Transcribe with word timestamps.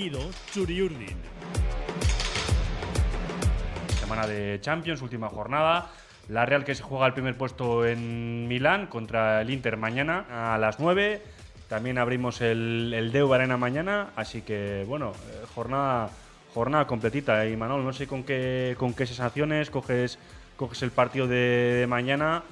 partido 0.00 0.30
Churiurdin. 0.50 1.16
Semana 4.00 4.26
de 4.26 4.58
Champions, 4.62 5.02
última 5.02 5.28
jornada. 5.28 5.90
La 6.30 6.46
Real 6.46 6.64
que 6.64 6.74
se 6.74 6.82
juega 6.82 7.06
el 7.06 7.12
primer 7.12 7.36
puesto 7.36 7.84
en 7.84 8.48
Milán 8.48 8.86
contra 8.86 9.42
el 9.42 9.50
Inter 9.50 9.76
mañana 9.76 10.54
a 10.54 10.56
las 10.56 10.80
9. 10.80 11.22
También 11.68 11.98
abrimos 11.98 12.40
el, 12.40 12.94
el 12.96 13.12
Deu 13.12 13.30
Arena 13.34 13.58
mañana. 13.58 14.08
Así 14.16 14.40
que, 14.40 14.86
bueno, 14.88 15.12
eh, 15.12 15.44
jornada, 15.54 16.08
jornada 16.54 16.86
completita. 16.86 17.46
Y 17.46 17.54
Manol, 17.58 17.84
no 17.84 17.92
sé 17.92 18.06
con 18.06 18.24
qué, 18.24 18.76
con 18.78 18.94
qué 18.94 19.04
sensaciones 19.04 19.68
coges, 19.68 20.18
coges 20.56 20.82
el 20.82 20.92
partido 20.92 21.26
de, 21.26 21.74
de 21.80 21.86
mañana. 21.86 22.42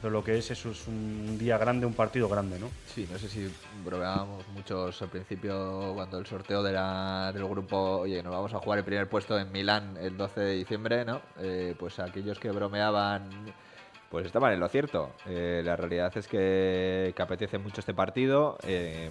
Pero 0.00 0.12
lo 0.12 0.22
que 0.22 0.38
es, 0.38 0.50
eso 0.50 0.70
es 0.70 0.86
un 0.86 1.38
día 1.38 1.58
grande, 1.58 1.86
un 1.86 1.94
partido 1.94 2.28
grande, 2.28 2.58
¿no? 2.58 2.68
Sí, 2.86 3.08
no 3.10 3.18
sé 3.18 3.28
si 3.28 3.50
bromeábamos 3.84 4.46
muchos 4.48 5.00
al 5.00 5.08
principio 5.08 5.92
cuando 5.94 6.18
el 6.18 6.26
sorteo 6.26 6.62
de 6.62 6.72
del 7.32 7.48
grupo, 7.48 7.98
oye, 7.98 8.22
nos 8.22 8.32
vamos 8.32 8.52
a 8.52 8.58
jugar 8.58 8.78
el 8.80 8.84
primer 8.84 9.08
puesto 9.08 9.38
en 9.38 9.50
Milán 9.50 9.96
el 10.00 10.16
12 10.16 10.40
de 10.40 10.52
diciembre, 10.54 11.04
¿no? 11.04 11.20
Eh, 11.38 11.74
pues 11.78 11.98
aquellos 11.98 12.38
que 12.38 12.50
bromeaban, 12.50 13.30
pues 14.10 14.26
estaban 14.26 14.52
en 14.52 14.60
lo 14.60 14.68
cierto. 14.68 15.12
Eh, 15.26 15.62
la 15.64 15.76
realidad 15.76 16.12
es 16.16 16.28
que, 16.28 17.12
que 17.16 17.22
apetece 17.22 17.58
mucho 17.58 17.80
este 17.80 17.94
partido. 17.94 18.58
Eh, 18.64 19.08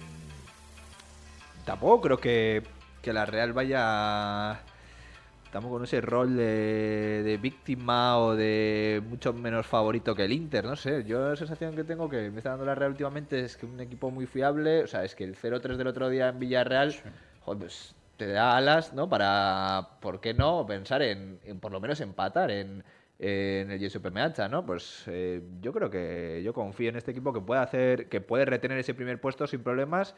tampoco 1.64 2.00
creo 2.00 2.18
que, 2.18 2.62
que 3.02 3.12
la 3.12 3.26
Real 3.26 3.52
vaya 3.52 4.60
tampoco 5.50 5.74
con 5.76 5.84
ese 5.84 6.00
rol 6.00 6.36
de, 6.36 7.22
de 7.24 7.36
víctima 7.38 8.18
o 8.18 8.34
de 8.34 9.02
mucho 9.08 9.32
menos 9.32 9.66
favorito 9.66 10.14
que 10.14 10.24
el 10.24 10.32
Inter, 10.32 10.64
no 10.64 10.76
sé. 10.76 11.04
Yo 11.04 11.28
la 11.28 11.36
sensación 11.36 11.74
que 11.74 11.84
tengo 11.84 12.08
que 12.08 12.30
me 12.30 12.38
está 12.38 12.50
dando 12.50 12.64
la 12.64 12.74
Real 12.74 12.90
últimamente 12.90 13.40
es 13.40 13.56
que 13.56 13.66
un 13.66 13.80
equipo 13.80 14.10
muy 14.10 14.26
fiable, 14.26 14.82
o 14.84 14.86
sea, 14.86 15.04
es 15.04 15.14
que 15.14 15.24
el 15.24 15.36
0-3 15.36 15.76
del 15.76 15.86
otro 15.86 16.08
día 16.08 16.28
en 16.28 16.38
Villarreal, 16.38 16.94
joder, 17.40 17.58
pues 17.60 17.94
te 18.16 18.26
da 18.28 18.56
alas, 18.56 18.92
¿no? 18.92 19.08
Para, 19.08 19.90
¿por 20.00 20.20
qué 20.20 20.34
no? 20.34 20.66
Pensar 20.66 21.02
en, 21.02 21.38
en 21.44 21.60
por 21.60 21.72
lo 21.72 21.80
menos 21.80 22.00
empatar 22.00 22.50
en, 22.50 22.82
en 23.18 23.70
el 23.70 23.78
Giuseppe 23.78 24.10
Meazza, 24.10 24.48
¿no? 24.48 24.64
Pues 24.64 25.04
eh, 25.06 25.42
yo 25.60 25.72
creo 25.72 25.90
que 25.90 26.42
yo 26.44 26.52
confío 26.52 26.88
en 26.90 26.96
este 26.96 27.12
equipo 27.12 27.32
que 27.32 27.40
puede 27.40 27.60
hacer, 27.60 28.08
que 28.08 28.20
puede 28.20 28.44
retener 28.44 28.78
ese 28.78 28.94
primer 28.94 29.20
puesto 29.20 29.46
sin 29.46 29.62
problemas. 29.62 30.14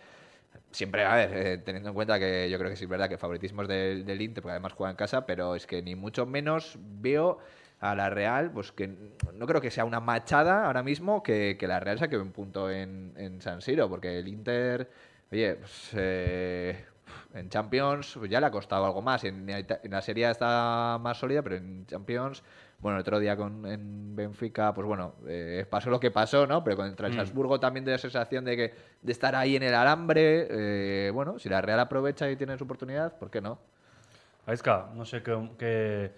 Siempre, 0.71 1.05
a 1.05 1.15
ver, 1.15 1.31
eh, 1.35 1.59
teniendo 1.59 1.91
en 1.91 1.95
cuenta 1.95 2.19
que 2.19 2.49
yo 2.51 2.59
creo 2.59 2.71
que 2.71 2.77
sí 2.77 2.85
es 2.85 2.91
verdad 2.91 3.09
que 3.09 3.17
favoritismo 3.17 3.63
es 3.63 3.69
del, 3.69 4.05
del 4.05 4.21
Inter, 4.21 4.43
porque 4.43 4.53
además 4.53 4.75
juega 4.75 4.91
en 4.91 4.97
casa, 4.97 5.25
pero 5.27 5.55
es 5.55 5.67
que 5.67 5.83
ni 5.83 5.95
mucho 5.95 6.27
menos 6.27 6.79
veo 6.79 7.39
a 7.81 7.95
la 7.95 8.11
Real, 8.11 8.51
pues 8.53 8.73
que 8.73 8.89
no 9.33 9.47
creo 9.47 9.61
que 9.61 9.71
sea 9.71 9.85
una 9.85 10.01
machada 10.01 10.67
ahora 10.67 10.83
mismo 10.83 11.23
que, 11.23 11.57
que 11.59 11.67
la 11.67 11.81
Real 11.81 11.99
saque 11.99 12.19
un 12.19 12.33
punto 12.33 12.71
en, 12.71 13.15
en 13.17 13.41
San 13.41 13.63
Siro, 13.63 13.89
porque 13.89 14.19
el 14.19 14.29
Inter, 14.29 14.91
oye, 15.31 15.55
pues, 15.55 15.91
eh, 15.95 16.85
en 17.35 17.49
Champions 17.49 18.15
pues 18.19 18.31
ya 18.31 18.41
le 18.41 18.47
ha 18.47 18.51
costado 18.51 18.85
algo 18.85 19.03
más. 19.03 19.25
En, 19.25 19.49
en 19.49 19.91
la 19.91 20.03
Serie 20.03 20.31
está 20.31 20.99
más 21.01 21.19
sólida, 21.19 21.43
pero 21.43 21.57
en 21.57 21.87
Champions, 21.87 22.43
bueno, 22.81 22.97
el 22.99 23.01
otro 23.01 23.19
día 23.19 23.37
con, 23.37 23.67
en 23.67 24.15
Benfica, 24.15 24.73
pues 24.73 24.87
bueno, 24.87 25.15
eh, 25.27 25.67
pasó 25.69 25.91
lo 25.91 25.99
que 25.99 26.11
pasó, 26.11 26.47
¿no? 26.47 26.63
Pero 26.63 26.77
contra 26.77 27.09
el 27.09 27.13
Mm. 27.15 27.17
Salzburgo 27.17 27.59
también 27.59 27.85
de 27.85 27.93
la 27.93 27.99
sensación 27.99 28.45
de 28.45 28.57
que 28.57 28.75
de 29.03 29.13
estar 29.13 29.35
ahí 29.35 29.57
en 29.57 29.63
el 29.65 29.75
alambre. 29.75 30.47
eh, 30.51 31.11
bueno, 31.11 31.39
si 31.39 31.49
la 31.49 31.61
Real 31.61 31.81
aprovecha 31.81 32.31
y 32.31 32.37
tiene 32.37 32.57
su 32.57 32.65
oportunidad, 32.65 33.17
¿por 33.19 33.31
qué 33.31 33.41
no? 33.41 33.59
Aizka, 34.47 34.91
no 34.95 35.05
sé 35.05 35.23
qué, 35.23 35.37
qué, 35.59 36.13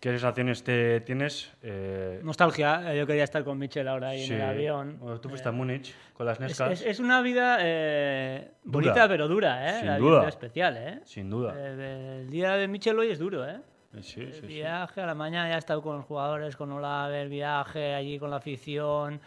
qué 0.00 0.10
sensaciones 0.10 0.62
te 0.62 1.00
tienes. 1.00 1.52
eh, 1.62 2.20
Nostalgia, 2.22 2.92
eh, 2.94 2.98
yo 2.98 3.06
quería 3.06 3.24
estar 3.24 3.42
con 3.44 3.58
Michel 3.58 3.86
ahora 3.88 4.10
ahí 4.10 4.24
sí. 4.26 4.32
en 4.32 4.40
el 4.40 4.48
avión. 4.48 4.96
Bueno, 5.00 5.20
tú 5.20 5.28
fuiste 5.28 5.48
a 5.48 5.52
Múnich 5.52 5.92
con 6.14 6.24
las 6.24 6.36
Es, 6.40 6.40
Nescas. 6.40 6.70
es- 6.80 6.86
es 6.86 7.00
una 7.00 7.20
vida 7.20 7.58
eh, 7.60 8.52
bonita 8.64 9.06
pero 9.08 9.26
dura, 9.28 9.68
¿eh? 9.70 9.78
Sin 9.80 9.86
La 9.88 9.98
duda. 9.98 10.20
vida 10.20 10.28
especial, 10.28 10.76
¿eh? 10.78 11.00
Sin 11.04 11.28
duda. 11.28 11.52
Eh, 11.56 12.20
el 12.22 12.30
día 12.30 12.52
de 12.52 12.68
Michel 12.68 12.98
hoy 12.98 13.10
es 13.10 13.18
duro, 13.18 13.46
¿eh? 13.46 13.58
Sí, 14.02 14.20
sí, 14.20 14.22
El 14.22 14.34
sí. 14.40 14.46
viaje 14.46 15.00
a 15.00 15.06
la 15.06 15.14
mañana 15.14 15.48
ya 15.48 15.56
he 15.56 15.58
estado 15.58 15.82
con 15.82 15.96
los 15.96 16.04
jugadores, 16.04 16.56
con 16.56 16.70
Olave, 16.72 17.22
el 17.22 17.28
viaje 17.28 17.94
allí 17.94 18.18
con 18.18 18.30
la 18.30 18.36
afición, 18.36 19.20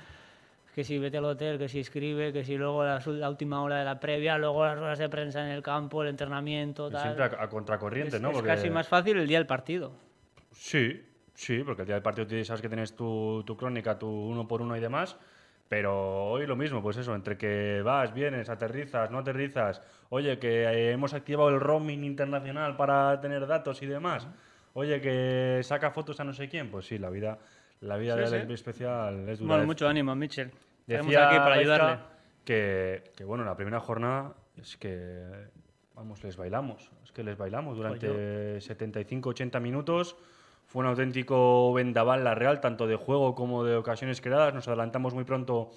que 0.75 0.84
si 0.84 0.97
vete 1.00 1.18
al 1.18 1.25
hotel, 1.25 1.57
que 1.57 1.68
si 1.68 1.80
escribe, 1.80 2.31
que 2.31 2.44
si 2.44 2.56
luego 2.57 2.84
la, 2.84 3.00
la 3.06 3.29
última 3.29 3.62
hora 3.62 3.78
de 3.79 3.85
la 3.85 4.00
previa, 4.00 4.38
luego 4.38 4.66
las 4.66 4.78
horas 4.78 5.00
de 5.00 5.09
prensa 5.09 5.41
en 5.46 5.52
el 5.52 5.63
campo, 5.63 6.03
el 6.03 6.09
entrenamiento, 6.09 6.90
tal. 6.90 7.02
Siempre 7.02 7.24
a, 7.38 7.44
a 7.44 7.50
contracorriente, 7.50 8.18
es, 8.18 8.22
¿no? 8.22 8.29
es 8.29 8.35
Porque- 8.35 8.47
casi 8.50 8.69
más 8.69 8.88
fácil 8.88 9.18
el 9.18 9.28
día 9.28 9.40
del 9.40 9.47
partido. 9.47 9.91
Sí, 10.52 11.03
sí, 11.34 11.63
porque 11.63 11.81
el 11.84 11.85
día 11.88 11.96
del 11.96 12.03
partido 12.03 12.28
sabes 12.46 12.62
que 12.62 12.69
tienes 12.69 12.96
tu, 12.96 13.44
tu 13.46 13.56
crónica, 13.58 13.97
tu 13.97 14.08
uno 14.08 14.47
por 14.47 14.62
uno 14.62 14.75
y 14.75 14.79
demás. 14.79 15.18
Pero 15.68 16.25
hoy 16.31 16.47
lo 16.47 16.56
mismo, 16.56 16.81
pues 16.81 16.97
eso, 16.97 17.13
entre 17.13 17.38
que 17.38 17.84
vas, 17.84 18.12
vienes, 18.12 18.50
aterrizas, 18.50 19.12
no 19.12 19.19
aterrizas. 19.19 19.84
Oye, 20.09 20.40
que 20.40 20.63
eh, 20.63 20.91
hemos 20.94 21.13
activado 21.13 21.50
el 21.50 21.59
roaming 21.59 22.03
internacional 22.03 22.75
para 22.75 23.22
tener 23.22 23.46
datos 23.46 23.79
y 23.84 23.85
demás. 23.85 24.28
Oye, 24.79 25.01
que 25.01 25.59
saca 25.63 25.91
fotos 25.91 26.19
a 26.19 26.23
no 26.23 26.31
sé 26.34 26.47
quién. 26.47 26.72
Pues 26.72 26.85
sí, 26.85 26.97
la 26.97 27.09
vida, 27.09 27.38
la 27.81 27.97
vida 27.97 28.16
Sí, 28.28 28.31
del 28.34 28.47
sí. 28.47 28.53
especial 28.53 29.28
es 29.28 29.40
dura. 29.40 29.50
Bueno, 29.50 29.63
Dec- 29.63 29.67
mucho 29.67 29.88
ánimo. 29.90 30.13
Estamos 30.13 30.47
Decía 30.88 31.28
aquí 31.28 31.38
para 31.38 31.56
ayudarle. 31.56 31.97
Que, 32.45 33.12
que, 33.16 33.23
bueno, 33.25 33.44
la 33.44 33.56
primera 33.56 33.79
jornada 33.81 34.34
es 34.56 34.78
que, 34.78 35.23
vamos, 35.95 36.23
les 36.23 36.38
bailamos. 36.38 36.91
Es 37.03 37.12
que 37.12 37.23
les 37.23 37.38
bailamos 37.38 37.75
durante 37.75 38.57
75-80 38.59 39.59
minutos. 39.59 40.16
Fue 40.66 40.79
un 40.81 40.88
auténtico 40.88 41.73
vendaval 41.73 42.23
la 42.23 42.34
Real, 42.35 42.61
tanto 42.61 42.88
de 42.88 42.96
juego 42.96 43.35
como 43.35 43.66
de 43.66 43.75
ocasiones 43.75 44.22
creadas. 44.22 44.53
Nos 44.53 44.67
adelantamos 44.67 45.13
muy 45.13 45.25
pronto 45.25 45.72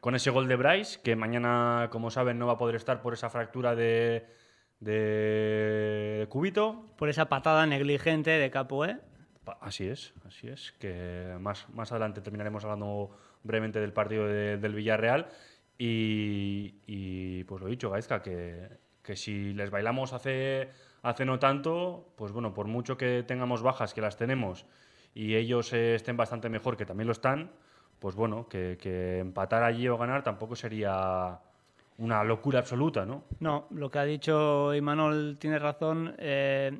con 0.00 0.14
ese 0.16 0.30
gol 0.30 0.48
de 0.48 0.56
Bryce, 0.56 1.00
que 1.02 1.16
mañana, 1.16 1.88
como 1.92 2.10
saben, 2.10 2.38
no 2.38 2.46
va 2.46 2.54
a 2.54 2.58
poder 2.58 2.74
estar 2.74 3.00
por 3.00 3.14
esa 3.14 3.30
fractura 3.30 3.74
de, 3.76 4.26
de, 4.84 6.26
cúbito. 6.28 6.84
Por 6.96 7.08
esa 7.08 7.28
patada 7.28 7.66
negligente 7.66 8.30
de 8.30 8.50
Capoe. 8.50 8.98
Pa- 9.44 9.58
Así 9.60 9.88
es, 9.88 10.14
así 10.26 10.48
es. 10.48 10.72
Que 10.78 11.34
más, 11.40 11.68
más 11.70 11.90
adelante 11.92 12.20
terminaremos 12.20 12.64
hablando 12.64 13.10
brevemente 13.42 13.80
del 13.80 13.92
partido 13.92 14.26
de- 14.26 14.56
del 14.58 14.74
Villarreal. 14.74 15.26
Y, 15.76 16.76
y, 16.86 17.44
pues 17.44 17.60
lo 17.60 17.68
dicho, 17.68 17.90
Gaizka, 17.90 18.22
que, 18.22 18.68
que 19.02 19.16
si 19.16 19.52
les 19.54 19.70
bailamos 19.70 20.12
hace, 20.12 20.68
hace 21.02 21.24
no 21.24 21.38
tanto, 21.40 22.12
pues 22.16 22.30
bueno, 22.32 22.54
por 22.54 22.68
mucho 22.68 22.96
que 22.96 23.24
tengamos 23.26 23.60
bajas, 23.62 23.92
que 23.92 24.00
las 24.00 24.16
tenemos, 24.16 24.66
y 25.14 25.34
ellos 25.34 25.72
eh, 25.72 25.96
estén 25.96 26.16
bastante 26.16 26.48
mejor, 26.48 26.76
que 26.76 26.86
también 26.86 27.08
lo 27.08 27.12
están, 27.12 27.50
pues 27.98 28.14
bueno, 28.14 28.48
que, 28.48 28.78
que 28.80 29.18
empatar 29.18 29.64
allí 29.64 29.88
o 29.88 29.98
ganar 29.98 30.22
tampoco 30.22 30.54
sería 30.54 31.40
una 31.98 32.24
locura 32.24 32.58
absoluta, 32.60 33.04
¿no? 33.06 33.24
No, 33.40 33.66
lo 33.70 33.90
que 33.90 33.98
ha 33.98 34.04
dicho 34.04 34.74
Imanol 34.74 35.36
tiene 35.38 35.58
razón. 35.58 36.14
eh, 36.18 36.72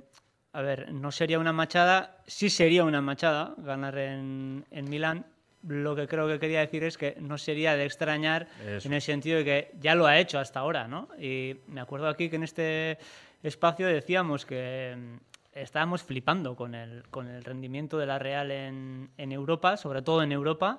a 0.52 0.62
ver, 0.62 0.92
no 0.92 1.10
sería 1.10 1.40
una 1.40 1.52
machada, 1.52 2.18
sí 2.26 2.48
sería 2.48 2.84
una 2.84 3.00
machada 3.00 3.54
ganar 3.58 3.98
en, 3.98 4.64
en 4.70 4.88
Milán. 4.88 5.26
Lo 5.66 5.96
que 5.96 6.06
creo 6.06 6.28
que 6.28 6.38
quería 6.38 6.60
decir 6.60 6.84
es 6.84 6.96
que 6.96 7.16
no 7.20 7.38
sería 7.38 7.74
de 7.76 7.84
extrañar 7.86 8.46
Eso. 8.64 8.86
en 8.86 8.94
el 8.94 9.00
sentido 9.00 9.38
de 9.38 9.44
que 9.44 9.70
ya 9.80 9.94
lo 9.96 10.06
ha 10.06 10.18
hecho 10.18 10.38
hasta 10.38 10.60
ahora, 10.60 10.86
¿no? 10.86 11.08
Y 11.18 11.56
me 11.66 11.80
acuerdo 11.80 12.06
aquí 12.06 12.28
que 12.28 12.36
en 12.36 12.44
este 12.44 12.98
espacio 13.42 13.86
decíamos 13.88 14.46
que 14.46 14.94
mm, 14.96 15.58
estábamos 15.58 16.02
flipando 16.04 16.54
con 16.54 16.74
el, 16.76 17.02
con 17.08 17.26
el 17.28 17.42
rendimiento 17.42 17.98
de 17.98 18.06
la 18.06 18.18
Real 18.20 18.50
en, 18.52 19.10
en 19.16 19.32
Europa, 19.32 19.76
sobre 19.76 20.02
todo 20.02 20.22
en 20.22 20.30
Europa. 20.32 20.78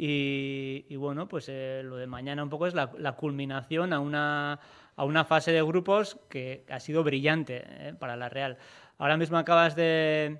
Y, 0.00 0.94
bueno, 0.94 1.26
pues 1.26 1.48
eh, 1.48 1.82
lo 1.84 1.96
de 1.96 2.06
mañana 2.06 2.44
un 2.44 2.48
poco 2.48 2.68
es 2.68 2.74
la, 2.74 2.92
la 2.98 3.16
culminación 3.16 3.92
a 3.92 3.98
una, 3.98 4.60
a 4.94 5.04
una 5.04 5.24
fase 5.24 5.50
de 5.50 5.60
grupos 5.60 6.20
que 6.28 6.64
ha 6.70 6.78
sido 6.78 7.02
brillante 7.02 7.64
eh, 7.66 7.94
para 7.98 8.16
la 8.16 8.28
Real. 8.28 8.58
Ahora 8.98 9.16
mismo 9.16 9.38
acabas 9.38 9.74
de 9.74 10.38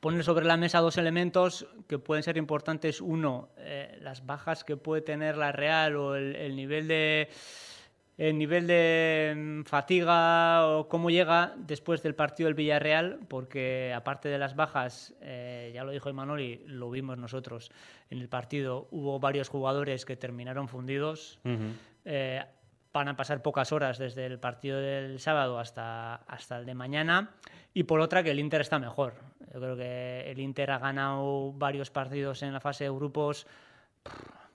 poner 0.00 0.24
sobre 0.24 0.44
la 0.44 0.56
mesa 0.56 0.80
dos 0.80 0.98
elementos 0.98 1.68
que 1.86 2.00
pueden 2.00 2.24
ser 2.24 2.36
importantes. 2.36 3.00
Uno, 3.00 3.50
eh, 3.58 3.96
las 4.00 4.26
bajas 4.26 4.64
que 4.64 4.76
puede 4.76 5.02
tener 5.02 5.36
la 5.36 5.52
Real 5.52 5.94
o 5.94 6.16
el 6.16 6.56
nivel 6.56 6.88
de 6.88 7.28
el 8.16 8.38
nivel 8.38 8.66
de 8.66 9.34
mm, 9.36 9.62
fatiga 9.64 10.66
o 10.68 10.88
cómo 10.88 11.10
llega 11.10 11.54
después 11.56 12.02
del 12.02 12.14
partido 12.14 12.46
del 12.46 12.54
Villarreal, 12.54 13.20
porque 13.28 13.92
aparte 13.94 14.28
de 14.28 14.38
las 14.38 14.54
bajas, 14.54 15.14
eh, 15.20 15.72
ya 15.74 15.84
lo 15.84 15.90
dijo 15.90 16.08
Imanol 16.08 16.40
y 16.40 16.62
lo 16.66 16.90
vimos 16.90 17.18
nosotros 17.18 17.70
en 18.10 18.20
el 18.20 18.28
partido, 18.28 18.88
hubo 18.90 19.18
varios 19.18 19.48
jugadores 19.48 20.04
que 20.04 20.16
terminaron 20.16 20.68
fundidos. 20.68 21.40
Eh, 22.04 22.44
van 22.92 23.08
a 23.08 23.16
pasar 23.16 23.42
pocas 23.42 23.72
horas 23.72 23.98
desde 23.98 24.24
el 24.26 24.38
partido 24.38 24.78
del 24.78 25.18
sábado 25.18 25.58
hasta, 25.58 26.14
hasta 26.14 26.58
el 26.58 26.66
de 26.66 26.74
mañana. 26.74 27.30
Y 27.72 27.82
por 27.82 27.98
otra, 27.98 28.22
que 28.22 28.30
el 28.30 28.38
Inter 28.38 28.60
está 28.60 28.78
mejor. 28.78 29.14
Yo 29.52 29.60
creo 29.60 29.76
que 29.76 30.30
el 30.30 30.38
Inter 30.38 30.70
ha 30.70 30.78
ganado 30.78 31.52
varios 31.52 31.90
partidos 31.90 32.44
en 32.44 32.52
la 32.52 32.60
fase 32.60 32.84
de 32.84 32.90
grupos 32.90 33.48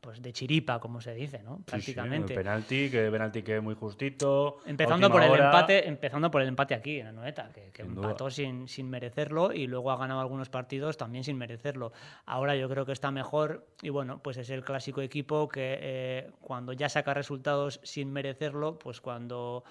pues 0.01 0.22
de 0.22 0.34
chiripa, 0.34 0.80
como 0.80 1.01
se 1.01 1.13
dice, 1.13 1.42
¿no? 1.44 1.57
Sí, 1.57 1.63
sí, 1.63 1.72
Prácticamente. 1.72 2.34
penalti, 2.34 2.90
que 2.90 3.10
penalti 3.12 3.44
que 3.44 3.60
muy 3.60 3.75
justito. 3.75 4.57
Empezando 4.66 5.10
por 5.12 5.24
el 5.24 5.31
hora. 5.31 5.46
empate, 5.46 5.88
empezando 5.88 6.31
por 6.31 6.42
el 6.42 6.48
empate 6.48 6.74
aquí 6.74 7.00
en 7.00 7.06
la 7.07 7.12
Noeta, 7.12 7.50
que, 7.54 7.72
que 7.72 7.84
Sin 7.84 7.92
empató 7.92 8.30
sin, 8.30 8.68
sin 8.68 8.90
merecerlo 8.90 9.54
y 9.54 9.68
luego 9.68 9.92
ha 9.92 9.98
ganado 9.98 10.22
algunos 10.22 10.50
partidos 10.50 10.98
también 10.98 11.24
sin 11.24 11.38
merecerlo. 11.38 11.92
Ahora 12.25 12.56
yo 12.56 12.69
creo 12.69 12.86
que 12.86 12.92
está 12.92 13.12
mejor 13.12 13.68
y 13.81 13.90
bueno, 13.90 14.19
pues 14.24 14.38
es 14.38 14.50
el 14.50 14.63
clásico 14.63 15.01
equipo 15.01 15.48
que 15.48 15.78
eh, 15.81 16.31
cuando 16.42 16.74
ya 16.74 16.90
saca 16.90 17.13
resultados 17.13 17.80
sin 17.84 18.12
merecerlo, 18.12 18.80
pues 18.80 19.02
cuando 19.02 19.63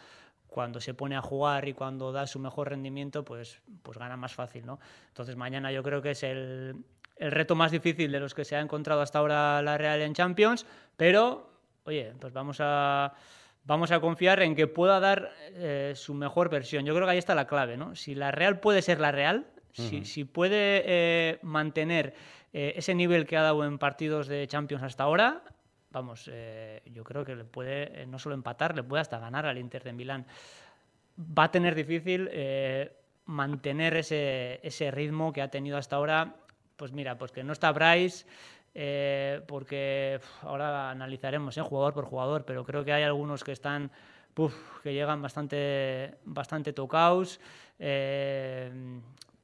cuando 0.48 0.80
se 0.80 0.94
pone 0.94 1.14
a 1.14 1.20
jugar 1.20 1.68
y 1.68 1.74
cuando 1.74 2.10
da 2.10 2.26
su 2.26 2.38
mejor 2.38 2.70
rendimiento, 2.70 3.22
pues, 3.22 3.60
pues 3.82 3.98
gana 3.98 4.16
más 4.16 4.32
fácil, 4.32 4.64
¿no? 4.64 4.80
Entonces 5.08 5.36
mañana 5.36 5.70
yo 5.70 5.82
creo 5.82 6.00
que 6.00 6.12
es 6.12 6.22
el, 6.22 6.84
el 7.18 7.32
reto 7.32 7.54
más 7.54 7.70
difícil 7.70 8.12
de 8.12 8.20
los 8.20 8.34
que 8.34 8.44
se 8.44 8.56
ha 8.56 8.60
encontrado 8.60 9.00
hasta 9.00 9.18
ahora 9.18 9.60
la 9.62 9.76
Real 9.78 10.00
en 10.02 10.14
Champions, 10.14 10.66
pero, 10.96 11.50
oye, 11.84 12.12
pues 12.18 12.32
vamos 12.32 12.58
a, 12.60 13.12
vamos 13.64 13.90
a 13.90 14.00
confiar 14.00 14.42
en 14.42 14.54
que 14.54 14.66
pueda 14.66 15.00
dar 15.00 15.32
eh, 15.52 15.92
su 15.94 16.14
mejor 16.14 16.48
versión. 16.48 16.84
Yo 16.84 16.94
creo 16.94 17.06
que 17.06 17.12
ahí 17.12 17.18
está 17.18 17.34
la 17.34 17.46
clave, 17.46 17.76
¿no? 17.76 17.94
Si 17.94 18.14
la 18.14 18.30
Real 18.30 18.60
puede 18.60 18.82
ser 18.82 19.00
la 19.00 19.12
Real, 19.12 19.46
si, 19.72 20.04
si, 20.04 20.24
puede 20.24 20.82
eh, 20.86 21.38
mantener 21.42 22.14
eh, 22.52 22.72
ese 22.76 22.94
nivel 22.94 23.26
que 23.26 23.36
ha 23.36 23.42
dado 23.42 23.64
en 23.64 23.78
partidos 23.78 24.26
de 24.26 24.46
Champions 24.48 24.82
hasta 24.82 25.04
ahora, 25.04 25.42
vamos, 25.90 26.30
yo 26.86 27.04
creo 27.04 27.24
que 27.24 27.36
le 27.36 27.44
puede 27.44 28.06
no 28.06 28.18
solo 28.18 28.34
empatar, 28.34 28.74
le 28.74 28.82
puede 28.82 29.02
hasta 29.02 29.18
ganar 29.18 29.46
al 29.46 29.56
Inter 29.56 29.84
de 29.84 29.92
Milán. 29.92 30.26
Va 31.18 31.44
a 31.44 31.50
tener 31.50 31.74
difícil 31.74 32.28
mantener 33.26 33.96
ese, 33.96 34.60
ese 34.62 34.90
ritmo 34.90 35.32
que 35.32 35.42
ha 35.42 35.48
tenido 35.48 35.76
hasta 35.76 35.96
ahora 35.96 36.34
pues 36.78 36.92
mira, 36.92 37.18
pues 37.18 37.32
que 37.32 37.42
no 37.42 37.52
está 37.52 37.72
Bryce, 37.72 38.24
eh, 38.72 39.42
porque 39.48 40.20
ahora 40.42 40.90
analizaremos 40.90 41.58
¿eh? 41.58 41.60
jugador 41.60 41.92
por 41.92 42.04
jugador, 42.04 42.44
pero 42.44 42.64
creo 42.64 42.84
que 42.84 42.92
hay 42.92 43.02
algunos 43.02 43.42
que 43.42 43.50
están, 43.50 43.90
que 44.84 44.94
llegan 44.94 45.20
bastante, 45.20 46.14
bastante 46.24 46.72
tocados. 46.72 47.40
Eh, 47.80 48.70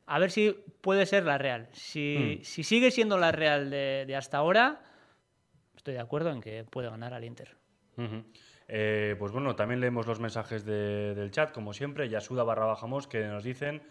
a 0.07 0.19
ver 0.21 0.31
si 0.31 0.57
puede 0.81 1.07
ser 1.07 1.25
la 1.25 1.39
Real. 1.39 1.69
Si, 1.73 2.41
hmm. 2.41 2.45
sigue 2.45 2.93
siendo 2.93 3.19
la 3.19 3.33
Real 3.33 3.69
de, 3.69 4.15
hasta 4.17 4.39
ahora, 4.39 4.81
estoy 5.77 5.95
de 5.95 6.01
acuerdo 6.01 6.31
en 6.31 6.41
que 6.41 6.63
puede 6.63 6.89
ganar 6.89 7.15
al 7.15 7.25
Inter. 7.25 7.57
pues 7.97 9.33
bueno, 9.33 9.57
también 9.57 9.81
leemos 9.81 10.07
los 10.07 10.21
mensajes 10.21 10.65
del 10.65 11.33
chat, 11.33 11.51
como 11.51 11.73
siempre. 11.73 12.09
Yasuda 12.09 12.45
barra 12.45 12.67
bajamos 12.67 13.09
que 13.09 13.25
nos 13.25 13.43
dicen 13.43 13.83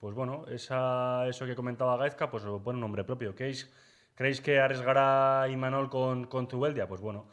pues 0.00 0.14
bueno, 0.14 0.44
esa, 0.48 1.26
eso 1.28 1.46
que 1.46 1.54
comentaba 1.54 1.96
Gaizka, 1.96 2.30
pues 2.30 2.44
lo 2.44 2.62
pone 2.62 2.76
un 2.76 2.80
nombre 2.80 3.04
propio. 3.04 3.34
¿Creéis, 3.34 3.72
¿creéis 4.14 4.40
que 4.40 4.60
arriesgará 4.60 5.48
Imanol 5.48 5.88
con, 5.88 6.26
con 6.26 6.46
Zubeldia? 6.48 6.86
Pues 6.86 7.00
bueno, 7.00 7.26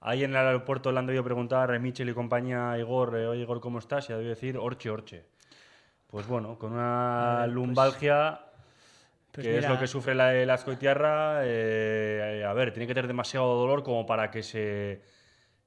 ahí 0.00 0.24
en 0.24 0.30
el 0.30 0.36
aeropuerto 0.36 0.92
le 0.92 0.98
han 0.98 1.06
debido 1.06 1.24
preguntar 1.24 1.72
a 1.72 1.78
Michel 1.78 2.08
y 2.08 2.14
compañía 2.14 2.72
a 2.72 2.78
Igor, 2.78 3.16
eh, 3.16 3.26
oye 3.26 3.42
Igor, 3.42 3.60
¿cómo 3.60 3.78
estás? 3.78 4.08
Y 4.08 4.12
ha 4.12 4.16
debido 4.16 4.34
decir 4.34 4.58
Orche, 4.58 4.90
Orche. 4.90 5.26
Pues 6.06 6.26
bueno, 6.26 6.58
con 6.58 6.72
una 6.72 7.40
pues 7.44 7.52
lumbalgia, 7.52 8.40
pues 9.32 9.46
que 9.46 9.58
es 9.58 9.68
lo 9.68 9.78
que 9.78 9.86
sufre 9.86 10.14
la, 10.14 10.32
la 10.32 10.54
ascoitiarra, 10.54 11.40
eh, 11.44 12.44
a 12.46 12.52
ver, 12.54 12.72
tiene 12.72 12.86
que 12.86 12.94
tener 12.94 13.08
demasiado 13.08 13.54
dolor 13.54 13.82
como 13.82 14.06
para 14.06 14.30
que 14.30 14.42
se, 14.42 15.02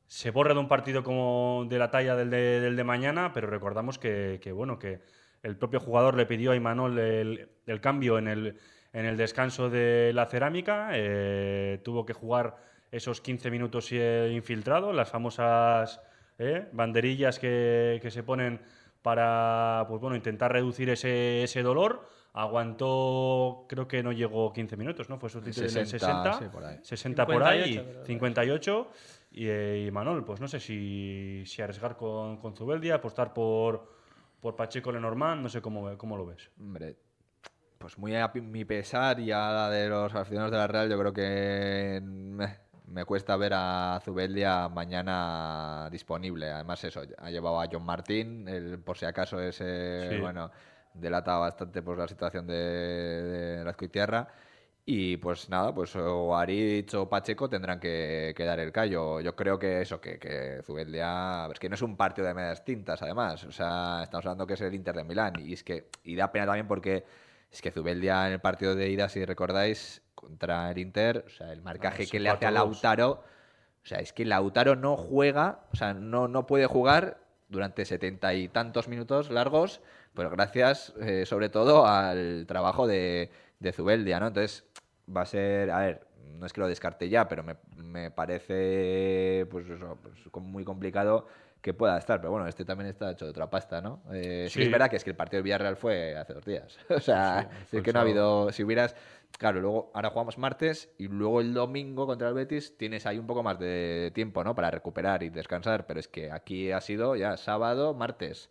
se 0.07 0.31
borre 0.31 0.55
de 0.55 0.59
un 0.59 0.67
partido 0.67 1.03
como 1.03 1.65
de 1.69 1.77
la 1.77 1.91
talla 1.91 2.15
del 2.15 2.31
de, 2.31 2.59
del 2.59 2.75
de 2.75 2.83
mañana, 2.83 3.31
pero 3.33 3.47
recordamos 3.47 3.99
que, 3.99 4.39
que 4.41 4.51
bueno, 4.51 4.79
que 4.79 5.01
el 5.43 5.57
propio 5.57 5.79
jugador 5.79 6.15
le 6.15 6.25
pidió 6.25 6.51
a 6.51 6.55
Imanol 6.55 6.99
el, 6.99 7.81
cambio 7.81 8.17
en 8.17 8.27
el, 8.27 8.57
en 8.93 9.05
el, 9.05 9.17
descanso 9.17 9.69
de 9.69 10.11
la 10.13 10.25
cerámica. 10.27 10.89
Eh, 10.93 11.79
tuvo 11.83 12.05
que 12.05 12.13
jugar 12.13 12.57
esos 12.91 13.21
15 13.21 13.49
minutos 13.49 13.87
eh, 13.91 14.31
infiltrado, 14.33 14.93
las 14.93 15.09
famosas 15.09 16.01
eh, 16.37 16.67
banderillas 16.73 17.39
que, 17.39 18.07
se 18.09 18.23
ponen 18.23 18.61
para 19.01 19.85
pues 19.87 19.99
bueno, 19.99 20.15
intentar 20.15 20.51
reducir 20.51 20.89
ese, 20.89 21.43
ese, 21.43 21.63
dolor. 21.63 22.07
Aguantó, 22.33 23.65
creo 23.67 23.87
que 23.87 24.03
no 24.03 24.13
llegó 24.13 24.53
15 24.53 24.77
minutos, 24.77 25.09
¿no? 25.09 25.17
Fue 25.17 25.29
sustituido 25.29 25.69
en 25.69 25.77
el 25.79 25.87
60, 25.87 26.39
60 26.81 27.25
por 27.25 27.43
ahí, 27.43 27.83
58. 28.05 28.91
Y, 29.31 29.49
y, 29.49 29.91
Manol, 29.91 30.23
pues 30.23 30.39
no 30.39 30.47
sé 30.47 30.59
si, 30.59 31.43
si 31.45 31.61
arriesgar 31.61 31.97
con, 31.97 32.37
con 32.37 32.55
Zubeldia, 32.55 32.95
apostar 32.95 33.33
por, 33.33 34.00
por 34.41 34.55
Pacheco 34.55 34.91
Lenormand, 34.91 35.41
no 35.41 35.49
sé 35.49 35.61
cómo, 35.61 35.97
cómo 35.97 36.17
lo 36.17 36.25
ves. 36.25 36.49
Hombre, 36.59 36.97
pues 37.77 37.97
muy 37.97 38.15
a 38.15 38.31
mi 38.33 38.65
pesar 38.65 39.19
y 39.19 39.31
a 39.31 39.51
la 39.51 39.69
de 39.69 39.87
los 39.87 40.13
aficionados 40.13 40.51
de 40.51 40.57
la 40.57 40.67
Real, 40.67 40.89
yo 40.89 40.99
creo 40.99 41.13
que 41.13 42.01
me, 42.03 43.05
cuesta 43.05 43.37
ver 43.37 43.53
a 43.55 43.99
Zubeldia 44.03 44.67
mañana 44.67 45.87
disponible. 45.91 46.51
Además, 46.51 46.83
eso, 46.83 47.01
ha 47.17 47.29
llevado 47.29 47.61
a 47.61 47.67
John 47.71 47.85
Martín, 47.85 48.47
el, 48.47 48.79
por 48.79 48.97
si 48.97 49.05
acaso 49.05 49.39
ese, 49.39 50.19
bueno, 50.19 50.51
delata 50.93 51.37
bastante 51.37 51.81
pues, 51.81 51.97
la 51.97 52.07
situación 52.07 52.47
de, 52.47 52.53
de 52.53 53.63
la 53.63 53.73
Tierra. 53.73 54.27
Y 54.85 55.17
pues 55.17 55.47
nada, 55.49 55.73
pues 55.73 55.95
o 55.95 56.35
Aritz 56.35 56.95
o 56.95 57.07
Pacheco 57.07 57.47
tendrán 57.47 57.79
que, 57.79 58.33
dar 58.37 58.59
el 58.59 58.71
callo. 58.71 59.21
Yo 59.21 59.35
creo 59.35 59.59
que 59.59 59.81
eso, 59.81 60.01
que, 60.01 60.17
que 60.17 60.61
Zubeldia. 60.63 61.47
Es 61.51 61.59
que 61.59 61.69
no 61.69 61.75
es 61.75 61.81
un 61.81 61.95
partido 61.95 62.27
de 62.27 62.33
medias 62.33 62.65
tintas, 62.65 63.01
además. 63.01 63.43
O 63.43 63.51
sea, 63.51 64.01
estamos 64.03 64.25
hablando 64.25 64.47
que 64.47 64.55
es 64.55 64.61
el 64.61 64.73
Inter 64.73 64.95
de 64.95 65.03
Milán. 65.03 65.33
Y 65.39 65.53
es 65.53 65.63
que. 65.63 65.89
Y 66.03 66.15
da 66.15 66.31
pena 66.31 66.47
también 66.47 66.67
porque 66.67 67.05
es 67.51 67.61
que 67.61 67.71
Zubeldia 67.71 68.27
en 68.27 68.33
el 68.33 68.39
partido 68.39 68.75
de 68.75 68.89
ida, 68.89 69.07
si 69.09 69.23
recordáis, 69.23 70.01
contra 70.15 70.71
el 70.71 70.77
Inter, 70.77 71.25
o 71.27 71.29
sea, 71.29 71.51
el 71.51 71.61
marcaje 71.61 72.07
que 72.07 72.19
le 72.19 72.29
hace 72.29 72.45
a 72.45 72.51
Lautaro. 72.51 73.23
O 73.83 73.87
sea, 73.87 73.99
es 73.99 74.13
que 74.13 74.25
Lautaro 74.25 74.75
no 74.75 74.95
juega, 74.95 75.65
o 75.73 75.75
sea, 75.75 75.93
no, 75.93 76.27
no 76.27 76.45
puede 76.45 76.65
jugar 76.67 77.17
durante 77.49 77.85
setenta 77.85 78.33
y 78.33 78.47
tantos 78.47 78.87
minutos 78.87 79.29
largos, 79.29 79.81
pero 80.13 80.29
gracias 80.29 80.93
eh, 81.01 81.25
sobre 81.25 81.49
todo 81.49 81.85
al 81.85 82.45
trabajo 82.47 82.87
de, 82.87 83.31
de 83.59 83.73
Zubeldia, 83.73 84.19
¿no? 84.19 84.27
Entonces, 84.27 84.65
va 85.15 85.21
a 85.21 85.25
ser, 85.25 85.71
a 85.71 85.79
ver, 85.79 86.07
no 86.39 86.45
es 86.45 86.53
que 86.53 86.61
lo 86.61 86.67
descarte 86.67 87.09
ya, 87.09 87.27
pero 87.27 87.43
me, 87.43 87.55
me 87.77 88.11
parece 88.11 89.45
pues, 89.49 89.69
eso, 89.69 89.97
pues 90.01 90.43
muy 90.43 90.63
complicado 90.63 91.27
que 91.61 91.73
pueda 91.73 91.97
estar. 91.97 92.19
Pero 92.19 92.31
bueno, 92.31 92.47
este 92.47 92.65
también 92.65 92.89
está 92.89 93.11
hecho 93.11 93.25
de 93.25 93.31
otra 93.31 93.49
pasta, 93.49 93.81
¿no? 93.81 94.01
Eh, 94.11 94.47
sí. 94.49 94.63
es 94.63 94.71
verdad 94.71 94.89
que 94.89 94.95
es 94.95 95.03
que 95.03 95.11
el 95.11 95.15
partido 95.15 95.37
del 95.37 95.43
Villarreal 95.43 95.77
fue 95.77 96.17
hace 96.17 96.33
dos 96.33 96.45
días. 96.45 96.77
o 96.89 96.99
sea, 96.99 97.49
es 97.71 97.81
que 97.81 97.93
no 97.93 97.99
ha 97.99 98.01
habido. 98.01 98.51
Si 98.51 98.63
hubieras. 98.63 98.95
Claro, 99.37 99.61
luego 99.61 99.91
ahora 99.93 100.09
jugamos 100.09 100.37
martes 100.37 100.89
y 100.97 101.07
luego 101.07 101.39
el 101.39 101.53
domingo 101.53 102.05
contra 102.05 102.27
el 102.27 102.33
Betis 102.33 102.77
tienes 102.77 103.05
ahí 103.05 103.17
un 103.17 103.27
poco 103.27 103.43
más 103.43 103.57
de 103.59 104.11
tiempo, 104.13 104.43
¿no? 104.43 104.55
Para 104.55 104.71
recuperar 104.71 105.23
y 105.23 105.29
descansar. 105.29 105.85
Pero 105.85 105.99
es 105.99 106.07
que 106.07 106.31
aquí 106.31 106.71
ha 106.71 106.81
sido 106.81 107.15
ya 107.15 107.37
sábado, 107.37 107.93
martes 107.93 108.49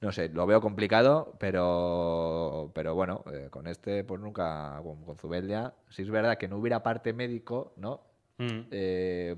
no 0.00 0.12
sé, 0.12 0.28
lo 0.28 0.46
veo 0.46 0.60
complicado, 0.60 1.34
pero, 1.38 2.70
pero 2.74 2.94
bueno, 2.94 3.24
eh, 3.32 3.48
con 3.50 3.66
este, 3.66 4.04
pues 4.04 4.20
nunca, 4.20 4.80
con, 4.82 5.16
Zubeldia, 5.16 5.74
si 5.88 6.02
es 6.02 6.10
verdad 6.10 6.36
que 6.36 6.48
no 6.48 6.58
hubiera 6.58 6.82
parte 6.82 7.12
médico, 7.12 7.72
¿no? 7.76 8.02
Mm. 8.38 8.60
Eh, 8.70 9.36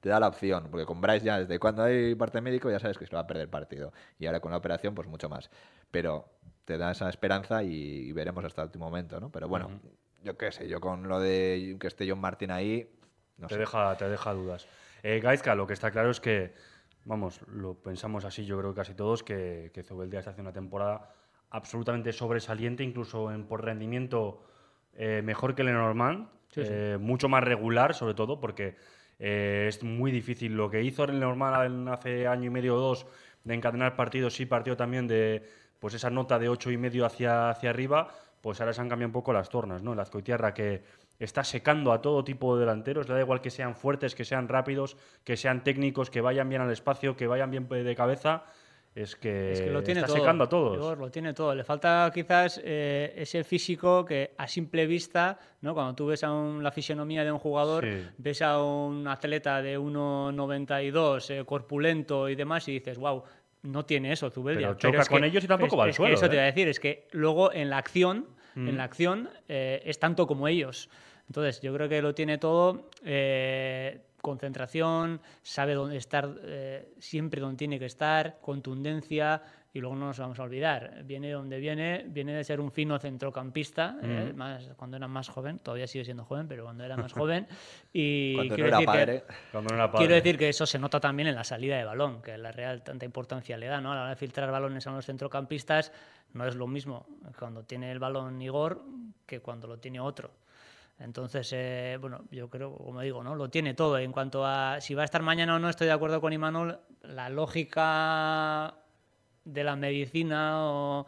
te 0.00 0.08
da 0.10 0.20
la 0.20 0.28
opción, 0.28 0.68
porque 0.70 0.86
con 0.86 1.00
Bryce 1.00 1.24
ya 1.24 1.40
desde 1.40 1.58
cuando 1.58 1.82
hay 1.82 2.14
parte 2.14 2.40
médico 2.40 2.70
ya 2.70 2.78
sabes 2.78 2.98
que 2.98 3.06
se 3.06 3.14
va 3.14 3.22
a 3.22 3.26
perder 3.26 3.44
el 3.44 3.48
partido. 3.48 3.92
Y 4.18 4.26
ahora 4.26 4.40
con 4.40 4.52
la 4.52 4.58
operación, 4.58 4.94
pues 4.94 5.08
mucho 5.08 5.28
más. 5.28 5.50
Pero 5.90 6.28
te 6.64 6.78
da 6.78 6.92
esa 6.92 7.08
esperanza 7.08 7.62
y, 7.62 8.12
veremos 8.12 8.44
hasta 8.44 8.62
el 8.62 8.66
último 8.66 8.84
momento, 8.84 9.18
¿no? 9.18 9.30
Pero 9.30 9.48
bueno, 9.48 9.80
yo 10.22 10.36
qué 10.36 10.52
sé, 10.52 10.68
yo 10.68 10.80
con 10.80 11.08
lo 11.08 11.18
de 11.18 11.76
que 11.80 11.86
esté 11.86 12.08
John 12.08 12.20
Martin 12.20 12.50
ahí. 12.50 12.88
No 13.38 13.46
te, 13.46 13.56
Deja, 13.56 13.96
te 13.96 14.08
deja 14.08 14.32
dudas. 14.34 14.68
Eh, 15.02 15.20
Gaizka, 15.20 15.54
lo 15.54 15.66
que 15.66 15.72
está 15.72 15.90
claro 15.90 16.10
es 16.10 16.20
que 16.20 16.54
vamos, 17.08 17.40
lo 17.48 17.74
pensamos 17.74 18.24
así, 18.26 18.44
yo 18.44 18.58
creo 18.58 18.74
que 18.74 18.76
casi 18.76 18.94
todos, 18.94 19.22
que, 19.22 19.70
que 19.72 19.82
Zubeldia 19.82 20.18
está 20.18 20.30
haciendo 20.30 20.50
una 20.50 20.54
temporada 20.54 21.10
absolutamente 21.50 22.12
sobresaliente, 22.12 22.84
incluso 22.84 23.32
en, 23.32 23.44
por 23.44 23.64
rendimiento 23.64 24.42
eh, 24.92 25.22
mejor 25.24 25.54
que 25.54 25.64
Lenormand, 25.64 26.28
eh, 26.56 26.98
mucho 27.00 27.28
más 27.28 27.42
regular 27.42 27.94
sobre 27.94 28.12
todo, 28.12 28.38
porque 28.38 28.76
eh, 29.18 29.66
es 29.68 29.82
muy 29.82 30.12
difícil 30.12 30.52
lo 30.52 30.70
que 30.70 30.82
hizo 30.82 31.06
Lenormand 31.06 31.88
hace 31.88 32.26
año 32.26 32.44
y 32.44 32.50
medio 32.50 32.76
o 32.76 32.78
dos 32.78 33.06
de 33.42 33.54
encadenar 33.54 33.96
partidos, 33.96 34.34
sí 34.34 34.44
partido 34.44 34.76
también 34.76 35.08
de 35.08 35.48
pues 35.80 35.94
esa 35.94 36.10
nota 36.10 36.38
de 36.38 36.50
ocho 36.50 36.70
y 36.70 36.76
medio 36.76 37.06
hacia, 37.06 37.48
hacia 37.48 37.70
arriba, 37.70 38.08
pues 38.42 38.60
ahora 38.60 38.74
se 38.74 38.82
han 38.82 38.88
cambiado 38.90 39.08
un 39.08 39.12
poco 39.12 39.32
las 39.32 39.48
tornas, 39.48 39.82
¿no? 39.82 39.94
La 39.94 40.02
Azcoitierra 40.02 40.52
que 40.52 40.82
está 41.18 41.44
secando 41.44 41.92
a 41.92 42.00
todo 42.00 42.24
tipo 42.24 42.54
de 42.54 42.60
delanteros, 42.60 43.08
le 43.08 43.14
da 43.14 43.20
igual 43.20 43.40
que 43.40 43.50
sean 43.50 43.74
fuertes, 43.74 44.14
que 44.14 44.24
sean 44.24 44.48
rápidos, 44.48 44.96
que 45.24 45.36
sean 45.36 45.64
técnicos, 45.64 46.10
que 46.10 46.20
vayan 46.20 46.48
bien 46.48 46.62
al 46.62 46.70
espacio, 46.70 47.16
que 47.16 47.26
vayan 47.26 47.50
bien 47.50 47.68
de 47.68 47.96
cabeza. 47.96 48.44
Es 48.94 49.14
que, 49.14 49.68
lo 49.70 49.82
tiene 49.82 50.00
está 50.00 50.12
secando 50.12 50.44
a 50.44 50.48
todos. 50.48 50.98
lo 50.98 51.10
tiene 51.10 51.32
todo. 51.32 51.54
Le 51.54 51.62
falta 51.62 52.10
quizás 52.12 52.60
eh, 52.64 53.12
ese 53.16 53.44
físico 53.44 54.04
que 54.04 54.34
a 54.36 54.48
simple 54.48 54.86
vista, 54.86 55.38
¿no? 55.60 55.72
cuando 55.72 55.94
tú 55.94 56.06
ves 56.06 56.24
a 56.24 56.30
la 56.30 56.72
fisionomía 56.72 57.22
de 57.22 57.30
un 57.30 57.38
jugador, 57.38 57.86
ves 58.16 58.42
a 58.42 58.60
un 58.60 59.06
atleta 59.06 59.62
de 59.62 59.78
1,92, 59.78 61.30
eh, 61.30 61.44
corpulento 61.44 62.28
y 62.28 62.34
demás, 62.34 62.66
y 62.66 62.72
dices, 62.72 62.98
wow, 62.98 63.22
no 63.62 63.84
tiene 63.84 64.12
eso 64.12 64.30
Zubeldia. 64.30 64.74
Pero 64.76 64.92
choca 64.92 65.04
con 65.04 65.22
ellos 65.22 65.44
y 65.44 65.46
tampoco 65.46 65.76
va 65.76 65.84
al 65.84 65.94
suelo. 65.94 66.14
eso 66.14 66.28
te 66.28 66.34
iba 66.34 66.42
a 66.42 66.46
decir, 66.46 66.66
es 66.66 66.80
que 66.80 67.06
luego 67.12 67.52
en 67.52 67.70
la 67.70 67.78
acción, 67.78 68.26
en 68.56 68.76
la 68.76 68.84
mm. 68.84 68.86
acción 68.86 69.30
eh, 69.48 69.82
es 69.84 69.98
tanto 69.98 70.26
como 70.26 70.48
ellos. 70.48 70.88
Entonces, 71.26 71.60
yo 71.60 71.74
creo 71.74 71.88
que 71.88 72.00
lo 72.02 72.14
tiene 72.14 72.38
todo. 72.38 72.90
Eh, 73.04 74.00
concentración, 74.20 75.20
sabe 75.42 75.74
dónde 75.74 75.96
estar, 75.96 76.28
eh, 76.42 76.92
siempre 76.98 77.40
donde 77.40 77.56
tiene 77.56 77.78
que 77.78 77.86
estar, 77.86 78.38
contundencia, 78.40 79.42
y 79.72 79.80
luego 79.80 79.94
no 79.94 80.06
nos 80.06 80.18
vamos 80.18 80.38
a 80.38 80.42
olvidar, 80.42 81.02
viene 81.04 81.30
donde 81.30 81.58
viene, 81.58 82.04
viene 82.08 82.32
de 82.32 82.42
ser 82.42 82.60
un 82.60 82.72
fino 82.72 82.98
centrocampista, 82.98 83.96
eh, 84.02 84.32
más, 84.34 84.70
cuando 84.76 84.96
era 84.96 85.06
más 85.08 85.28
joven, 85.28 85.58
todavía 85.58 85.86
sigue 85.86 86.04
siendo 86.04 86.24
joven, 86.24 86.48
pero 86.48 86.64
cuando 86.64 86.84
era 86.84 86.96
más 86.96 87.12
joven. 87.12 87.46
Y 87.92 88.34
Cuando 88.34 88.50
no 88.50 88.54
quiero, 88.54 88.68
era 88.68 88.78
decir 88.78 89.06
que. 89.06 89.34
Cuando 89.50 89.70
no 89.70 89.76
era 89.76 89.90
padre. 89.90 90.06
quiero 90.06 90.14
decir 90.14 90.38
que 90.38 90.48
eso 90.48 90.66
se 90.66 90.78
nota 90.78 91.00
también 91.00 91.28
en 91.28 91.34
la 91.34 91.44
salida 91.44 91.78
de 91.78 91.84
balón, 91.84 92.20
que 92.20 92.36
la 92.36 92.52
Real 92.52 92.82
tanta 92.82 93.06
importancia 93.06 93.56
le 93.56 93.66
da, 93.66 93.80
¿no? 93.80 93.92
A 93.92 93.94
la 93.94 94.00
hora 94.02 94.10
de 94.10 94.16
filtrar 94.16 94.50
balones 94.50 94.86
a 94.86 94.90
los 94.90 95.06
centrocampistas, 95.06 95.92
no 96.32 96.46
es 96.46 96.54
lo 96.54 96.66
mismo 96.66 97.06
cuando 97.38 97.64
tiene 97.64 97.90
el 97.90 97.98
balón 97.98 98.40
Igor 98.40 98.82
que 99.26 99.40
cuando 99.40 99.66
lo 99.66 99.78
tiene 99.78 100.00
otro. 100.00 100.30
Entonces, 100.98 101.52
eh, 101.52 101.96
bueno, 102.00 102.24
yo 102.30 102.50
creo, 102.50 102.74
como 102.74 103.00
digo, 103.00 103.22
¿no? 103.22 103.36
Lo 103.36 103.48
tiene 103.48 103.74
todo. 103.74 103.98
En 103.98 104.10
cuanto 104.10 104.44
a 104.44 104.80
si 104.80 104.94
va 104.94 105.02
a 105.02 105.04
estar 105.04 105.22
mañana 105.22 105.54
o 105.54 105.58
no, 105.58 105.68
estoy 105.68 105.86
de 105.86 105.92
acuerdo 105.92 106.20
con 106.20 106.32
Imanol. 106.32 106.80
La 107.02 107.28
lógica 107.28 108.74
de 109.44 109.64
la 109.64 109.76
medicina 109.76 110.64
o 110.64 111.06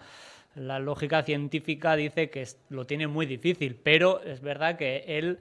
la 0.55 0.79
lógica 0.79 1.23
científica 1.23 1.97
dice 1.97 2.31
que 2.31 2.47
lo 2.69 2.87
tiene 2.87 3.07
muy 3.07 3.27
difícil, 3.27 3.77
pero 3.77 4.23
es 4.23 4.41
verdad 4.41 4.77
que 4.77 5.05
él 5.07 5.39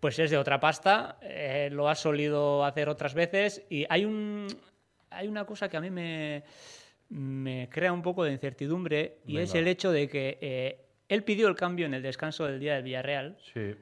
pues 0.00 0.18
es 0.18 0.30
de 0.30 0.38
otra 0.38 0.60
pasta, 0.60 1.18
eh, 1.20 1.68
lo 1.70 1.88
ha 1.88 1.94
solido 1.94 2.64
hacer 2.64 2.88
otras 2.88 3.12
veces 3.12 3.62
y 3.68 3.84
hay 3.90 4.06
un 4.06 4.46
hay 5.10 5.28
una 5.28 5.44
cosa 5.44 5.68
que 5.68 5.76
a 5.76 5.80
mí 5.80 5.90
me, 5.90 6.44
me 7.10 7.68
crea 7.70 7.92
un 7.92 8.02
poco 8.02 8.24
de 8.24 8.32
incertidumbre 8.32 9.18
y 9.26 9.38
es 9.38 9.54
el 9.54 9.66
hecho 9.68 9.90
de 9.92 10.08
que 10.08 10.38
eh, 10.40 10.80
él 11.08 11.24
pidió 11.24 11.48
el 11.48 11.56
cambio 11.56 11.86
en 11.86 11.94
el 11.94 12.02
descanso 12.02 12.46
del 12.46 12.60
día 12.60 12.74
del 12.74 12.84
Villarreal 12.84 13.36
Sí. 13.52 13.74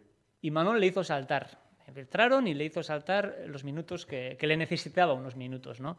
y 0.42 0.50
Manuel 0.50 0.80
le 0.80 0.86
hizo 0.86 1.04
saltar. 1.04 1.60
Me 1.86 1.92
filtraron 1.92 2.46
y 2.46 2.54
le 2.54 2.64
hizo 2.64 2.82
saltar 2.82 3.36
los 3.46 3.64
minutos 3.64 4.04
que, 4.06 4.36
que 4.38 4.46
le 4.46 4.56
necesitaba, 4.56 5.12
unos 5.14 5.36
minutos, 5.36 5.80
¿no? 5.80 5.98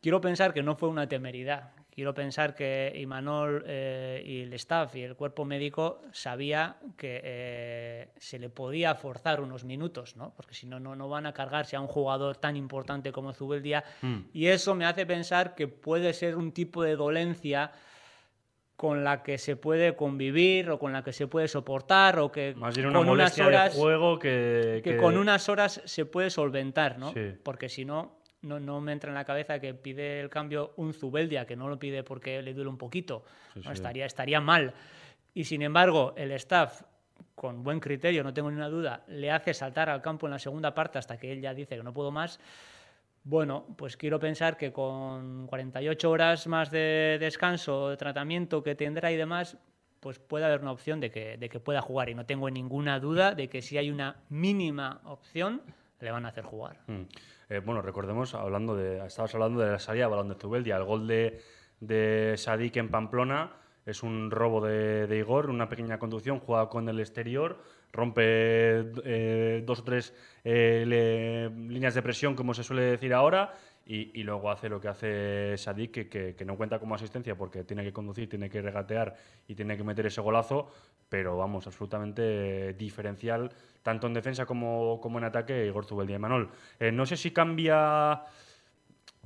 Quiero 0.00 0.20
pensar 0.20 0.54
que 0.54 0.62
no 0.62 0.76
fue 0.76 0.88
una 0.88 1.08
temeridad. 1.08 1.72
Quiero 2.00 2.14
pensar 2.14 2.54
que 2.54 2.94
Imanol 2.96 3.62
eh, 3.66 4.22
y 4.24 4.40
el 4.40 4.54
staff 4.54 4.96
y 4.96 5.02
el 5.02 5.16
cuerpo 5.16 5.44
médico 5.44 6.00
sabía 6.12 6.78
que 6.96 7.20
eh, 7.22 8.08
se 8.16 8.38
le 8.38 8.48
podía 8.48 8.94
forzar 8.94 9.42
unos 9.42 9.64
minutos, 9.64 10.16
¿no? 10.16 10.32
Porque 10.34 10.54
si 10.54 10.66
no, 10.66 10.80
no, 10.80 11.08
van 11.10 11.26
a 11.26 11.34
cargarse 11.34 11.76
a 11.76 11.80
un 11.82 11.88
jugador 11.88 12.38
tan 12.38 12.56
importante 12.56 13.12
como 13.12 13.34
Zubeldia. 13.34 13.84
Mm. 14.00 14.20
Y 14.32 14.46
eso 14.46 14.74
me 14.74 14.86
hace 14.86 15.04
pensar 15.04 15.54
que 15.54 15.68
puede 15.68 16.14
ser 16.14 16.36
un 16.36 16.52
tipo 16.52 16.82
de 16.82 16.96
dolencia 16.96 17.70
con 18.76 19.04
la 19.04 19.22
que 19.22 19.36
se 19.36 19.56
puede 19.56 19.94
convivir 19.94 20.70
o 20.70 20.78
con 20.78 20.94
la 20.94 21.04
que 21.04 21.12
se 21.12 21.26
puede 21.26 21.48
soportar 21.48 22.18
o 22.18 22.32
que 22.32 22.54
Más 22.56 22.74
bien 22.74 22.88
una 22.88 22.98
con 23.00 23.10
unas 23.10 23.38
horas 23.38 23.74
de 23.74 23.78
juego 23.78 24.18
que, 24.18 24.80
que 24.82 24.96
con 24.96 25.18
unas 25.18 25.50
horas 25.50 25.82
se 25.84 26.06
puede 26.06 26.30
solventar, 26.30 26.98
¿no? 26.98 27.12
Sí. 27.12 27.34
Porque 27.42 27.68
si 27.68 27.84
no, 27.84 28.19
no, 28.42 28.60
no 28.60 28.80
me 28.80 28.92
entra 28.92 29.10
en 29.10 29.14
la 29.14 29.24
cabeza 29.24 29.58
que 29.60 29.74
pide 29.74 30.20
el 30.20 30.30
cambio 30.30 30.72
un 30.76 30.94
Zubeldia, 30.94 31.46
que 31.46 31.56
no 31.56 31.68
lo 31.68 31.78
pide 31.78 32.02
porque 32.02 32.42
le 32.42 32.54
duele 32.54 32.70
un 32.70 32.78
poquito. 32.78 33.24
Sí, 33.54 33.60
¿no? 33.64 33.72
Estaría, 33.72 34.06
estaría 34.06 34.40
mal. 34.40 34.72
Y 35.34 35.44
sin 35.44 35.62
embargo, 35.62 36.14
el 36.16 36.32
staff, 36.32 36.82
con 37.34 37.62
buen 37.62 37.80
criterio, 37.80 38.24
no 38.24 38.34
tengo 38.34 38.50
ninguna 38.50 38.68
duda, 38.68 39.04
le 39.08 39.30
hace 39.30 39.54
saltar 39.54 39.88
al 39.88 40.02
campo 40.02 40.26
en 40.26 40.32
la 40.32 40.38
segunda 40.38 40.74
parte 40.74 40.98
hasta 40.98 41.16
que 41.18 41.32
él 41.32 41.40
ya 41.40 41.54
dice 41.54 41.76
que 41.76 41.82
no 41.82 41.92
puedo 41.92 42.10
más. 42.10 42.40
Bueno, 43.22 43.66
pues 43.76 43.96
quiero 43.96 44.18
pensar 44.18 44.56
que 44.56 44.72
con 44.72 45.46
48 45.46 46.10
horas 46.10 46.46
más 46.46 46.70
de 46.70 47.18
descanso, 47.20 47.90
de 47.90 47.96
tratamiento 47.96 48.62
que 48.62 48.74
tendrá 48.74 49.12
y 49.12 49.16
demás, 49.16 49.58
pues 50.00 50.18
puede 50.18 50.46
haber 50.46 50.62
una 50.62 50.72
opción 50.72 51.00
de 51.00 51.10
que, 51.10 51.36
de 51.36 51.48
que 51.50 51.60
pueda 51.60 51.82
jugar. 51.82 52.08
Y 52.08 52.14
no 52.14 52.24
tengo 52.24 52.48
ninguna 52.48 52.98
duda 52.98 53.34
de 53.34 53.48
que 53.48 53.60
si 53.60 53.76
hay 53.76 53.90
una 53.90 54.16
mínima 54.30 55.02
opción, 55.04 55.60
le 56.00 56.10
van 56.10 56.26
a 56.26 56.28
hacer 56.28 56.44
jugar. 56.44 56.78
Mm. 56.86 57.02
Eh, 57.48 57.60
bueno, 57.64 57.82
recordemos, 57.82 58.34
hablando 58.34 58.76
de, 58.76 59.04
estabas 59.06 59.34
hablando 59.34 59.60
de 59.60 59.72
la 59.72 59.78
salida 59.78 60.04
de 60.04 60.10
balón 60.10 60.28
de 60.28 60.34
Zubeldia. 60.36 60.76
El 60.76 60.84
gol 60.84 61.06
de, 61.06 61.40
de 61.80 62.34
Sadik 62.36 62.76
en 62.76 62.88
Pamplona 62.88 63.52
es 63.86 64.02
un 64.02 64.30
robo 64.30 64.64
de, 64.64 65.16
Igor, 65.16 65.50
una 65.50 65.68
pequeña 65.68 65.98
conducción, 65.98 66.38
juega 66.38 66.68
con 66.68 66.88
el 66.88 67.00
exterior, 67.00 67.62
rompe 67.92 68.22
eh, 69.04 69.62
dos 69.64 69.80
o 69.80 69.84
tres 69.84 70.14
eh, 70.44 71.50
líneas 71.56 71.94
de 71.94 72.02
presión, 72.02 72.34
como 72.34 72.54
se 72.54 72.62
suele 72.62 72.82
decir 72.82 73.12
ahora, 73.14 73.54
y, 73.92 74.22
luego 74.22 74.50
hace 74.52 74.68
lo 74.68 74.80
que 74.80 74.86
hace 74.86 75.56
Sadik, 75.56 76.08
que, 76.08 76.44
no 76.44 76.56
cuenta 76.56 76.78
como 76.78 76.94
asistencia 76.94 77.34
porque 77.34 77.64
tiene 77.64 77.82
que 77.82 77.92
conducir, 77.92 78.28
tiene 78.28 78.48
que 78.48 78.62
regatear 78.62 79.16
y 79.48 79.56
tiene 79.56 79.76
que 79.76 79.82
meter 79.82 80.06
ese 80.06 80.20
golazo, 80.20 80.70
pero 81.08 81.36
vamos, 81.36 81.66
absolutamente 81.66 82.74
diferencial, 82.74 83.50
tanto 83.82 84.06
en 84.06 84.14
defensa 84.14 84.46
como, 84.46 85.00
como 85.00 85.18
en 85.18 85.24
ataque, 85.24 85.66
Igor 85.66 85.86
Zubeldia 85.86 86.16
y 86.16 86.18
Manol. 86.20 86.50
Eh, 86.78 86.92
no 86.92 87.04
sé 87.04 87.16
si 87.16 87.32
cambia 87.32 88.22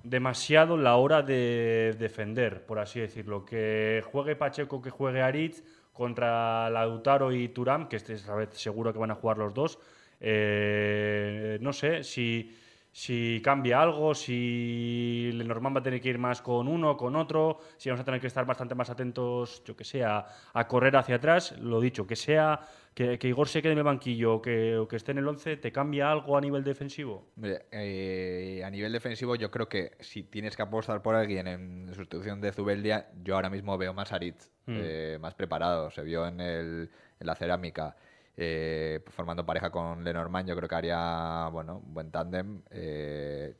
demasiado 0.02 0.78
la 0.78 0.96
hora 0.96 1.20
de 1.20 1.94
defender, 1.98 2.64
por 2.64 2.78
así 2.78 3.00
decirlo. 3.00 3.44
Que 3.44 4.02
juegue 4.10 4.34
Pacheco, 4.34 4.80
que 4.80 4.88
juegue 4.88 5.20
Aritz 5.20 5.62
contra 5.92 6.70
Lautaro 6.70 7.32
y 7.32 7.48
Turam, 7.48 7.86
que 7.86 7.96
este 7.96 8.14
esta 8.14 8.34
vez 8.34 8.50
seguro 8.54 8.94
que 8.94 8.98
van 8.98 9.10
a 9.10 9.14
jugar 9.14 9.36
los 9.36 9.52
dos. 9.52 9.78
Eh, 10.20 11.58
no 11.60 11.74
sé 11.74 12.02
si, 12.02 12.56
si 12.94 13.40
cambia 13.42 13.82
algo, 13.82 14.14
si 14.14 15.28
Lenormand 15.34 15.74
va 15.76 15.80
a 15.80 15.82
tener 15.82 16.00
que 16.00 16.10
ir 16.10 16.18
más 16.18 16.40
con 16.40 16.68
uno, 16.68 16.96
con 16.96 17.16
otro, 17.16 17.58
si 17.76 17.88
vamos 17.88 18.02
a 18.02 18.04
tener 18.04 18.20
que 18.20 18.28
estar 18.28 18.46
bastante 18.46 18.76
más 18.76 18.88
atentos, 18.88 19.64
yo 19.64 19.74
que 19.74 19.82
sé, 19.82 20.04
a, 20.04 20.24
correr 20.68 20.94
hacia 20.96 21.16
atrás. 21.16 21.58
Lo 21.58 21.80
dicho, 21.80 22.06
que 22.06 22.14
sea 22.14 22.60
que, 22.94 23.18
que 23.18 23.26
Igor 23.26 23.48
se 23.48 23.60
quede 23.62 23.72
en 23.72 23.78
el 23.78 23.84
banquillo 23.84 24.34
o 24.34 24.40
que, 24.40 24.76
o 24.76 24.86
que 24.86 24.94
esté 24.94 25.10
en 25.10 25.18
el 25.18 25.26
11, 25.26 25.56
¿te 25.56 25.72
cambia 25.72 26.12
algo 26.12 26.36
a 26.36 26.40
nivel 26.40 26.62
defensivo? 26.62 27.32
Eh, 27.72 28.62
a 28.64 28.70
nivel 28.70 28.92
defensivo, 28.92 29.34
yo 29.34 29.50
creo 29.50 29.68
que 29.68 29.96
si 29.98 30.22
tienes 30.22 30.54
que 30.54 30.62
apostar 30.62 31.02
por 31.02 31.16
alguien 31.16 31.48
en 31.48 31.92
sustitución 31.96 32.40
de 32.40 32.52
Zubeldia, 32.52 33.10
yo 33.24 33.34
ahora 33.34 33.50
mismo 33.50 33.76
veo 33.76 33.92
más 33.92 34.12
a 34.12 34.16
Aritz, 34.16 34.54
Mm. 34.66 34.78
eh, 34.80 35.18
más 35.20 35.34
preparado. 35.34 35.90
Se 35.90 36.02
vio 36.02 36.26
en, 36.26 36.40
el, 36.40 36.90
en 37.20 37.26
la 37.26 37.34
cerámica, 37.34 37.96
eh, 38.36 39.02
formando 39.08 39.44
pareja 39.46 39.70
con 39.70 40.04
Lenormand. 40.04 40.48
Yo 40.48 40.56
creo 40.56 40.68
que 40.68 40.74
haría 40.74 41.48
bueno, 41.52 41.78
un 41.84 41.94
buen 41.94 42.10
tándem. 42.10 42.62
eh, 42.70 43.54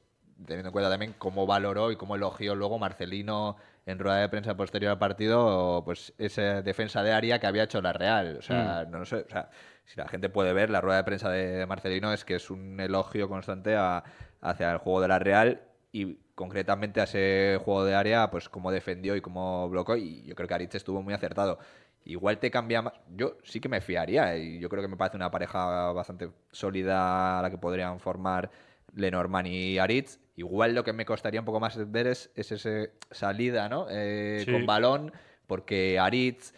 teniendo 0.46 0.68
en 0.68 0.72
cuenta 0.72 0.90
también 0.90 1.14
cómo 1.16 1.46
valoró 1.46 1.92
y 1.92 1.96
cómo 1.96 2.16
elogió 2.16 2.54
luego 2.56 2.78
Marcelino 2.78 3.56
en 3.86 3.98
rueda 3.98 4.16
de 4.18 4.28
prensa 4.28 4.56
posterior 4.56 4.90
al 4.92 4.98
partido, 4.98 5.82
pues 5.84 6.12
esa 6.18 6.60
defensa 6.62 7.02
de 7.02 7.12
área 7.12 7.38
que 7.38 7.46
había 7.46 7.64
hecho 7.64 7.80
la 7.80 7.92
Real. 7.92 8.36
O 8.38 8.42
sea, 8.42 8.84
no 8.90 9.04
sé, 9.04 9.16
o 9.16 9.28
sea, 9.30 9.50
si 9.84 9.96
la 9.96 10.08
gente 10.08 10.28
puede 10.28 10.52
ver 10.52 10.70
la 10.70 10.80
rueda 10.80 10.98
de 10.98 11.04
prensa 11.04 11.30
de 11.30 11.66
Marcelino 11.66 12.12
es 12.12 12.24
que 12.24 12.34
es 12.36 12.50
un 12.50 12.80
elogio 12.80 13.28
constante 13.28 13.76
a- 13.76 14.02
hacia 14.40 14.72
el 14.72 14.78
juego 14.78 15.00
de 15.02 15.08
la 15.08 15.18
Real 15.20 15.62
y 15.92 16.16
concretamente 16.34 17.00
a 17.00 17.04
ese 17.04 17.60
juego 17.64 17.84
de 17.84 17.94
área, 17.94 18.30
pues 18.30 18.48
cómo 18.48 18.72
defendió 18.72 19.14
y 19.16 19.20
cómo 19.20 19.68
bloqueó 19.68 19.96
y 19.96 20.22
yo 20.24 20.34
creo 20.34 20.48
que 20.48 20.54
Aritz 20.54 20.74
estuvo 20.74 21.00
muy 21.02 21.14
acertado. 21.14 21.58
Igual 22.04 22.38
te 22.38 22.50
cambia 22.50 22.82
más. 22.82 22.92
Yo 23.16 23.38
sí 23.44 23.60
que 23.60 23.68
me 23.68 23.80
fiaría 23.80 24.36
y 24.36 24.58
yo 24.58 24.68
creo 24.68 24.82
que 24.82 24.88
me 24.88 24.96
parece 24.96 25.16
una 25.16 25.30
pareja 25.30 25.92
bastante 25.92 26.30
sólida 26.52 27.38
a 27.38 27.42
la 27.42 27.50
que 27.50 27.58
podrían 27.58 27.98
formar 27.98 28.50
Lenormand 28.94 29.46
y 29.46 29.78
Aritz. 29.78 30.18
Igual 30.36 30.74
lo 30.74 30.84
que 30.84 30.92
me 30.92 31.04
costaría 31.06 31.40
un 31.40 31.46
poco 31.46 31.60
más 31.60 31.78
ver 31.90 32.06
es, 32.08 32.30
es 32.34 32.52
esa 32.52 32.90
salida, 33.10 33.68
¿no? 33.68 33.86
Eh, 33.90 34.42
Sí. 34.44 34.52
Con 34.52 34.66
balón, 34.66 35.12
porque 35.46 35.98
Aritz 35.98 36.52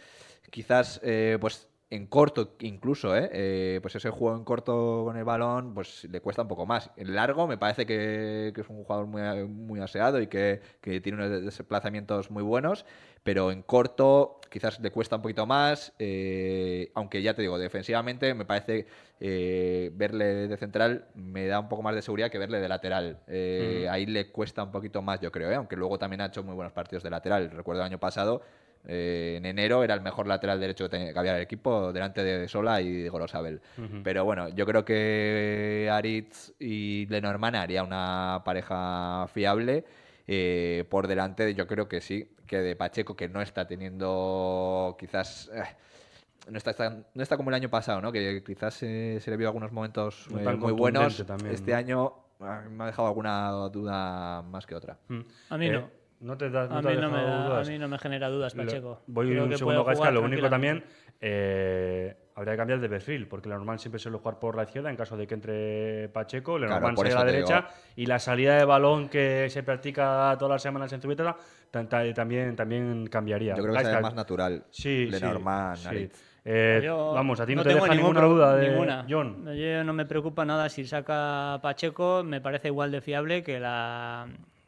quizás, 0.49 0.99
eh, 1.03 1.37
pues 1.39 1.67
en 1.89 2.05
corto 2.07 2.55
incluso, 2.59 3.15
¿eh? 3.15 3.29
Eh, 3.31 3.79
pues 3.81 3.95
ese 3.95 4.09
juego 4.09 4.35
en 4.35 4.43
corto 4.43 5.03
con 5.05 5.15
el 5.15 5.23
balón, 5.23 5.73
pues 5.73 6.03
le 6.11 6.19
cuesta 6.19 6.41
un 6.41 6.47
poco 6.49 6.65
más. 6.65 6.91
En 6.97 7.15
largo 7.15 7.47
me 7.47 7.57
parece 7.57 7.85
que, 7.85 8.51
que 8.53 8.61
es 8.61 8.69
un 8.69 8.83
jugador 8.83 9.05
muy, 9.07 9.21
muy 9.47 9.79
aseado 9.79 10.19
y 10.21 10.27
que, 10.27 10.59
que 10.81 10.99
tiene 10.99 11.25
unos 11.25 11.45
desplazamientos 11.45 12.29
muy 12.29 12.43
buenos, 12.43 12.85
pero 13.23 13.51
en 13.51 13.61
corto 13.61 14.41
quizás 14.49 14.81
le 14.81 14.91
cuesta 14.91 15.15
un 15.15 15.21
poquito 15.21 15.45
más, 15.45 15.93
eh, 15.97 16.91
aunque 16.93 17.21
ya 17.21 17.33
te 17.33 17.41
digo, 17.41 17.57
defensivamente 17.57 18.33
me 18.33 18.43
parece 18.43 18.87
eh, 19.21 19.89
verle 19.93 20.47
de 20.47 20.57
central 20.57 21.07
me 21.15 21.47
da 21.47 21.59
un 21.59 21.69
poco 21.69 21.83
más 21.83 21.95
de 21.95 22.01
seguridad 22.01 22.29
que 22.29 22.37
verle 22.37 22.59
de 22.59 22.67
lateral. 22.67 23.19
Ujú. 23.27 23.89
Ahí 23.89 24.05
le 24.05 24.29
cuesta 24.31 24.61
un 24.61 24.71
poquito 24.71 25.01
más, 25.01 25.21
yo 25.21 25.31
creo, 25.31 25.51
¿eh? 25.51 25.55
aunque 25.55 25.77
luego 25.77 25.97
también 25.97 26.19
ha 26.19 26.25
hecho 26.25 26.43
muy 26.43 26.53
buenos 26.53 26.73
partidos 26.73 27.03
de 27.03 27.09
lateral. 27.11 27.49
Recuerdo 27.51 27.81
el 27.81 27.87
año 27.87 27.99
pasado, 27.99 28.41
eh, 28.87 29.35
en 29.37 29.45
enero 29.45 29.83
era 29.83 29.93
el 29.93 30.01
mejor 30.01 30.25
lateral 30.27 30.59
derecho 30.59 30.85
que, 30.85 30.97
tenía- 30.97 31.13
que 31.13 31.19
había 31.19 31.31
en 31.31 31.37
el 31.37 31.43
equipo, 31.43 31.91
delante 31.93 32.23
de 32.23 32.47
Sola 32.47 32.81
y 32.81 33.01
de 33.03 33.09
Gorosabel. 33.09 33.61
Pero 34.03 34.25
bueno, 34.25 34.49
yo 34.49 34.65
creo 34.65 34.83
que 34.85 35.89
Aritz 35.91 36.53
y 36.59 37.05
Lenormand 37.07 37.55
haría 37.57 37.83
una 37.83 38.41
pareja 38.43 39.27
fiable. 39.33 39.85
Eh, 40.29 40.83
por 40.89 41.07
delante, 41.07 41.53
yo 41.53 41.67
creo 41.67 41.87
que 41.87 42.01
sí, 42.01 42.29
que 42.45 42.57
de 42.59 42.75
Pacheco, 42.75 43.15
que 43.15 43.29
no 43.29 43.41
está 43.41 43.65
teniendo 43.67 44.95
quizás. 44.99 45.49
eh, 45.53 45.63
no 46.49 46.57
está, 46.57 46.89
no 47.13 47.23
está 47.23 47.35
como 47.37 47.49
el 47.49 47.55
año 47.55 47.69
pasado, 47.69 48.01
¿no? 48.01 48.11
Que 48.11 48.41
quizás 48.43 48.81
eh, 48.83 49.19
se 49.21 49.29
le 49.31 49.37
vio 49.37 49.47
algunos 49.47 49.71
momentos 49.71 50.27
No 50.31 50.39
eh, 50.39 50.55
muy 50.55 50.71
buenos. 50.71 51.25
también, 51.25 51.53
este 51.53 51.71
¿no? 51.71 51.77
año 51.77 52.13
ah, 52.39 52.63
me 52.69 52.83
ha 52.85 52.87
dejado 52.87 53.07
alguna 53.09 53.49
duda 53.71 54.41
más 54.43 54.65
que 54.65 54.75
otra. 54.75 54.97
Mm. 55.09 55.19
A 55.49 55.57
mí 55.57 55.67
Eh, 55.67 55.71
no. 55.71 55.89
¿No 56.19 56.35
te, 56.37 56.49
da, 56.49 56.67
no 56.67 56.77
A 56.77 56.81
te 56.81 56.87
mí, 56.89 56.95
no 56.95 57.09
me 57.11 57.17
dejado 57.17 57.27
da- 57.29 57.45
a 57.45 57.49
dudas? 57.49 57.69
mí 57.69 57.77
no 57.77 57.87
me 57.87 57.99
genera 57.99 58.29
dudas, 58.29 58.55
Lo- 58.55 58.65
Pacheco. 58.65 59.01
Voy 59.07 59.27
Creo 59.27 59.43
un 59.43 59.49
que 59.49 59.57
segundo, 59.57 59.83
jugar 59.83 60.13
Lo 60.13 60.21
único 60.21 60.49
también, 60.49 60.83
eh, 61.21 62.15
habría 62.35 62.53
que 62.53 62.57
cambiar 62.57 62.79
de 62.79 62.89
perfil, 62.89 63.27
porque 63.27 63.49
Lenormand 63.49 63.79
siempre 63.79 63.99
suele 63.99 64.17
jugar 64.17 64.39
por 64.39 64.55
la 64.55 64.63
izquierda 64.63 64.89
en 64.89 64.95
caso 64.95 65.15
de 65.15 65.27
que 65.27 65.33
entre 65.35 66.09
Pacheco, 66.09 66.57
Claro, 66.57 66.73
Lenormand 66.73 66.95
por 66.95 67.05
se 67.05 67.11
a 67.11 67.15
eso 67.15 67.25
la 67.25 67.31
digo. 67.31 67.47
derecha 67.47 67.67
y 67.95 68.05
la 68.07 68.19
salida 68.19 68.57
de 68.57 68.65
balón 68.65 69.09
que 69.09 69.47
se 69.49 69.61
practica 69.63 70.35
todas 70.39 70.53
las 70.55 70.61
semanas 70.61 70.91
en 70.93 71.01
tan- 71.87 72.13
también, 72.13 72.55
también 72.55 73.07
cambiaría. 73.07 73.55
Yo 73.55 73.63
creo 73.63 73.75
que 73.75 73.83
sería 73.83 73.99
más 74.01 74.15
natural. 74.15 74.63
Sí, 74.71 75.09
sí, 75.11 75.19
sí. 75.75 75.87
Aritz. 75.87 76.23
Eh, 76.49 76.81
Yo 76.81 77.11
vamos, 77.13 77.39
a 77.41 77.45
ti 77.45 77.53
no, 77.53 77.57
no 77.59 77.63
te 77.63 77.69
tengo 77.73 77.83
deja 77.83 77.93
ninguna 77.95 78.21
duda 78.21 78.55
de 78.55 78.69
ninguna. 78.69 79.05
John. 79.09 79.55
Yo 79.55 79.83
no 79.83 79.93
me 79.93 80.05
preocupa 80.05 80.45
nada 80.45 80.69
si 80.69 80.85
saca 80.85 81.59
Pacheco, 81.61 82.23
me 82.23 82.39
parece 82.39 82.69
igual 82.69 82.89
de 82.89 83.01
fiable 83.01 83.43
que 83.43 83.59
la, 83.59 84.27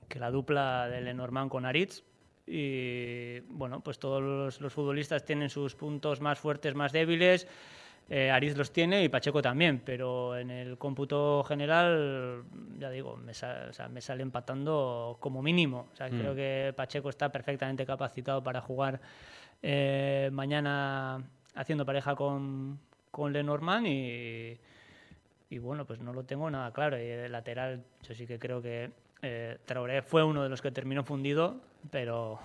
que 0.09 0.19
la 0.19 0.31
dupla 0.31 0.89
de 0.89 1.01
Lenormand 1.01 1.49
con 1.49 1.65
Aritz. 1.65 2.03
Y 2.45 3.39
bueno, 3.41 3.79
pues 3.81 3.99
todos 3.99 4.21
los, 4.21 4.59
los 4.59 4.73
futbolistas 4.73 5.23
tienen 5.23 5.49
sus 5.49 5.75
puntos 5.75 6.19
más 6.19 6.39
fuertes, 6.39 6.73
más 6.75 6.91
débiles. 6.91 7.47
Eh, 8.11 8.31
Aritz 8.31 8.57
los 8.57 8.71
tiene 8.71 9.03
y 9.03 9.09
Pacheco 9.09 9.39
también, 9.39 9.83
pero 9.85 10.35
en 10.35 10.49
el 10.49 10.79
cómputo 10.79 11.43
general, 11.43 12.43
ya 12.79 12.89
digo, 12.89 13.15
me, 13.17 13.33
o 13.33 13.33
sea, 13.35 13.87
me 13.87 14.01
sale 14.01 14.23
empatando 14.23 15.17
como 15.19 15.43
mínimo. 15.43 15.89
O 15.93 15.95
sea, 15.95 16.09
Creo 16.09 16.33
que 16.33 16.73
Pacheco 16.75 17.09
está 17.09 17.31
perfectamente 17.31 17.85
capacitado 17.85 18.41
para 18.43 18.61
jugar 18.61 18.99
eh, 19.61 20.29
mañana 20.33 21.23
haciendo 21.53 21.85
pareja 21.85 22.15
con, 22.15 22.79
con 23.11 23.31
Lenormand 23.31 23.85
y, 23.85 24.57
y 25.51 25.57
bueno, 25.59 25.85
pues 25.85 25.99
no 25.99 26.11
lo 26.11 26.23
tengo 26.23 26.49
nada 26.49 26.73
claro. 26.73 26.97
Y 26.97 27.05
de 27.05 27.29
lateral, 27.29 27.83
yo 28.01 28.15
sí 28.15 28.25
que 28.25 28.39
creo 28.39 28.59
que 28.59 28.89
eh, 29.21 29.57
Traoré 29.65 30.01
fue 30.01 30.23
uno 30.23 30.43
de 30.43 30.49
los 30.49 30.61
que 30.61 30.71
terminó 30.71 31.03
fundido, 31.03 31.57
pero, 31.91 32.39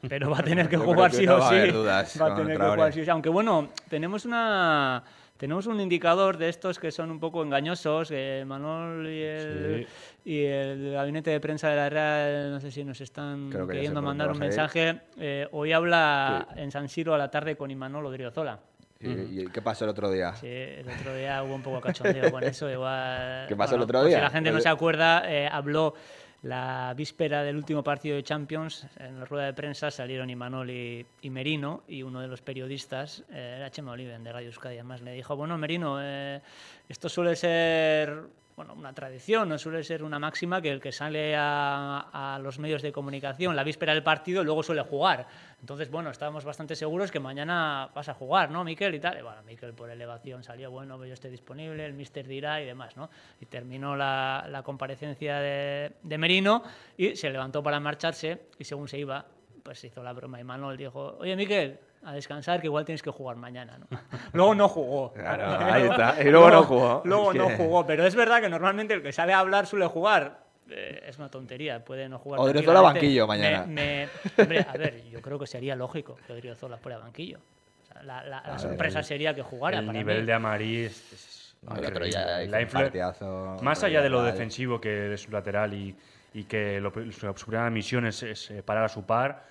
pero 0.08 0.30
va 0.30 0.38
a 0.38 0.42
tener 0.42 0.68
que 0.68 0.76
jugar 0.76 1.10
que 1.10 1.18
sí 1.18 1.26
no 1.26 1.36
o 1.36 1.48
sí. 1.48 1.70
dudas 1.70 2.20
Va 2.20 2.32
a 2.32 2.36
tener 2.36 2.58
que 2.58 2.64
jugar 2.64 2.92
sí 2.92 3.00
o 3.00 3.04
sí. 3.04 3.10
Aunque 3.10 3.28
bueno, 3.28 3.70
tenemos 3.88 4.24
una. 4.24 5.02
Tenemos 5.36 5.66
un 5.66 5.78
indicador 5.80 6.38
de 6.38 6.48
estos 6.48 6.78
que 6.78 6.90
son 6.90 7.10
un 7.10 7.20
poco 7.20 7.42
engañosos. 7.42 8.08
que 8.08 8.42
Manol 8.46 9.06
y 9.06 9.22
el, 9.22 9.86
y 10.24 10.44
el 10.44 10.92
gabinete 10.92 11.30
de 11.30 11.40
prensa 11.40 11.68
de 11.68 11.76
la 11.76 11.90
Real, 11.90 12.50
no 12.52 12.58
sé 12.58 12.70
si 12.70 12.82
nos 12.84 12.98
están 13.02 13.50
queriendo 13.50 14.00
mandar 14.00 14.30
un 14.30 14.38
mensaje. 14.38 15.02
Eh, 15.18 15.46
hoy 15.52 15.72
habla 15.72 16.48
en 16.56 16.70
San 16.70 16.88
Siro 16.88 17.12
a 17.12 17.18
la 17.18 17.30
tarde 17.30 17.54
con 17.54 17.70
Imanol 17.70 18.06
Odriozola. 18.06 18.58
¿Y, 19.00 19.42
y 19.42 19.46
qué 19.48 19.60
pasó 19.60 19.84
el 19.84 19.90
otro 19.90 20.10
día? 20.10 20.34
Sí, 20.34 20.46
el 20.48 20.88
otro 20.88 21.14
día 21.14 21.42
hubo 21.42 21.54
un 21.54 21.62
poco 21.62 21.80
cachondeo 21.80 22.30
con 22.30 22.42
eso. 22.44 22.70
Igual, 22.70 23.46
¿Qué 23.48 23.56
pasó 23.56 23.76
el 23.76 23.82
otro 23.82 24.04
día? 24.04 24.16
Si 24.18 24.22
la 24.22 24.30
gente 24.30 24.50
no 24.50 24.60
se 24.60 24.68
acuerda, 24.68 25.30
eh, 25.30 25.48
habló 25.50 25.94
la 26.42 26.94
víspera 26.96 27.42
del 27.42 27.56
último 27.56 27.82
partido 27.82 28.16
de 28.16 28.22
Champions. 28.22 28.86
En 28.98 29.18
la 29.20 29.24
rueda 29.26 29.46
de 29.46 29.54
prensa 29.54 29.90
salieron 29.90 30.30
Imanol 30.30 30.70
y, 30.70 31.04
y 31.20 31.30
Merino, 31.30 31.82
y 31.88 32.02
uno 32.02 32.20
de 32.20 32.28
los 32.28 32.40
periodistas, 32.40 33.24
eh, 33.30 33.56
era 33.58 33.70
Chema 33.70 33.92
Oliven 33.92 34.24
de 34.24 34.32
Radio 34.32 34.48
Euskadi, 34.48 34.76
además 34.76 35.02
le 35.02 35.12
dijo: 35.12 35.36
Bueno, 35.36 35.58
Merino, 35.58 35.98
eh, 36.00 36.40
esto 36.88 37.08
suele 37.08 37.36
ser 37.36 38.22
bueno, 38.56 38.72
una 38.72 38.94
tradición, 38.94 39.50
no 39.50 39.58
suele 39.58 39.84
ser 39.84 40.02
una 40.02 40.18
máxima 40.18 40.62
que 40.62 40.70
el 40.70 40.80
que 40.80 40.90
sale 40.90 41.34
a, 41.36 42.38
los 42.42 42.58
medios 42.58 42.80
de 42.80 42.90
comunicación 42.90 43.54
la 43.54 43.62
víspera 43.62 43.92
del 43.92 44.02
partido 44.02 44.42
luego 44.42 44.62
suele 44.62 44.80
jugar. 44.80 45.26
Entonces, 45.60 45.90
bueno, 45.90 46.08
estábamos 46.08 46.42
bastante 46.44 46.74
seguros 46.74 47.10
que 47.10 47.20
mañana 47.20 47.90
vas 47.94 48.08
a 48.08 48.14
jugar, 48.14 48.50
¿no, 48.50 48.64
Miquel? 48.64 48.94
Y 48.94 49.00
tal. 49.00 49.18
Y 49.18 49.22
bueno, 49.22 49.42
Miquel 49.42 49.74
por 49.74 49.90
elevación 49.90 50.42
salió, 50.42 50.70
bueno, 50.70 51.04
yo 51.04 51.12
estoy 51.12 51.30
disponible, 51.30 51.84
el 51.84 51.92
mister 51.92 52.26
dirá 52.26 52.62
y 52.62 52.64
demás, 52.64 52.96
¿no? 52.96 53.10
Y 53.42 53.46
terminó 53.46 53.94
la, 53.94 54.62
comparecencia 54.64 55.38
de, 55.38 55.92
de 56.02 56.18
Merino 56.18 56.62
y 56.96 57.14
se 57.14 57.28
levantó 57.28 57.62
para 57.62 57.78
marcharse 57.78 58.46
y 58.58 58.64
según 58.64 58.88
se 58.88 58.98
iba, 58.98 59.26
pues 59.62 59.84
hizo 59.84 60.02
la 60.02 60.14
broma 60.14 60.40
y 60.40 60.44
Manuel 60.44 60.78
dijo, 60.78 61.18
oye, 61.20 61.36
Miquel, 61.36 61.78
a 62.06 62.12
descansar 62.12 62.60
que 62.60 62.66
igual 62.68 62.84
tienes 62.84 63.02
que 63.02 63.10
jugar 63.10 63.36
mañana, 63.36 63.78
¿no? 63.78 63.86
luego 64.32 64.54
no 64.54 64.68
jugó. 64.68 65.12
Claro, 65.12 65.64
ahí 65.72 65.82
está. 65.82 66.16
Y 66.22 66.30
luego 66.30 66.50
no 66.50 66.62
jugó. 66.62 67.02
Luego 67.04 67.32
Es 67.32 67.38
no 67.38 67.48
que- 67.48 67.56
jugó, 67.56 67.86
pero 67.86 68.06
es 68.06 68.14
verdad 68.14 68.40
que 68.40 68.48
normalmente 68.48 68.94
el 68.94 69.02
que 69.02 69.12
sale 69.12 69.32
a 69.32 69.40
hablar 69.40 69.66
suele 69.66 69.86
jugar. 69.86 70.46
Eh, 70.68 71.04
es 71.06 71.16
una 71.18 71.28
tontería, 71.30 71.84
puede 71.84 72.08
no 72.08 72.18
jugar. 72.18 72.40
Odriozola 72.40 72.80
banquillo 72.80 73.26
mañana. 73.26 73.64
Me- 73.66 74.08
me- 74.36 74.42
hombre, 74.42 74.66
a 74.68 74.72
ver, 74.76 75.04
yo 75.10 75.20
creo 75.22 75.38
que 75.38 75.46
sería 75.46 75.76
lógico 75.76 76.16
que 76.26 76.32
Odriozola 76.32 76.76
fuera 76.78 76.98
banquillo. 76.98 77.38
O 77.38 77.92
sea, 77.92 78.02
la, 78.02 78.22
la- 78.24 78.42
la 78.46 78.58
sorpresa 78.58 79.02
sería 79.02 79.32
que 79.34 79.42
jugara. 79.42 79.78
El 79.78 79.86
para 79.86 79.98
nivel 79.98 80.20
mí. 80.20 80.26
de 80.26 80.32
Amarí 80.32 80.84
es, 80.86 81.12
es 81.12 81.56
No, 81.62 81.72
el 81.72 81.78
otro 81.86 81.88
increíble. 82.06 82.18
día 82.18 82.42
hizo 82.42 82.50
La 82.52 82.58
un 82.62 82.66
partidazo 82.68 83.56
Más 83.62 83.82
allá 83.84 84.02
de 84.02 84.08
lo 84.08 84.22
defensivo 84.22 84.80
que 84.80 84.88
de 84.90 85.16
su 85.18 85.30
lateral 85.30 85.72
y, 85.72 85.94
y 86.34 86.44
que 86.44 86.80
lo- 86.80 86.92
su, 87.12 87.32
su 87.36 87.46
primera 87.46 87.70
misión 87.70 88.04
es, 88.06 88.22
es, 88.24 88.50
eh, 88.50 88.62
parar 88.64 88.84
a 88.84 88.88
su 88.88 89.04
par, 89.04 89.44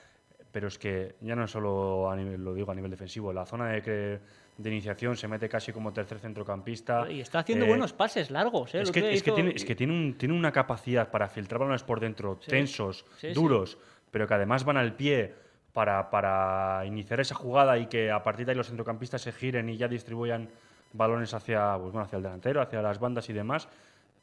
pero 0.55 0.69
es 0.69 0.79
que 0.79 1.15
ya 1.19 1.35
no 1.35 1.45
solo 1.49 2.09
a 2.09 2.15
nivel, 2.15 2.41
lo 2.41 2.53
digo 2.53 2.71
a 2.71 2.75
nivel 2.75 2.89
defensivo, 2.89 3.33
la 3.33 3.45
zona 3.45 3.67
de, 3.71 3.81
que- 3.81 4.19
de 4.57 4.69
iniciación 4.69 5.17
se 5.17 5.27
mete 5.27 5.49
casi 5.49 5.73
como 5.73 5.91
tercer 5.91 6.17
centrocampista. 6.19 7.11
Y 7.11 7.19
está 7.19 7.39
haciendo 7.39 7.65
Eh, 7.65 7.67
buenos 7.67 7.91
pases 7.91 8.31
largos. 8.31 8.73
¿eh? 8.73 8.79
Es 8.79 8.89
que, 8.89 9.11
es 9.13 9.21
que 9.21 9.33
tiene, 9.33 9.51
es 9.53 9.65
que 9.65 9.75
tiene, 9.75 9.91
un- 9.91 10.17
tiene 10.17 10.33
una 10.33 10.53
capacidad 10.53 11.11
para 11.11 11.27
filtrar 11.27 11.59
balones 11.59 11.83
por 11.83 11.99
dentro, 11.99 12.37
tensos, 12.37 13.03
sí, 13.17 13.27
sí. 13.27 13.33
duros, 13.33 13.77
pero 14.11 14.27
que 14.27 14.33
además 14.33 14.63
van 14.63 14.77
al 14.77 14.93
pie 14.95 15.33
para, 15.73 16.09
para 16.09 16.85
iniciar 16.85 17.19
esa 17.19 17.35
jugada 17.35 17.77
y 17.77 17.87
que 17.87 18.09
a 18.09 18.23
partir 18.23 18.45
de 18.45 18.53
ahí 18.53 18.57
los 18.57 18.67
centrocampistas 18.67 19.21
se 19.23 19.33
giren 19.33 19.67
y 19.67 19.75
ya 19.75 19.89
distribuyan 19.89 20.47
balones 20.93 21.33
hacia, 21.33 21.73
pues, 21.77 21.91
bueno, 21.91 22.05
hacia 22.05 22.15
el 22.15 22.23
delantero, 22.23 22.61
hacia 22.61 22.81
las 22.81 22.97
bandas 22.97 23.29
y 23.29 23.33
demás. 23.33 23.67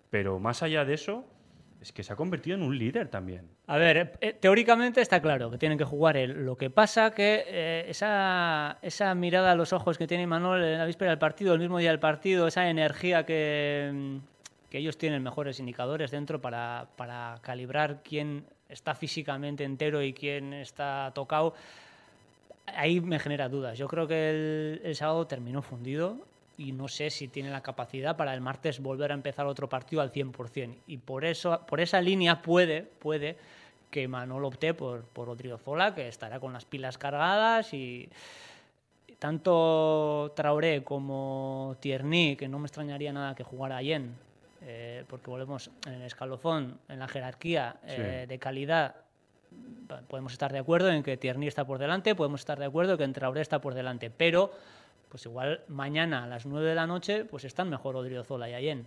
Pero 0.08 0.38
más 0.38 0.62
allá 0.62 0.86
de 0.86 0.94
eso, 0.94 1.26
es 1.82 1.92
que 1.92 2.04
se 2.04 2.12
ha 2.12 2.16
convertido 2.16 2.56
en 2.56 2.62
un 2.62 2.78
líder 2.78 3.08
también. 3.08 3.48
A 3.66 3.76
ver, 3.76 4.16
eh, 4.20 4.32
teóricamente 4.34 5.00
está 5.00 5.20
claro 5.20 5.50
que 5.50 5.58
tienen 5.58 5.76
que 5.76 5.84
jugar 5.84 6.16
él. 6.16 6.44
Lo 6.46 6.56
que 6.56 6.70
pasa 6.70 7.10
que 7.10 7.44
eh, 7.46 7.84
esa, 7.88 8.78
esa 8.82 9.14
mirada 9.16 9.50
a 9.50 9.54
los 9.56 9.72
ojos 9.72 9.98
que 9.98 10.06
tiene 10.06 10.26
Manuel 10.26 10.62
en 10.62 10.78
la 10.78 10.86
víspera 10.86 11.10
del 11.10 11.18
partido, 11.18 11.52
el 11.54 11.60
mismo 11.60 11.78
día 11.78 11.90
del 11.90 11.98
partido, 11.98 12.46
esa 12.46 12.70
energía 12.70 13.26
que, 13.26 13.90
mm, 13.92 14.16
que 14.70 14.78
ellos 14.78 14.96
tienen 14.96 15.22
mejores 15.24 15.58
indicadores 15.58 16.12
dentro 16.12 16.40
para, 16.40 16.86
para 16.96 17.34
calibrar 17.42 18.00
quién 18.04 18.44
está 18.68 18.94
físicamente 18.94 19.64
entero 19.64 20.02
y 20.02 20.12
quién 20.12 20.52
está 20.52 21.10
tocado, 21.14 21.54
ahí 22.66 23.00
me 23.00 23.18
genera 23.18 23.48
dudas. 23.48 23.76
Yo 23.76 23.88
creo 23.88 24.06
que 24.06 24.30
el, 24.30 24.80
el 24.84 24.94
sábado 24.94 25.26
terminó 25.26 25.62
fundido 25.62 26.18
y 26.56 26.72
no 26.72 26.88
sé 26.88 27.10
si 27.10 27.28
tiene 27.28 27.50
la 27.50 27.62
capacidad 27.62 28.16
para 28.16 28.34
el 28.34 28.40
martes 28.40 28.80
volver 28.80 29.10
a 29.10 29.14
empezar 29.14 29.46
otro 29.46 29.68
partido 29.68 30.02
al 30.02 30.12
100%. 30.12 30.76
Y 30.86 30.98
por 30.98 31.24
eso, 31.24 31.60
por 31.66 31.80
esa 31.80 32.00
línea 32.00 32.42
puede, 32.42 32.82
puede 32.82 33.36
que 33.90 34.08
Manol 34.08 34.44
opte 34.44 34.74
por, 34.74 35.04
por 35.04 35.28
Odriozola, 35.28 35.94
que 35.94 36.08
estará 36.08 36.40
con 36.40 36.52
las 36.52 36.64
pilas 36.64 36.98
cargadas 36.98 37.74
y 37.74 38.08
tanto 39.18 40.32
Traoré 40.34 40.82
como 40.82 41.76
Tierney, 41.78 42.34
que 42.34 42.48
no 42.48 42.58
me 42.58 42.66
extrañaría 42.66 43.12
nada 43.12 43.36
que 43.36 43.44
jugara 43.44 43.76
Allen, 43.76 44.16
eh, 44.62 45.04
porque 45.06 45.30
volvemos 45.30 45.70
en 45.86 45.92
el 45.92 46.02
escalofón, 46.02 46.78
en 46.88 46.98
la 46.98 47.06
jerarquía 47.06 47.76
eh, 47.86 48.26
de 48.28 48.38
calidad, 48.38 48.96
podemos 50.08 50.32
estar 50.32 50.52
de 50.52 50.58
acuerdo 50.58 50.90
en 50.90 51.02
que 51.02 51.16
Tierney 51.16 51.46
está 51.46 51.64
por 51.64 51.78
delante, 51.78 52.14
podemos 52.14 52.40
estar 52.40 52.58
de 52.58 52.64
acuerdo 52.64 52.98
que 52.98 53.04
en 53.04 53.12
Traoré 53.12 53.42
está 53.42 53.60
por 53.60 53.74
delante, 53.74 54.10
pero 54.10 54.52
pues 55.12 55.26
igual 55.26 55.62
mañana 55.68 56.24
a 56.24 56.26
las 56.26 56.46
9 56.46 56.70
de 56.70 56.74
la 56.74 56.86
noche 56.86 57.26
pues 57.26 57.44
están 57.44 57.68
mejor 57.68 57.96
Odriozola 57.96 58.48
y 58.48 58.54
Allen. 58.54 58.86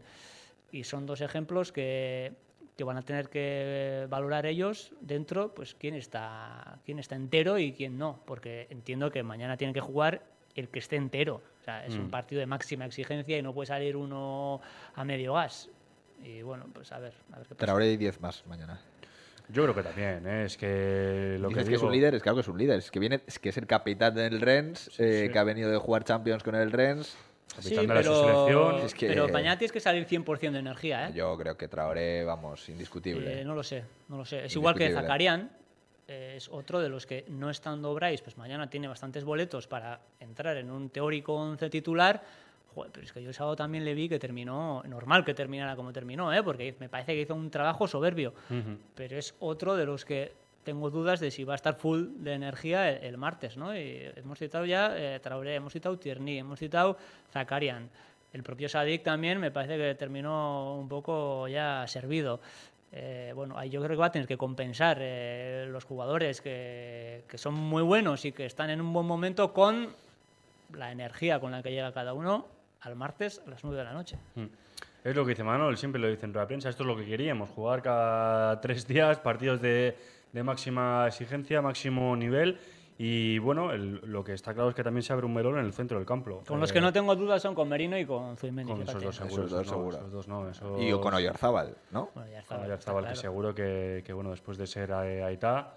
Y 0.71 0.83
son 0.83 1.05
dos 1.05 1.21
ejemplos 1.21 1.71
que, 1.71 2.33
que 2.75 2.83
van 2.83 2.97
a 2.97 3.03
tener 3.03 3.29
que 3.29 4.07
valorar 4.09 4.47
ellos 4.47 4.91
dentro, 5.01 5.53
pues 5.53 5.75
quién 5.75 5.93
está, 5.93 6.79
quién 6.83 6.97
está 6.97 7.15
entero 7.15 7.59
y 7.59 7.73
quién 7.73 7.99
no, 7.99 8.21
porque 8.25 8.65
entiendo 8.71 9.11
que 9.11 9.21
mañana 9.21 9.55
tiene 9.55 9.71
que 9.71 9.81
jugar 9.81 10.23
el 10.55 10.69
que 10.69 10.79
esté 10.79 10.95
entero. 10.95 11.43
O 11.61 11.63
sea, 11.63 11.85
es 11.85 11.93
un 11.93 12.09
partido 12.09 12.39
de 12.39 12.47
máxima 12.47 12.87
exigencia 12.87 13.37
y 13.37 13.43
no 13.43 13.53
puede 13.53 13.67
salir 13.67 13.95
uno 13.95 14.61
a 14.95 15.05
medio 15.05 15.33
gas. 15.33 15.69
Y 16.23 16.41
bueno, 16.41 16.65
pues 16.73 16.91
a 16.91 16.97
ver, 16.97 17.13
a 17.33 17.37
ver 17.37 17.47
qué 17.47 17.53
pasa. 17.53 17.65
Traoré 17.67 17.91
y 17.91 17.97
10 17.97 18.19
más 18.19 18.43
mañana. 18.47 18.81
Yo 19.49 19.63
creo 19.63 19.75
que 19.75 19.83
también, 19.83 20.25
¿eh? 20.27 20.45
es 20.45 20.57
que 20.57 21.37
lo 21.39 21.49
Dices 21.49 21.63
que 21.65 21.69
que 21.69 21.75
es 21.75 21.79
digo- 21.81 21.87
un 21.87 21.93
líder, 21.93 22.15
es 22.15 22.21
claro 22.23 22.35
que 22.37 22.41
es 22.41 22.47
un 22.47 22.57
líder. 22.57 22.79
Es 22.79 22.89
que 22.91 22.99
viene, 22.99 23.21
es 23.27 23.37
que 23.39 23.49
es 23.49 23.57
el 23.57 23.67
capitán 23.67 24.15
del 24.15 24.41
Rennes, 24.41 24.89
eh, 24.97 25.25
sí. 25.27 25.31
que 25.31 25.39
ha 25.39 25.43
venido 25.43 25.69
de 25.69 25.77
jugar 25.77 26.03
Champions 26.03 26.43
con 26.43 26.55
el 26.55 26.71
Rennes. 26.71 27.15
Sí, 27.59 27.75
pero, 27.87 28.03
selección. 28.03 28.75
Es 28.85 28.93
que- 28.93 29.07
pero 29.07 29.29
mañana 29.29 29.57
tienes 29.57 29.71
que 29.71 29.79
salir 29.79 30.05
100% 30.05 30.51
de 30.53 30.59
energía, 30.59 31.07
¿eh? 31.07 31.11
Yo 31.15 31.37
creo 31.37 31.55
que 31.55 31.67
Traoré, 31.67 32.25
vamos, 32.25 32.67
indiscutible. 32.69 33.41
Eh, 33.41 33.45
no 33.45 33.55
lo 33.55 33.63
sé, 33.63 33.83
no 34.09 34.17
lo 34.17 34.25
sé. 34.25 34.45
Es 34.45 34.55
igual 34.55 34.75
que. 34.75 34.91
Zakarian, 34.91 35.49
eh, 36.07 36.33
es 36.37 36.49
otro 36.49 36.81
de 36.81 36.89
los 36.89 37.05
que 37.05 37.23
no 37.29 37.49
estando 37.49 37.93
Bryce, 37.93 38.23
pues 38.23 38.37
mañana 38.37 38.69
tiene 38.69 38.87
bastantes 38.87 39.23
boletos 39.23 39.67
para 39.67 40.01
entrar 40.19 40.57
en 40.57 40.69
un 40.69 40.89
teórico 40.89 41.33
11 41.35 41.69
titular. 41.69 42.23
Joder, 42.75 42.91
pero 42.91 43.05
es 43.05 43.13
que 43.13 43.23
yo 43.23 43.29
el 43.29 43.33
sábado 43.33 43.55
también 43.55 43.85
le 43.85 43.93
vi 43.93 44.09
que 44.09 44.19
terminó, 44.19 44.83
normal 44.85 45.23
que 45.23 45.33
terminara 45.33 45.77
como 45.77 45.93
terminó, 45.93 46.33
¿eh? 46.33 46.43
porque 46.43 46.75
me 46.79 46.89
parece 46.89 47.13
que 47.13 47.21
hizo 47.21 47.33
un 47.33 47.49
trabajo 47.49 47.87
soberbio. 47.87 48.33
Ujú. 48.49 48.77
Pero 48.93 49.17
es 49.17 49.33
otro 49.39 49.77
de 49.77 49.85
los 49.85 50.03
que 50.03 50.33
tengo 50.65 50.89
dudas 50.89 51.21
de 51.21 51.31
si 51.31 51.45
va 51.45 51.53
a 51.53 51.55
estar 51.55 51.75
full 51.75 52.07
de 52.17 52.33
energía 52.33 52.89
el, 52.89 53.05
el 53.05 53.17
martes, 53.17 53.55
¿no? 53.55 53.73
Y 53.73 54.11
hemos 54.17 54.39
citado 54.39 54.65
ya 54.65 54.93
eh, 54.97 55.21
Traoré, 55.21 55.55
hemos 55.55 55.71
citado 55.71 55.97
Tierney, 55.97 56.39
hemos 56.39 56.59
citado 56.59 56.97
Zakarian. 57.31 57.89
El 58.33 58.43
propio 58.43 58.67
Sadik 58.67 59.03
también 59.03 59.39
me 59.39 59.51
parece 59.51 59.77
que 59.77 59.95
terminó 59.95 60.75
un 60.75 60.89
poco 60.89 61.47
ya 61.47 61.85
servido. 61.87 62.41
Eh, 62.91 63.31
bueno, 63.33 63.57
ahí 63.57 63.69
yo 63.69 63.79
creo 63.79 63.91
que 63.91 64.01
va 64.01 64.07
a 64.07 64.11
tener 64.11 64.27
que 64.27 64.37
compensar 64.37 64.97
eh, 64.99 65.65
los 65.69 65.85
jugadores 65.85 66.41
que, 66.41 67.23
que 67.29 67.37
son 67.37 67.53
muy 67.53 67.83
buenos 67.83 68.25
y 68.25 68.33
que 68.33 68.45
están 68.45 68.69
en 68.69 68.81
un 68.81 68.91
buen 68.91 69.05
momento 69.05 69.53
con 69.53 69.95
la 70.73 70.91
energía 70.91 71.39
con 71.39 71.51
la 71.51 71.63
que 71.63 71.71
llega 71.71 71.93
cada 71.93 72.13
uno 72.13 72.54
al 72.85 72.95
martes 72.95 73.41
a 73.45 73.49
las 73.49 73.63
9 73.63 73.77
de 73.77 73.83
la 73.83 73.93
noche. 73.93 74.17
Mm. 74.35 74.45
Es 75.03 75.15
lo 75.15 75.23
que 75.23 75.29
dice 75.31 75.43
Manuel, 75.43 75.77
siempre 75.77 76.01
lo 76.01 76.07
dice 76.07 76.25
en 76.25 76.33
la 76.33 76.47
prensa, 76.47 76.69
esto 76.69 76.83
es 76.83 76.87
lo 76.87 76.95
que 76.95 77.05
queríamos, 77.05 77.49
jugar 77.49 77.81
cada 77.81 78.59
tres 78.61 78.87
días 78.87 79.19
partidos 79.19 79.61
de, 79.61 79.95
de 80.31 80.43
máxima 80.43 81.05
exigencia, 81.07 81.61
máximo 81.61 82.15
nivel 82.15 82.57
y 82.97 83.37
bueno, 83.39 83.71
el- 83.71 83.99
lo 84.05 84.23
que 84.23 84.33
está 84.33 84.53
claro 84.53 84.69
es 84.69 84.75
que 84.75 84.83
también 84.83 85.03
se 85.03 85.11
abre 85.13 85.25
un 85.25 85.33
melón 85.33 85.59
en 85.59 85.65
el 85.65 85.73
centro 85.73 85.97
del 85.97 86.07
campo. 86.07 86.41
Con 86.47 86.59
los 86.59 86.71
Eh, 86.71 86.73
que 86.73 86.81
no 86.81 86.91
tengo 86.93 87.15
dudas 87.15 87.41
son 87.41 87.53
con 87.53 87.67
Merino 87.69 87.97
y 87.99 88.05
con 88.05 88.35
Zubimendi. 88.37 88.71
Con 88.71 88.81
esos 88.83 88.93
dos 89.03 89.15
Esos 89.15 89.27
seguros. 89.29 89.51
dos 89.51 89.65
no, 89.67 89.71
seguro. 89.73 89.97
esos 89.97 90.11
dos 90.11 90.27
no, 90.27 90.49
esos- 90.49 90.81
Y 90.81 90.91
con 90.93 91.13
Oyarzábal, 91.13 91.75
¿no? 91.91 92.09
Bueno, 92.15 92.29
está, 92.29 92.55
Con 92.55 92.57
está 92.57 92.65
Oyarzabal, 92.65 93.03
que 93.03 93.07
claro. 93.09 93.21
seguro 93.21 93.53
que, 93.55 94.01
que, 94.05 94.13
bueno, 94.13 94.29
después 94.31 94.57
de 94.57 94.65
ser 94.65 94.91
Aitá, 94.93 95.75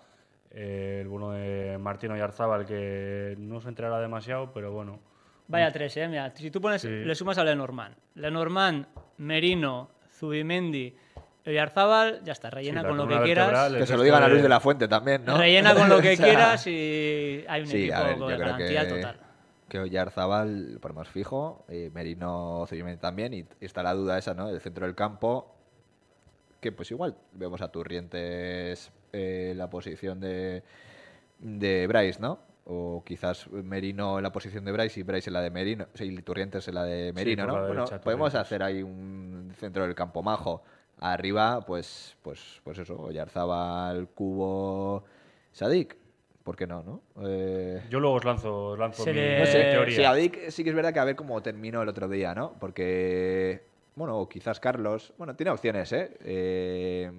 eh, 0.53 1.01
el 1.03 1.09
bueno 1.09 1.33
de 1.33 1.77
Martín 1.79 2.13
Oyarzábal, 2.13 2.65
que 2.65 3.35
no 3.39 3.61
se 3.61 3.69
enterará 3.69 3.99
demasiado, 4.01 4.53
pero 4.55 4.73
bueno. 4.73 5.01
Vaya 5.49 5.73
tres, 5.73 5.97
¿eh? 5.97 6.07
Mira, 6.09 6.31
si 6.35 6.51
tú 6.51 6.61
pones, 6.61 6.83
Sí. 6.83 6.89
le 6.89 7.15
sumas 7.15 7.39
a 7.39 7.45
Lenormand. 7.45 7.97
Lenormand, 8.15 8.87
Merino, 9.19 9.91
Zubimendi, 10.13 10.95
Oyarzábal, 11.47 12.21
ya 12.25 12.33
está, 12.33 12.51
rellena 12.51 12.83
Sí, 12.83 12.89
con 12.89 12.97
lo 12.99 13.09
que 13.09 13.19
quieras. 13.23 13.73
Que 13.73 13.87
se 13.87 13.97
lo 13.97 14.03
digan 14.03 14.23
a 14.23 14.29
Luis 14.29 14.43
de 14.43 14.49
la 14.51 14.61
Fuente 14.61 14.87
también, 14.89 15.25
¿no? 15.25 15.39
Rellena 15.39 15.75
con 15.75 15.89
lo 15.89 16.01
que 16.03 16.13
O 16.13 16.17
sea, 16.17 16.27
quieras 16.27 16.67
y 16.67 17.45
hay 17.49 17.63
un 17.63 17.67
Sí, 17.67 17.85
equipo 17.85 18.05
ver, 18.05 18.19
con 18.19 18.29
garantía 18.29 18.87
que, 18.87 18.95
total. 18.95 19.17
que 19.71 19.79
Oyarzábal 19.79 20.79
por 20.83 20.93
más 20.93 21.09
fijo, 21.09 21.65
eh, 21.71 21.91
Merino 21.95 22.67
Zubimendi 22.69 23.01
también, 23.01 23.33
y, 23.33 23.39
y 23.39 23.65
está 23.65 23.83
la 23.83 23.95
duda 23.95 24.19
esa, 24.19 24.35
¿no? 24.35 24.51
El 24.51 24.61
centro 24.61 24.85
del 24.85 24.95
campo, 24.95 25.55
que 26.61 26.73
pues 26.73 26.91
igual 26.91 27.17
vemos 27.33 27.63
a 27.63 27.71
Turrientes 27.73 28.93
eh, 29.15 29.55
la 29.57 29.71
posición 29.71 30.21
de, 30.21 30.63
de 31.39 31.87
Bryce, 31.87 32.21
¿no? 32.21 32.41
O 32.71 33.03
quizás 33.05 33.51
Merino 33.51 34.19
en 34.19 34.23
la 34.23 34.31
posición 34.31 34.63
de 34.65 34.73
Bryce 34.73 35.01
y 35.01 35.03
Bryce 35.03 35.31
en 35.31 35.35
la 35.35 35.41
de 35.41 35.51
Merino, 35.51 35.87
o 35.93 35.97
sea, 35.97 36.07
y 36.07 36.15
Turrientes 36.21 36.69
en 36.69 36.75
la 36.75 36.85
de 36.85 37.15
Merino, 37.15 37.47
¿no? 37.47 37.53
Bueno, 37.55 37.75
derecha, 37.75 38.01
podemos 38.01 38.35
hacer 38.35 38.63
ahí 38.63 38.83
un 38.83 39.51
centro 39.57 39.85
del 39.85 39.95
campo 39.95 40.23
majo. 40.23 40.63
Arriba, 41.01 41.61
pues, 41.65 42.17
pues, 42.23 42.61
pues 42.65 42.77
eso, 42.79 43.01
Oyarzábal, 43.01 44.09
Cubo, 44.09 45.05
Sadik. 45.53 45.97
¿Por 46.45 46.57
qué 46.57 46.67
no, 46.67 46.83
no? 46.83 47.03
Eh, 47.27 47.85
Yo 47.89 48.01
luego 48.01 48.17
os 48.17 48.25
lanzo, 48.25 48.69
os 48.71 48.79
lanzo 48.79 49.05
mi, 49.07 49.13
no 49.13 49.47
sé, 49.47 49.71
teoría. 49.71 50.15
sí, 50.15 50.21
Dick 50.21 50.51
sí 50.51 50.65
que 50.65 50.71
es 50.71 50.77
verdad 50.77 50.93
que 50.93 50.99
a 50.99 51.05
ver 51.05 51.15
cómo 51.17 51.41
terminó 51.43 51.83
el 51.83 51.89
otro 51.89 52.09
día, 52.09 52.35
¿no? 52.35 52.55
Porque, 52.59 53.63
bueno, 53.95 54.19
o 54.19 54.29
quizás 54.29 54.59
Carlos, 54.61 55.13
bueno, 55.19 55.37
tiene 55.37 55.51
opciones, 55.53 55.93
¿eh? 55.93 56.17
Eh, 56.25 57.11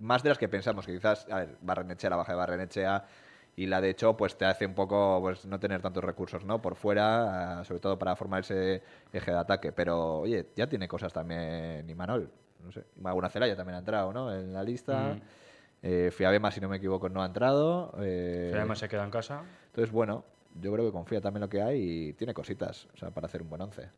Más 0.00 0.22
de 0.22 0.28
las 0.30 0.38
que 0.38 0.48
pensamos, 0.48 0.84
que 0.84 0.92
quizás, 0.94 1.26
a 1.30 1.36
ver, 1.40 1.56
Barrenechea, 1.62 2.10
la 2.10 2.16
baja 2.16 2.32
de 2.32 2.38
Barrenechea 2.38 3.04
y 3.58 3.66
la 3.66 3.80
de 3.80 3.88
hecho, 3.88 4.14
pues 4.18 4.36
te 4.36 4.44
hace 4.44 4.66
un 4.66 4.74
poco, 4.74 5.18
pues 5.22 5.46
no 5.46 5.58
tener 5.58 5.80
tantos 5.80 6.04
recursos, 6.04 6.44
¿no? 6.44 6.60
Por 6.60 6.76
fuera, 6.76 7.60
ah, 7.60 7.64
sobre 7.64 7.80
todo 7.80 7.98
para 7.98 8.14
formar 8.14 8.40
ese 8.40 8.82
eje 9.10 9.30
de 9.30 9.38
ataque. 9.38 9.72
Pero, 9.72 10.18
oye, 10.18 10.50
ya 10.54 10.66
tiene 10.68 10.86
cosas 10.86 11.10
también 11.10 11.88
Imanol, 11.88 12.30
no 12.62 12.70
sé. 12.70 12.84
Maguna 13.00 13.30
Celaya 13.30 13.56
también 13.56 13.76
ha 13.76 13.78
entrado, 13.78 14.12
¿no? 14.12 14.30
En 14.30 14.52
la 14.52 14.62
lista. 14.62 15.14
Mm. 15.14 15.22
Eh, 15.82 16.10
Fiabema, 16.12 16.50
si 16.50 16.60
no 16.60 16.68
me 16.68 16.76
equivoco, 16.76 17.08
no 17.08 17.22
ha 17.22 17.26
entrado. 17.26 17.94
Eh, 18.00 18.52
además 18.54 18.78
se 18.78 18.90
queda 18.90 19.04
en 19.04 19.10
casa. 19.10 19.42
entonces, 19.68 19.90
bueno, 19.90 20.24
yo 20.60 20.70
creo 20.72 20.84
que 20.84 20.92
confía 20.92 21.22
también 21.22 21.40
lo 21.40 21.48
que 21.48 21.62
hay 21.62 22.08
y 22.08 22.12
tiene 22.12 22.34
cositas 22.34 22.88
o 22.92 22.96
sea, 22.98 23.10
para 23.10 23.26
hacer 23.26 23.40
un 23.40 23.48
buen 23.48 23.62
once. 23.62 23.88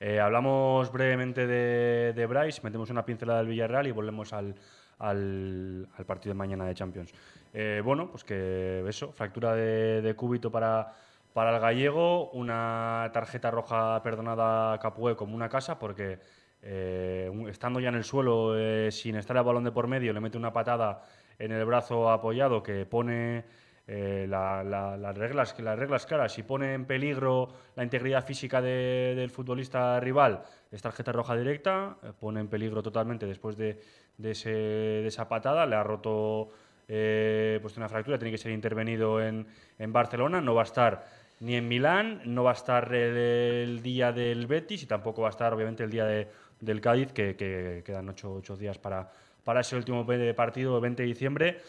Eh, 0.00 0.20
hablamos 0.20 0.92
brevemente 0.92 1.46
de, 1.46 2.12
de 2.14 2.26
Bryce, 2.26 2.60
metemos 2.62 2.90
una 2.90 3.06
pincelada 3.06 3.38
del 3.38 3.48
Villarreal 3.48 3.86
y 3.86 3.92
volvemos 3.92 4.34
al, 4.34 4.54
al- 4.98 5.88
partido 6.06 6.32
de 6.34 6.38
mañana 6.38 6.64
de 6.66 6.74
Champions. 6.74 7.12
Eh, 7.52 7.80
bueno, 7.84 8.10
pues 8.10 8.24
que 8.24 8.84
eso, 8.88 9.12
fractura 9.12 9.54
de, 9.54 10.00
cúbito 10.16 10.50
para, 10.50 10.92
para 11.32 11.54
el 11.54 11.60
gallego, 11.60 12.30
una 12.30 13.10
tarjeta 13.12 13.50
roja 13.50 14.02
perdonada 14.02 14.74
a 14.74 14.78
Capué 14.78 15.16
como 15.16 15.34
una 15.34 15.48
casa 15.48 15.78
porque 15.78 16.18
eh, 16.62 17.30
estando 17.48 17.80
ya 17.80 17.90
en 17.90 17.94
el 17.96 18.04
suelo 18.04 18.58
eh, 18.58 18.90
sin 18.90 19.16
estar 19.16 19.36
el 19.36 19.42
balón 19.44 19.64
de 19.64 19.72
por 19.72 19.86
medio 19.86 20.12
le 20.12 20.20
mete 20.20 20.38
una 20.38 20.52
patada 20.52 21.02
en 21.38 21.52
el 21.52 21.64
brazo 21.64 22.10
apoyado 22.10 22.62
que 22.62 22.86
pone 22.86 23.44
la- 23.86 24.64
la- 24.64 24.96
las, 24.96 25.16
reglas, 25.16 25.56
las 25.60 25.78
reglas 25.78 26.06
claras 26.06 26.36
y 26.38 26.42
pone 26.42 26.74
en 26.74 26.86
peligro 26.86 27.48
la 27.76 27.84
integridad 27.84 28.24
física 28.26 28.60
de- 28.60 29.14
del 29.14 29.30
futbolista 29.30 30.00
rival, 30.00 30.42
es 30.72 30.82
tarjeta 30.82 31.12
roja 31.12 31.36
directa, 31.36 31.96
pone 32.18 32.40
en 32.40 32.48
peligro 32.48 32.82
totalmente 32.82 33.26
después 33.26 33.56
de, 33.56 33.78
de 34.18 35.06
esa 35.06 35.28
patada, 35.28 35.66
le 35.66 35.76
ha 35.76 35.82
roto 35.82 36.48
eh, 36.88 37.58
pues 37.62 37.76
una 37.76 37.88
fractura, 37.88 38.18
tiene 38.18 38.30
que 38.32 38.38
ser 38.38 38.52
intervenido 38.52 39.20
en, 39.22 39.46
en 39.78 39.92
Barcelona, 39.92 40.40
no 40.40 40.54
va 40.54 40.62
a 40.62 40.64
estar 40.64 41.04
ni 41.40 41.54
en 41.56 41.68
Milán, 41.68 42.22
no 42.24 42.44
va 42.44 42.50
a 42.52 42.54
estar 42.54 42.94
el, 42.94 43.82
día 43.82 44.12
del 44.12 44.46
Betis 44.46 44.82
y 44.82 44.86
tampoco 44.86 45.22
va 45.22 45.28
a 45.28 45.30
estar 45.30 45.52
obviamente 45.52 45.82
el 45.84 45.90
día 45.90 46.04
de- 46.06 46.28
del 46.60 46.80
Cádiz, 46.80 47.12
que, 47.12 47.36
que 47.36 47.82
quedan 47.84 48.08
ocho, 48.08 48.32
ocho 48.34 48.56
días 48.56 48.78
para, 48.78 49.10
para 49.44 49.60
ese 49.60 49.76
último 49.76 50.06
partido, 50.34 50.76
el 50.76 50.80
20 50.82 51.02
de 51.02 51.06
diciembre. 51.08 51.60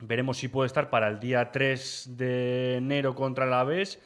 Veremos 0.00 0.38
si 0.38 0.48
puede 0.48 0.66
estar 0.68 0.88
para 0.88 1.08
el 1.08 1.20
día 1.20 1.52
3 1.52 2.16
de 2.16 2.76
enero 2.76 3.14
contra 3.14 3.44
el 3.44 3.52
Alavés. 3.52 4.00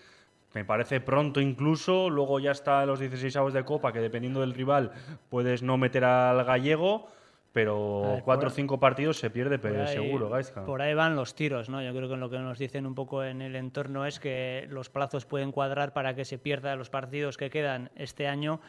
Me 0.55 0.65
parece 0.65 1.01
pronto 1.01 1.41
incluso. 1.41 2.11
Luego 2.11 2.41
ya 2.41 2.51
está 2.51 2.85
los 2.85 2.99
16 2.99 3.37
avos 3.37 3.53
de 3.53 3.65
Copa, 3.65 3.93
que 3.93 4.01
dependiendo 4.01 4.41
del 4.41 4.53
rival 4.55 4.91
puedes 5.31 5.63
no 5.63 5.77
meter 5.79 6.05
al 6.05 6.43
gallego. 6.45 7.07
Pero 7.59 8.13
ver, 8.15 8.23
cuatro 8.23 8.49
o 8.49 8.51
cinco 8.53 8.79
partidos 8.79 9.19
se 9.19 9.31
pierde 9.31 9.59
Por 9.59 9.73
pe- 9.73 9.81
ahí- 9.81 9.93
seguro, 9.95 10.29
Gaizka. 10.31 10.65
Por 10.65 10.81
ahí 10.81 10.95
van 10.95 11.17
los 11.17 11.35
tiros, 11.35 11.69
¿no? 11.69 11.83
Yo 11.83 11.93
creo 11.93 12.09
que 12.09 12.17
lo 12.17 12.31
que 12.31 12.39
nos 12.39 12.57
dicen 12.57 12.87
un 12.87 12.95
poco 12.95 13.25
en 13.25 13.43
el 13.43 13.57
entorno 13.57 14.07
es 14.07 14.21
que 14.21 14.67
los 14.71 14.91
plazos 14.91 15.27
pueden 15.27 15.51
cuadrar 15.51 15.93
para 15.93 16.15
que 16.15 16.25
se 16.25 16.39
pierda 16.39 16.77
los 16.77 16.89
partidos 16.89 17.37
que 17.37 17.51
quedan 17.51 17.91
este 17.97 18.29
año, 18.29 18.61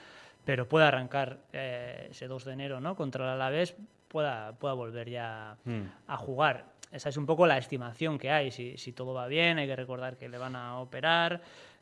pero 0.44 0.68
puede 0.68 0.86
arrancar 0.88 1.38
eh, 1.54 2.08
ese 2.10 2.28
2 2.28 2.46
de 2.46 2.54
enero, 2.54 2.80
¿no? 2.80 2.96
Contra 2.96 3.26
el 3.26 3.32
Alavés, 3.32 3.76
pueda, 4.08 4.54
pueda 4.54 4.74
volver 4.74 5.08
ya 5.08 5.56
Mm. 5.66 5.82
a 6.08 6.18
jugar. 6.18 6.66
Esa 6.92 7.10
es 7.10 7.18
un 7.18 7.28
poco 7.28 7.46
la 7.46 7.60
estimación 7.60 8.18
que 8.18 8.32
hay. 8.32 8.50
Si, 8.50 8.76
si 8.80 8.92
todo 8.94 9.14
va 9.14 9.28
bien, 9.28 9.60
hay 9.60 9.68
que 9.68 9.76
recordar 9.76 10.18
que 10.18 10.28
le 10.30 10.40
van 10.40 10.56
a 10.56 10.80
operar. 10.80 11.42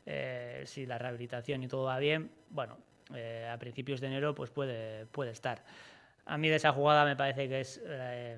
eh, 0.10 0.64
si 0.66 0.86
la 0.86 0.98
rehabilitación 0.98 1.64
y 1.64 1.68
todo 1.68 1.84
va 1.84 2.00
bien, 2.00 2.32
bueno, 2.50 2.78
eh, 3.14 3.46
a 3.52 3.58
principios 3.58 4.00
de 4.00 4.08
enero 4.08 4.34
pues 4.34 4.50
puede, 4.50 5.06
puede 5.08 5.32
estar. 5.32 5.64
A 6.28 6.38
mí 6.38 6.50
de 6.50 6.56
esa 6.58 6.72
jugada 6.74 7.06
me 7.06 7.16
parece 7.16 7.48
que 7.50 7.62
es 7.62 7.82
eh, 7.86 8.38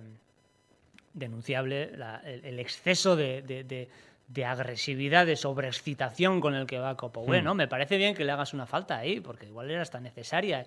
denunciable 1.13 1.91
la- 1.97 2.21
el, 2.23 2.45
el 2.45 2.59
exceso 2.59 3.15
de, 3.15 3.41
de- 3.41 3.63
de- 3.63 3.89
de 4.27 4.45
agresividad, 4.45 5.25
de 5.25 5.35
sobreexcitación 5.35 6.39
con 6.39 6.53
el 6.53 6.67
que 6.67 6.77
va 6.77 6.95
Copowé, 6.95 7.41
Hmm. 7.41 7.45
¿no? 7.45 7.55
Me 7.55 7.67
parece 7.67 7.97
bien 7.97 8.13
que 8.13 8.23
le 8.23 8.31
hagas 8.31 8.53
una 8.53 8.67
falta 8.67 8.97
ahí, 8.97 9.19
porque 9.21 9.47
igual 9.47 9.71
era 9.71 9.81
hasta 9.81 9.99
necesaria. 9.99 10.65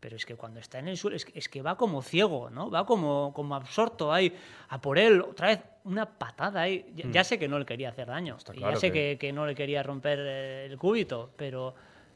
Pero 0.00 0.16
es 0.16 0.26
que 0.26 0.34
cuando 0.34 0.60
está 0.60 0.80
en 0.80 0.88
el 0.88 0.98
suelo, 0.98 1.16
es 1.16 1.24
que, 1.24 1.38
es 1.38 1.48
que 1.48 1.62
va 1.62 1.76
como 1.78 2.02
ciego, 2.02 2.50
¿no? 2.50 2.70
Va 2.70 2.84
como, 2.84 3.32
como 3.32 3.54
absorto 3.54 4.12
ahí, 4.12 4.34
a 4.68 4.78
por 4.80 4.98
él, 4.98 5.22
otra 5.22 5.46
vez 5.48 5.60
una 5.84 6.04
patada 6.06 6.60
ahí. 6.62 6.84
Ya, 6.94 7.04
ya 7.10 7.24
sé 7.24 7.38
que 7.38 7.48
no 7.48 7.58
le 7.58 7.64
quería 7.64 7.88
hacer 7.90 8.08
daño, 8.08 8.34
Hmm. 8.34 8.38
Está 8.38 8.52
y 8.54 8.58
claro 8.58 8.74
ya 8.74 8.80
sé 8.80 8.90
que- 8.92 9.16
que, 9.18 9.28
que 9.28 9.32
no 9.32 9.46
le 9.46 9.54
quería 9.54 9.82
romper 9.84 10.18
eh, 10.20 10.66
el 10.66 10.76
cúbito, 10.76 11.30
pero, 11.36 11.74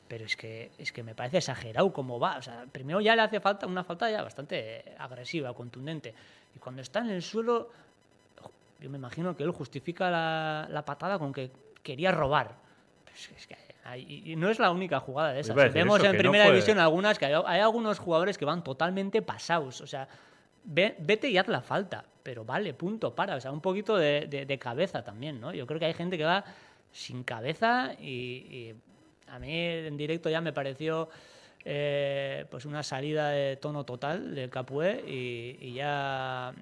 pero 0.09 0.25
es, 0.25 0.37
que, 0.37 0.71
es 0.79 0.91
que 0.93 1.03
me 1.03 1.15
parece 1.15 1.39
exagerado 1.39 1.93
cómo 1.93 2.19
va. 2.19 2.39
O 2.39 2.43
sea, 2.43 2.65
primero 2.73 3.01
ya 3.01 3.15
le 3.15 3.23
hace 3.23 3.41
falta 3.41 3.67
una 3.67 3.85
falta 3.85 4.11
ya 4.11 4.23
bastante 4.23 4.85
agresiva, 4.99 5.53
contundente. 5.55 6.15
Y 6.57 6.59
cuando 6.59 6.81
está 6.83 7.01
en 7.01 7.11
el 7.11 7.23
suelo, 7.23 7.71
yo 8.81 8.89
me 8.91 8.99
imagino 8.99 9.37
que 9.37 9.43
él 9.43 9.51
justifica 9.51 10.11
la, 10.11 10.67
la 10.71 10.85
patada 10.85 11.19
con 11.19 11.33
que 11.33 11.51
quería 11.83 12.11
robar. 12.13 12.53
Pero 13.05 13.17
es 13.17 13.29
que- 13.29 13.35
es 13.35 13.47
que 13.47 13.57
hay- 13.85 14.23
y 14.27 14.37
no 14.37 14.49
es 14.51 14.59
la 14.59 14.71
única 14.71 15.01
jugada 15.01 15.33
de 15.33 15.41
esas. 15.41 15.55
Vemos 15.75 15.99
eso, 15.99 16.07
en 16.07 16.13
no 16.13 16.19
primera 16.31 16.45
división 16.55 16.79
algunas 16.79 17.19
que 17.19 17.27
hay, 17.27 17.35
hay 17.47 17.61
algunos 17.61 17.99
jugadores 17.99 18.39
que 18.39 18.45
van 18.45 18.63
totalmente 18.65 19.21
pasados. 19.23 19.81
O 19.81 19.87
sea, 19.87 20.09
ve- 20.65 20.95
vete 21.01 21.29
y 21.29 21.39
haz 21.39 21.49
la 21.49 21.61
falta. 21.61 22.05
Pero 22.23 22.45
vale, 22.45 22.75
punto, 22.75 23.15
para. 23.15 23.37
O 23.37 23.41
sea, 23.41 23.51
un 23.53 23.61
poquito 23.61 23.97
de, 23.97 24.27
de- 24.27 24.45
de 24.47 24.59
cabeza 24.59 25.03
también, 25.03 25.41
¿no? 25.41 25.53
Yo 25.53 25.67
creo 25.67 25.79
que 25.81 25.87
hay 25.87 25.95
gente 25.95 26.17
que 26.19 26.25
va 26.25 26.45
sin 26.93 27.23
cabeza 27.25 27.93
y, 27.99 28.07
y 28.07 28.75
a 29.31 29.39
mí 29.39 29.53
en 29.53 29.97
directo 29.97 30.29
ya 30.31 30.41
me 30.41 30.53
pareció 30.53 31.09
eh, 31.65 32.47
pues 32.51 32.65
una 32.65 32.83
salida 32.83 33.31
de 33.31 33.57
tono 33.57 33.85
total 33.85 34.35
del 34.35 34.49
Capué 34.51 35.05
y, 35.07 35.59
y 35.61 35.75
ya 35.75 36.53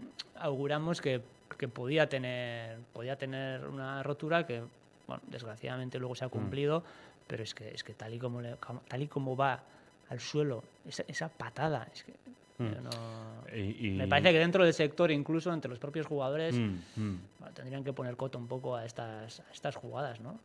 auguramos 0.41 1.01
que, 1.01 1.21
que 1.59 1.69
podía 1.69 2.09
tener 2.09 2.79
podía 2.93 3.17
tener 3.17 3.67
una 3.67 4.03
rotura 4.03 4.47
que 4.47 4.63
bueno 5.07 5.23
desgraciadamente 5.29 5.99
luego 5.99 6.15
se 6.15 6.25
Mm. 6.25 6.29
ha 6.29 6.31
cumplido 6.31 6.83
pero 7.27 7.43
es 7.43 7.55
que 7.55 7.69
es 7.75 7.85
que 7.85 7.93
tal 7.95 8.15
y 8.15 8.19
como 8.19 8.41
le- 8.41 8.57
tal 8.89 9.03
y 9.03 9.07
como 9.07 9.37
va 9.37 9.63
al 10.09 10.21
suelo 10.21 10.63
esa, 10.89 11.05
esa 11.09 11.29
patada 11.29 11.87
es 11.93 12.03
que 12.05 12.13
Mm. 12.59 12.83
no- 12.85 13.55
Y- 13.55 13.89
y- 13.89 13.91
me 13.99 14.09
parece 14.09 14.33
que 14.33 14.39
dentro 14.39 14.65
del 14.65 14.73
sector 14.73 15.11
incluso 15.11 15.53
entre 15.53 15.69
los 15.69 15.79
propios 15.79 16.07
jugadores 16.07 16.55
Mm, 16.55 16.79
mm. 16.97 17.21
bueno, 17.39 17.55
tendrían 17.55 17.85
que 17.85 17.93
poner 17.93 18.17
coto 18.17 18.39
un 18.39 18.47
poco 18.49 18.75
a 18.77 18.87
estas 18.87 19.41
a 19.41 19.53
estas 19.53 19.77
jugadas 19.77 20.21
no 20.21 20.39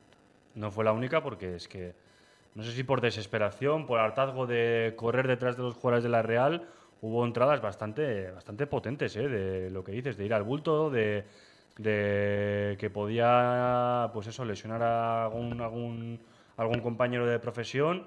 No 0.56 0.70
fue 0.72 0.84
la 0.84 0.92
única 0.92 1.24
porque 1.24 1.56
es 1.56 1.70
que, 1.70 1.94
no 2.56 2.64
sé 2.64 2.72
si 2.72 2.84
por 2.84 3.02
desesperación, 3.02 3.86
por 3.86 4.00
hartazgo 4.00 4.46
de 4.48 4.94
correr 4.98 5.28
detrás 5.28 5.56
de 5.58 5.64
los 5.64 5.76
jugadores 5.76 6.04
de 6.04 6.10
la 6.10 6.22
Real, 6.22 6.68
hubo 7.02 7.26
entradas 7.26 7.62
bastante, 7.62 8.30
bastante 8.32 8.68
potentes, 8.68 9.16
¿eh? 9.16 9.28
de 9.28 9.70
lo 9.72 9.84
que 9.84 9.92
dices, 9.92 10.18
de 10.18 10.26
ir 10.26 10.34
al 10.34 10.44
bulto, 10.44 10.90
de, 10.90 11.24
de 11.78 12.76
que 12.80 12.90
podía, 12.90 14.10
pues 14.14 14.28
eso, 14.28 14.46
lesionar 14.46 14.84
a 14.84 15.24
algún, 15.26 15.60
algún, 15.62 16.20
algún 16.58 16.80
compañero 16.82 17.26
de 17.26 17.40
profesión. 17.40 18.06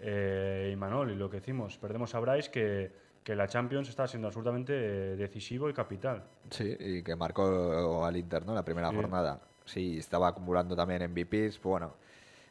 Eh, 0.00 0.70
y 0.72 0.76
Manol, 0.76 1.12
y 1.12 1.14
lo 1.14 1.30
que 1.30 1.36
decimos, 1.36 1.78
perdemos 1.78 2.14
a 2.14 2.20
Bryce 2.20 2.50
que, 2.50 2.90
que 3.22 3.36
la 3.36 3.46
Champions 3.46 3.88
está 3.88 4.08
siendo 4.08 4.26
absolutamente 4.28 4.72
decisivo 4.72 5.68
y 5.70 5.72
capital. 5.74 6.24
Sí, 6.50 6.76
y 6.80 7.02
que 7.02 7.14
marcó 7.14 8.04
al 8.04 8.16
Inter, 8.16 8.44
¿no? 8.44 8.54
La 8.54 8.64
primera 8.64 8.90
Sí. 8.90 8.96
jornada. 8.96 9.40
Sí, 9.64 9.98
estaba 9.98 10.26
acumulando 10.28 10.74
también 10.74 11.02
MVPs. 11.02 11.62
Bueno, 11.62 11.94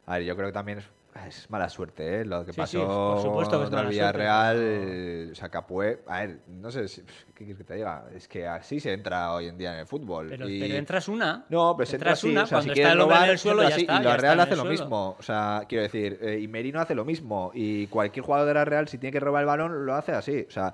a 0.05 0.13
ver, 0.13 0.23
yo 0.23 0.35
creo 0.37 0.47
que 0.47 0.53
también 0.53 0.77
es, 0.77 0.85
es 1.27 1.49
mala 1.49 1.67
suerte, 1.69 2.21
¿eh? 2.21 2.25
Lo 2.25 2.45
que 2.45 2.53
Sí, 2.53 2.55
sí, 2.55 2.77
pasó 2.77 3.13
por 3.13 3.21
supuesto 3.21 3.59
que 3.59 3.65
es 3.65 3.71
mala 3.71 3.89
Villarreal. 3.89 4.55
suerte, 4.57 5.29
O 5.31 5.35
sea, 5.35 5.49
Capué. 5.49 5.99
A 6.07 6.19
ver, 6.21 6.39
no 6.47 6.71
sé, 6.71 6.87
si- 6.87 7.01
¿qué 7.33 7.43
quieres 7.45 7.57
que 7.57 7.63
te 7.63 7.75
diga? 7.75 8.05
Es 8.15 8.27
que 8.27 8.47
así 8.47 8.79
se 8.79 8.93
entra 8.93 9.33
hoy 9.33 9.47
en 9.47 9.57
día 9.57 9.73
en 9.73 9.79
el 9.81 9.85
fútbol. 9.87 10.27
Pero, 10.29 10.47
y- 10.47 10.59
pero 10.59 10.75
entras 10.75 11.07
una. 11.07 11.45
No, 11.49 11.75
pero 11.75 11.85
se 11.85 11.95
entra 11.97 12.09
entras 12.11 12.19
así, 12.19 12.29
una, 12.29 12.43
o 12.43 12.45
sea, 12.45 12.61
si 12.61 12.67
cuando 12.67 12.73
quieres 12.73 12.91
está 12.93 13.03
el 13.17 13.23
en 13.25 13.29
el 13.31 13.37
suelo, 13.37 13.61
ya 13.63 13.67
así, 13.69 13.81
está. 13.81 13.99
y 13.99 14.03
la 14.03 14.17
Real 14.17 14.39
hace 14.39 14.49
lo 14.51 14.55
suelo. 14.57 14.71
mismo. 14.71 15.15
O 15.19 15.23
sea, 15.23 15.63
quiero 15.67 15.83
decir, 15.83 16.19
eh, 16.21 16.39
y 16.41 16.47
Merino 16.47 16.79
hace 16.79 16.95
lo 16.95 17.03
mismo. 17.05 17.51
Y 17.53 17.87
cualquier 17.87 18.25
jugador 18.25 18.47
de 18.47 18.53
la 18.53 18.65
Real, 18.65 18.87
si 18.87 18.97
tiene 18.97 19.11
que 19.11 19.19
robar 19.19 19.41
el 19.41 19.47
balón, 19.47 19.85
lo 19.85 19.93
hace 19.95 20.13
así. 20.13 20.45
O 20.47 20.51
sea, 20.51 20.73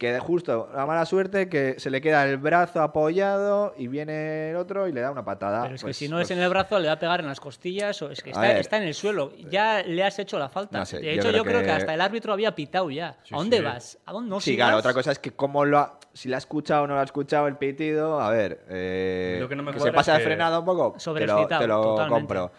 que 0.00 0.14
de 0.14 0.18
justo 0.18 0.70
la 0.74 0.86
mala 0.86 1.04
suerte 1.04 1.50
que 1.50 1.74
se 1.78 1.90
le 1.90 2.00
queda 2.00 2.24
el 2.24 2.38
brazo 2.38 2.80
apoyado 2.80 3.74
y 3.76 3.86
viene 3.86 4.48
el 4.48 4.56
otro 4.56 4.88
y 4.88 4.92
le 4.92 5.02
da 5.02 5.10
una 5.10 5.26
patada. 5.26 5.64
Pero 5.64 5.74
es 5.74 5.82
que 5.82 5.88
Pues- 5.88 5.96
si 5.98 6.08
no 6.08 6.16
pues- 6.16 6.30
es 6.30 6.36
en 6.38 6.42
el 6.42 6.48
brazo, 6.48 6.78
le 6.78 6.86
va 6.88 6.94
a 6.94 6.98
pegar 6.98 7.20
en 7.20 7.26
las 7.26 7.38
costillas. 7.38 8.00
O 8.00 8.10
es 8.10 8.22
que 8.22 8.30
está, 8.30 8.40
ver. 8.40 8.56
está 8.56 8.78
en 8.78 8.84
el 8.84 8.94
suelo. 8.94 9.30
Ya 9.50 9.82
le 9.82 10.02
has 10.02 10.18
hecho 10.18 10.38
la 10.38 10.48
falta. 10.48 10.78
No 10.78 10.86
sé, 10.86 11.00
de 11.00 11.02
yo 11.04 11.10
hecho, 11.10 11.20
creo 11.28 11.32
yo 11.36 11.44
creo 11.44 11.58
que... 11.60 11.66
que- 11.66 11.72
hasta 11.72 11.92
el 11.92 12.00
árbitro 12.00 12.32
había 12.32 12.54
pitado 12.54 12.90
ya. 12.90 13.18
Sí, 13.24 13.34
¿A 13.34 13.36
dónde 13.36 13.58
sí. 13.58 13.62
vas? 13.62 13.98
¿A 14.06 14.12
dónde 14.12 14.30
no 14.30 14.40
Sí, 14.40 14.52
sigas? 14.52 14.68
claro, 14.68 14.78
otra 14.78 14.94
cosa 14.94 15.12
es 15.12 15.18
que 15.18 15.32
cómo 15.32 15.66
lo 15.66 15.78
ha, 15.78 15.98
si 16.14 16.30
la 16.30 16.36
ha 16.36 16.38
escuchado 16.38 16.84
o 16.84 16.86
no 16.86 16.94
lo 16.94 17.00
ha 17.00 17.04
escuchado 17.04 17.46
el 17.46 17.56
pitido, 17.58 18.22
a 18.22 18.30
ver, 18.30 18.64
eh, 18.70 19.36
Lo 19.38 19.50
que 19.50 19.54
no 19.56 19.62
me 19.62 19.72
se 19.72 19.78
cuadra 19.80 19.92
pasa 19.92 20.12
es 20.12 20.18
de 20.20 20.24
que- 20.24 20.28
frenado 20.30 20.60
un 20.60 20.64
poco, 20.64 20.96
te 20.98 21.26
lo, 21.26 21.46
te 21.46 21.66
lo 21.66 21.82
totalmente. 21.82 22.08
compro. 22.08 22.52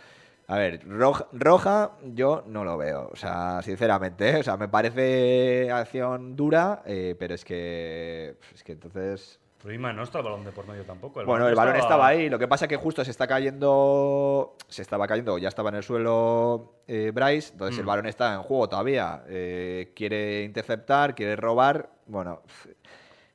A 0.52 0.58
ver, 0.58 0.82
roja, 0.88 1.28
roja 1.32 1.92
yo 2.04 2.44
no 2.48 2.66
lo 2.66 2.78
veo, 2.78 3.10
o 3.12 3.16
sea, 3.16 3.62
sinceramente, 3.62 4.30
¿eh? 4.32 4.36
o 4.42 4.44
sea, 4.44 4.58
me 4.58 4.68
parece 4.68 5.72
acción 5.72 6.36
dura, 6.36 6.84
eh, 6.86 7.16
pero 7.18 7.34
es 7.36 7.46
que, 7.46 8.36
es 8.54 8.64
que 8.64 8.74
entonces... 8.74 9.40
Pero 9.64 9.94
no 9.94 10.04
está 10.04 10.18
el 10.18 10.24
balón 10.26 10.44
de 10.44 10.52
por 10.52 10.68
medio 10.68 10.84
tampoco. 10.84 11.24
Bueno, 11.24 11.48
el 11.48 11.54
balón 11.56 11.76
estaba 11.76 12.08
ahí. 12.08 12.30
Lo 12.30 12.40
que 12.40 12.48
pasa 12.48 12.68
que 12.68 12.78
justo 12.78 13.06
se 13.06 13.12
está 13.12 13.28
cayendo. 13.28 14.56
Se 14.68 14.82
estaba 14.82 15.06
cayendo, 15.08 15.38
ya 15.38 15.50
estaba 15.50 15.70
en 15.70 15.76
el 15.76 15.84
suelo 15.84 16.78
eh, 16.88 17.12
Bryce. 17.14 17.52
Entonces 17.54 17.78
el 17.78 17.84
Mm. 17.86 17.88
balón 17.88 18.06
está 18.08 18.34
en 18.34 18.42
juego 18.42 18.68
todavía. 18.68 19.24
eh, 19.28 19.92
quiere 19.96 20.42
interceptar, 20.46 21.14
quiere 21.14 21.36
robar. 21.36 21.92
Bueno, 22.08 22.42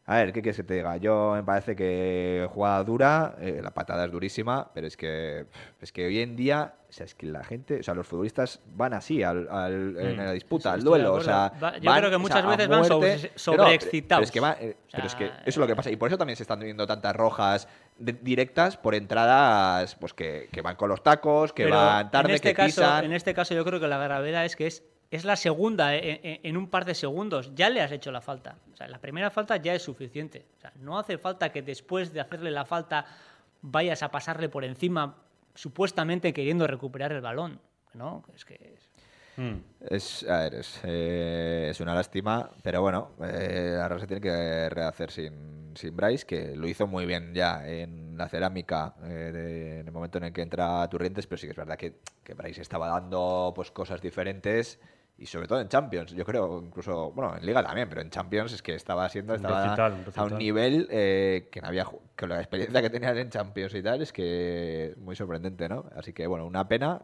a 0.08 0.16
ver, 0.16 0.32
¿qué 0.32 0.40
quieres 0.40 0.56
que 0.56 0.62
te 0.62 0.74
diga? 0.74 0.96
Yo 0.98 1.32
me 1.34 1.42
parece 1.42 1.74
que 1.74 2.48
jugada 2.52 2.84
dura, 2.84 3.34
eh, 3.40 3.60
la 3.62 3.72
patada 3.72 4.04
es 4.04 4.12
durísima, 4.12 4.70
pero 4.72 4.86
es 4.86 4.96
que 4.96 5.46
es 5.80 5.90
que 5.90 6.06
hoy 6.06 6.20
en 6.20 6.36
día, 6.36 6.74
o 6.88 6.92
sea, 6.92 7.06
es 7.06 7.14
que 7.16 7.26
la 7.26 7.42
gente, 7.42 7.80
o 7.80 7.82
sea, 7.82 7.92
los 7.94 8.06
futbolistas 8.06 8.60
van 8.74 8.94
así 8.94 9.24
al, 9.24 9.48
al- 9.50 9.96
en 9.98 10.14
Mm. 10.14 10.18
la 10.18 10.32
disputa, 10.32 10.70
Sí, 10.70 10.74
al 10.74 10.84
duelo, 10.84 11.14
o 11.14 11.20
sea, 11.20 11.52
Va- 11.60 11.76
yo 11.78 11.90
van, 11.90 11.98
creo 11.98 12.10
que 12.10 12.16
o 12.16 12.20
muchas 12.20 12.40
sea, 12.40 12.48
veces 12.50 12.68
van 12.68 12.84
sobre- 12.84 13.30
sobreexcitados. 13.34 14.20
Pero 14.20 14.24
es 14.24 14.30
que, 14.30 14.40
va- 14.40 14.56
eh, 14.60 14.76
O 14.80 14.90
pero 14.92 15.06
es 15.08 15.14
que 15.16 15.24
eso 15.24 15.32
es 15.46 15.56
lo 15.56 15.66
que 15.66 15.74
pasa 15.74 15.90
y 15.90 15.96
por 15.96 16.08
eso 16.08 16.16
también 16.16 16.36
se 16.36 16.44
están 16.44 16.60
viendo 16.60 16.86
tantas 16.86 17.14
rojas 17.16 17.66
de- 17.98 18.12
directas 18.12 18.76
por 18.76 18.94
entradas, 18.94 19.96
pues 19.96 20.14
que, 20.14 20.48
que 20.52 20.62
van 20.62 20.76
con 20.76 20.88
los 20.88 21.02
tacos, 21.02 21.52
que 21.52 21.64
Pero 21.64 21.76
van 21.76 22.10
tarde, 22.12 22.28
en 22.30 22.34
este 22.36 22.48
que 22.50 22.54
caso, 22.54 22.66
pisan. 22.82 23.04
En 23.06 23.12
este 23.12 23.34
caso, 23.34 23.54
yo 23.54 23.64
creo 23.64 23.80
que 23.80 23.88
la 23.88 23.98
gravedad 23.98 24.44
es 24.44 24.54
que 24.54 24.68
es, 24.68 24.84
es 25.10 25.24
la 25.24 25.36
segunda 25.36 25.94
eh, 25.94 26.20
en, 26.22 26.40
en 26.42 26.56
un 26.56 26.68
par 26.68 26.84
de 26.84 26.94
segundos. 26.94 27.54
Ya 27.54 27.70
le 27.70 27.80
has 27.80 27.92
hecho 27.92 28.10
la 28.12 28.20
falta. 28.20 28.56
O 28.72 28.76
sea, 28.76 28.88
la 28.88 28.98
primera 28.98 29.30
falta 29.30 29.56
ya 29.56 29.74
es 29.74 29.82
suficiente. 29.82 30.46
O 30.58 30.60
sea, 30.60 30.72
no 30.80 30.98
hace 30.98 31.18
falta 31.18 31.50
que 31.52 31.62
después 31.62 32.12
de 32.12 32.20
hacerle 32.20 32.50
la 32.50 32.64
falta 32.64 33.06
vayas 33.62 34.02
a 34.02 34.10
pasarle 34.10 34.48
por 34.48 34.64
encima, 34.64 35.16
supuestamente 35.54 36.32
queriendo 36.32 36.66
recuperar 36.66 37.12
el 37.12 37.20
balón. 37.20 37.60
¿no? 37.94 38.24
Es 38.34 38.44
que 38.44 38.76
Mm. 39.38 39.56
Es, 39.90 40.22
a 40.26 40.38
ver, 40.44 40.54
es, 40.54 40.80
eh, 40.84 41.68
es 41.70 41.78
una 41.80 41.94
lástima, 41.94 42.48
pero 42.62 42.80
bueno, 42.80 43.10
eh, 43.22 43.74
la 43.76 43.86
Real 43.86 44.00
se 44.00 44.06
tiene 44.06 44.22
que 44.22 44.70
rehacer 44.70 45.10
sin, 45.10 45.72
sin 45.74 45.94
Bryce, 45.94 46.24
que 46.24 46.56
lo 46.56 46.66
hizo 46.66 46.86
muy 46.86 47.04
bien 47.04 47.34
ya 47.34 47.68
en 47.68 48.16
la 48.16 48.30
cerámica 48.30 48.94
eh, 49.04 49.08
de- 49.34 49.80
en 49.80 49.86
el 49.88 49.92
momento 49.92 50.16
en 50.16 50.24
el 50.24 50.32
que 50.32 50.40
entra 50.40 50.88
Turrientes, 50.88 51.26
pero 51.26 51.36
sí 51.36 51.46
que 51.46 51.50
es 51.50 51.56
verdad 51.56 51.76
que, 51.76 51.98
que 52.24 52.32
Bryce 52.32 52.62
estaba 52.62 52.88
dando 52.88 53.52
pues 53.54 53.70
cosas 53.70 54.00
diferentes 54.00 54.80
y 55.18 55.26
sobre 55.26 55.48
todo 55.48 55.60
en 55.60 55.68
Champions, 55.68 56.12
yo 56.12 56.24
creo, 56.24 56.62
incluso, 56.62 57.10
bueno, 57.12 57.36
en 57.36 57.46
Liga 57.46 57.62
también, 57.62 57.88
pero 57.88 58.02
en 58.02 58.10
Champions 58.10 58.52
es 58.52 58.62
que 58.62 58.74
estaba 58.74 59.08
siendo 59.08 59.34
estaba 59.34 59.64
recital, 59.64 59.92
un 59.92 60.12
a 60.14 60.24
un 60.24 60.38
nivel 60.38 60.86
eh, 60.90 61.48
que 61.50 61.60
no 61.62 61.68
había 61.68 61.86
que 62.14 62.26
la 62.26 62.38
experiencia 62.38 62.82
que 62.82 62.90
tenían 62.90 63.16
en 63.16 63.30
Champions 63.30 63.74
y 63.74 63.82
tal 63.82 64.02
es 64.02 64.12
que 64.12 64.94
muy 64.98 65.16
sorprendente, 65.16 65.68
¿no? 65.68 65.86
Así 65.96 66.12
que 66.12 66.26
bueno, 66.26 66.46
una 66.46 66.68
pena. 66.68 67.02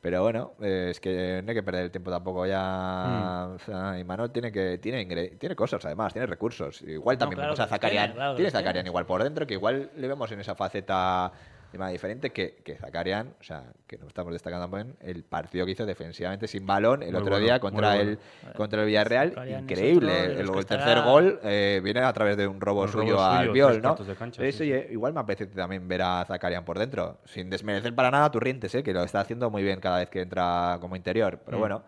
Pero 0.00 0.22
bueno, 0.22 0.52
eh, 0.60 0.90
es 0.90 1.00
que 1.00 1.42
no 1.42 1.50
hay 1.50 1.56
que 1.56 1.62
perder 1.64 1.82
el 1.82 1.90
tiempo 1.90 2.08
tampoco 2.12 2.46
ya. 2.46 3.48
Mm. 3.48 3.54
O 3.54 3.58
sea, 3.58 3.98
Imanol 3.98 4.30
tiene 4.30 4.52
que 4.52 4.78
tiene 4.78 5.04
tiene 5.30 5.56
cosas 5.56 5.84
además, 5.84 6.12
tiene 6.12 6.26
recursos. 6.26 6.82
Igual 6.82 7.16
No, 7.16 7.18
también 7.18 7.38
claro 7.38 7.48
vemos 7.54 7.60
a 7.60 7.66
Zakarian. 7.66 8.04
tiene, 8.04 8.14
claro 8.14 8.36
tiene. 8.36 8.50
Zakarian 8.52 8.86
igual 8.86 9.06
por 9.06 9.24
dentro, 9.24 9.44
que 9.44 9.54
igual 9.54 9.90
le 9.96 10.06
vemos 10.06 10.30
en 10.30 10.38
esa 10.38 10.54
faceta 10.54 11.32
más 11.76 11.92
diferente 11.92 12.30
que, 12.30 12.54
que 12.64 12.76
Zakarian, 12.76 13.34
o 13.38 13.42
sea, 13.44 13.64
que 13.86 13.98
no 13.98 14.06
estamos 14.06 14.32
destacando 14.32 14.66
también 14.70 14.96
el 15.00 15.22
partido 15.22 15.66
que 15.66 15.72
hizo 15.72 15.84
defensivamente 15.84 16.48
sin 16.48 16.64
balón 16.66 17.02
el 17.02 17.10
Muy 17.12 17.20
otro 17.20 17.32
bueno, 17.32 17.44
día 17.44 17.60
contra 17.60 17.94
bueno. 17.96 18.10
el 18.12 18.18
contra 18.54 18.80
el 18.80 18.86
Villarreal, 18.86 19.28
Zakarian 19.30 19.64
increíble. 19.64 20.24
El, 20.24 20.48
el 20.48 20.64
tercer 20.66 21.02
gol 21.02 21.38
eh, 21.42 21.80
viene 21.84 22.00
a 22.00 22.12
través 22.14 22.36
de 22.38 22.46
un 22.46 22.60
robo 22.60 22.82
Un 22.82 22.86
robo 22.88 23.02
suyo 23.02 23.16
suyo, 23.18 23.22
al 23.24 23.50
Viol, 23.50 23.82
¿no? 23.82 23.96
cancha, 24.18 24.42
Eso, 24.44 24.64
sí, 24.64 24.72
igual 24.90 25.12
me 25.12 25.20
apetece 25.20 25.54
también 25.54 25.86
ver 25.86 26.00
a 26.00 26.24
Zakarian 26.26 26.64
por 26.64 26.78
dentro, 26.78 27.18
sin 27.26 27.50
desmerecer 27.50 27.94
para 27.94 28.10
nada 28.10 28.24
a 28.24 28.30
Turrientes, 28.30 28.74
¿eh? 28.74 28.82
que 28.82 28.94
lo 28.94 29.02
está 29.02 29.20
haciendo 29.20 29.50
muy 29.50 29.62
bien 29.62 29.78
cada 29.80 29.98
vez 29.98 30.08
que 30.08 30.22
entra 30.22 30.78
como 30.80 30.96
interior. 30.96 31.38
Pero 31.44 31.58
Mm. 31.58 31.60
bueno, 31.60 31.82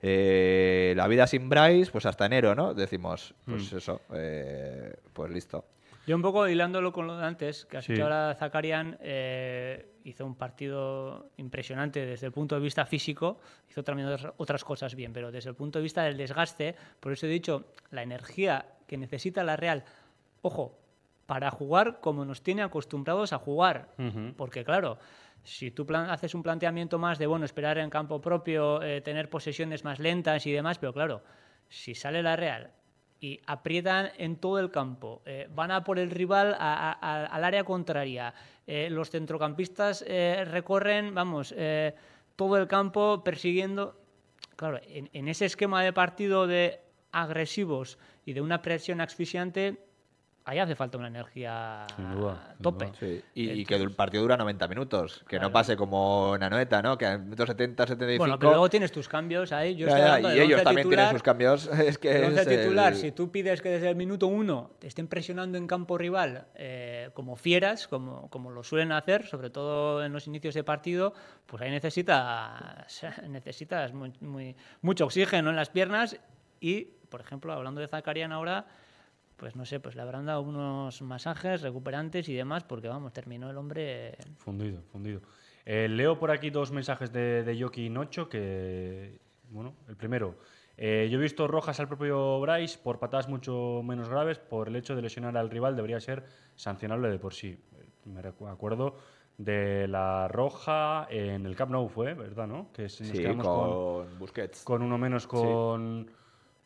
eh, 0.00 0.94
la 0.96 1.06
vida 1.08 1.26
sin 1.26 1.48
Bryce, 1.48 1.90
pues 1.90 2.06
hasta 2.06 2.26
enero, 2.26 2.54
¿no? 2.54 2.72
Decimos, 2.72 3.34
pues 3.44 3.72
Mm. 3.72 3.76
eso, 3.76 4.00
eh, 4.14 4.94
pues 5.12 5.30
listo. 5.30 5.64
Yo 6.08 6.16
un 6.16 6.22
poco 6.22 6.48
hilándolo 6.48 6.90
con 6.90 7.06
lo 7.06 7.18
de 7.18 7.26
antes, 7.26 7.66
que 7.66 7.76
has 7.76 7.84
Sí. 7.84 8.00
ahora 8.00 8.34
Zakarian 8.34 8.96
eh, 9.02 9.92
hizo 10.04 10.24
un 10.24 10.36
partido 10.36 11.30
impresionante 11.36 12.06
desde 12.06 12.24
el 12.26 12.32
punto 12.32 12.54
de 12.54 12.62
vista 12.62 12.86
físico, 12.86 13.38
hizo 13.68 13.84
también 13.84 14.08
otras- 14.08 14.32
otras 14.38 14.64
cosas 14.64 14.94
bien, 14.94 15.12
pero 15.12 15.30
desde 15.30 15.50
el 15.50 15.54
punto 15.56 15.78
de 15.78 15.82
vista 15.82 16.02
del 16.04 16.16
desgaste, 16.16 16.74
por 16.98 17.12
eso 17.12 17.26
he 17.26 17.28
dicho, 17.28 17.66
la 17.90 18.02
energía 18.02 18.64
que 18.86 18.96
necesita 18.96 19.44
la 19.44 19.56
Real, 19.56 19.84
ojo, 20.40 20.78
para 21.26 21.50
jugar 21.50 22.00
como 22.00 22.24
nos 22.24 22.40
tiene 22.42 22.62
acostumbrados 22.62 23.34
a 23.34 23.38
jugar, 23.38 23.88
porque 24.38 24.64
claro, 24.64 24.98
si 25.44 25.70
tú 25.70 25.84
plan- 25.84 26.08
haces 26.08 26.34
un 26.34 26.42
planteamiento 26.42 26.98
más 26.98 27.18
de, 27.18 27.26
bueno, 27.26 27.44
esperar 27.44 27.76
en 27.76 27.90
campo 27.90 28.18
propio, 28.22 28.82
eh, 28.82 29.02
tener 29.02 29.28
posesiones 29.28 29.84
más 29.84 29.98
lentas 29.98 30.46
y 30.46 30.52
demás, 30.52 30.78
pero 30.78 30.94
claro, 30.94 31.22
si 31.68 31.94
sale 31.94 32.22
la 32.22 32.34
Real 32.34 32.70
y 33.20 33.40
aprietan 33.46 34.10
en 34.16 34.36
todo 34.36 34.58
el 34.58 34.70
campo, 34.70 35.22
eh, 35.26 35.48
van 35.54 35.70
a 35.70 35.84
por 35.84 35.98
el 35.98 36.10
rival 36.10 36.56
al 36.58 37.44
área 37.44 37.64
contraria, 37.64 38.34
eh, 38.66 38.88
los 38.90 39.10
centrocampistas 39.10 40.04
eh, 40.06 40.44
recorren, 40.44 41.14
vamos, 41.14 41.54
todo 42.36 42.56
el 42.56 42.68
campo 42.68 43.24
persiguiendo. 43.24 44.00
Claro, 44.56 44.80
en, 44.88 45.08
en 45.12 45.28
ese 45.28 45.46
esquema 45.46 45.82
de 45.82 45.92
partido 45.92 46.46
de 46.46 46.80
agresivos 47.12 47.98
y 48.24 48.32
de 48.32 48.40
una 48.40 48.62
presión 48.62 49.00
asfixiante, 49.00 49.78
ahí 50.48 50.58
hace 50.58 50.74
falta 50.74 50.96
una 50.96 51.08
energía 51.08 51.84
duda, 52.14 52.54
tope. 52.62 52.90
Sí, 52.98 53.22
y, 53.34 53.50
y 53.50 53.64
que 53.66 53.74
el 53.76 53.90
partido 53.90 54.22
dura 54.22 54.36
90 54.38 54.66
minutos, 54.66 55.18
que 55.28 55.36
Claro. 55.36 55.48
no 55.48 55.52
pase 55.52 55.76
como 55.76 56.34
en 56.36 56.42
Anoeta, 56.42 56.80
¿no? 56.80 56.96
Que 56.96 57.04
a 57.06 57.18
minutos 57.18 57.48
70, 57.48 57.86
75... 57.86 58.18
Bueno, 58.22 58.38
pero 58.38 58.52
luego 58.52 58.70
tienes 58.70 58.90
tus 58.90 59.08
cambios 59.08 59.52
ahí. 59.52 59.76
Yo 59.76 59.86
Ya, 59.86 59.92
estoy 59.92 60.00
ya, 60.06 60.14
hablando 60.14 60.36
y 60.36 60.40
ellos 60.40 60.62
también 60.62 60.86
titular, 60.86 61.04
tienen 61.06 61.14
sus 61.14 61.22
cambios. 61.22 61.66
Es 61.78 61.98
que 61.98 62.16
el 62.26 62.38
el- 62.38 62.46
titular, 62.48 62.94
si 62.94 63.12
tú 63.12 63.30
pides 63.30 63.60
que 63.60 63.68
desde 63.68 63.90
el 63.90 63.96
minuto 63.96 64.26
uno 64.26 64.70
te 64.78 64.86
estén 64.86 65.06
presionando 65.06 65.58
en 65.58 65.66
campo 65.66 65.98
rival 65.98 66.46
eh, 66.54 67.10
como 67.12 67.36
fieras, 67.36 67.86
como, 67.86 68.30
como 68.30 68.50
lo 68.50 68.62
suelen 68.64 68.92
hacer, 68.92 69.26
sobre 69.26 69.50
todo 69.50 70.02
en 70.02 70.12
los 70.14 70.26
inicios 70.26 70.54
de 70.54 70.64
partido, 70.64 71.12
pues 71.44 71.62
ahí 71.62 71.70
necesitas, 71.70 73.02
necesitas 73.28 73.92
muy, 73.92 74.12
muy- 74.20 74.56
mucho 74.80 75.04
oxígeno 75.04 75.50
en 75.50 75.56
las 75.56 75.68
piernas 75.68 76.18
y, 76.60 76.84
por 77.10 77.20
ejemplo, 77.20 77.52
hablando 77.52 77.80
de 77.82 77.88
Zakarian 77.88 78.32
ahora, 78.32 78.66
pues 79.38 79.56
no 79.56 79.64
sé, 79.64 79.80
pues 79.80 79.94
le 79.96 80.02
habrán 80.02 80.26
dado 80.26 80.42
unos 80.42 81.00
masajes 81.00 81.62
recuperantes 81.62 82.28
y 82.28 82.34
demás, 82.34 82.64
porque 82.64 82.88
vamos, 82.88 83.12
terminó 83.12 83.48
el 83.50 83.56
hombre 83.56 84.16
Fundido, 84.36 84.82
fundido. 84.92 85.20
Eh, 85.64 85.88
leo 85.88 86.18
por 86.18 86.30
aquí 86.30 86.50
dos 86.50 86.72
mensajes 86.72 87.12
de, 87.12 87.44
de 87.44 87.56
Yoki 87.56 87.88
Nocho 87.88 88.28
que, 88.28 89.20
bueno, 89.50 89.74
el 89.88 89.96
primero. 89.96 90.34
eh, 90.76 91.08
yo 91.10 91.18
he 91.18 91.22
visto 91.22 91.46
rojas 91.46 91.78
al 91.80 91.88
propio 91.88 92.40
Bryce 92.40 92.78
por 92.82 92.98
patadas 92.98 93.28
mucho 93.28 93.80
menos 93.84 94.08
graves, 94.08 94.38
por 94.38 94.68
el 94.68 94.76
hecho 94.76 94.94
de 94.96 95.02
lesionar 95.02 95.36
al 95.36 95.50
rival 95.50 95.76
debería 95.76 96.00
ser 96.00 96.24
sancionable 96.56 97.08
de 97.08 97.18
por 97.18 97.32
sí. 97.34 97.58
Me 98.04 98.20
acuerdo 98.50 98.96
de 99.36 99.86
la 99.86 100.26
roja 100.28 101.06
en 101.10 101.46
el 101.46 101.54
Camp 101.54 101.70
Nou 101.70 101.88
fue, 101.88 102.14
¿verdad, 102.14 102.46
no? 102.48 102.72
Que 102.72 102.88
si 102.88 103.04
nos 103.04 103.12
Sí, 103.12 103.22
quedamos 103.22 103.46
con, 103.46 104.18
Busquets. 104.18 104.64
con 104.64 104.82
uno 104.82 104.98
menos 104.98 105.26
con, 105.28 106.10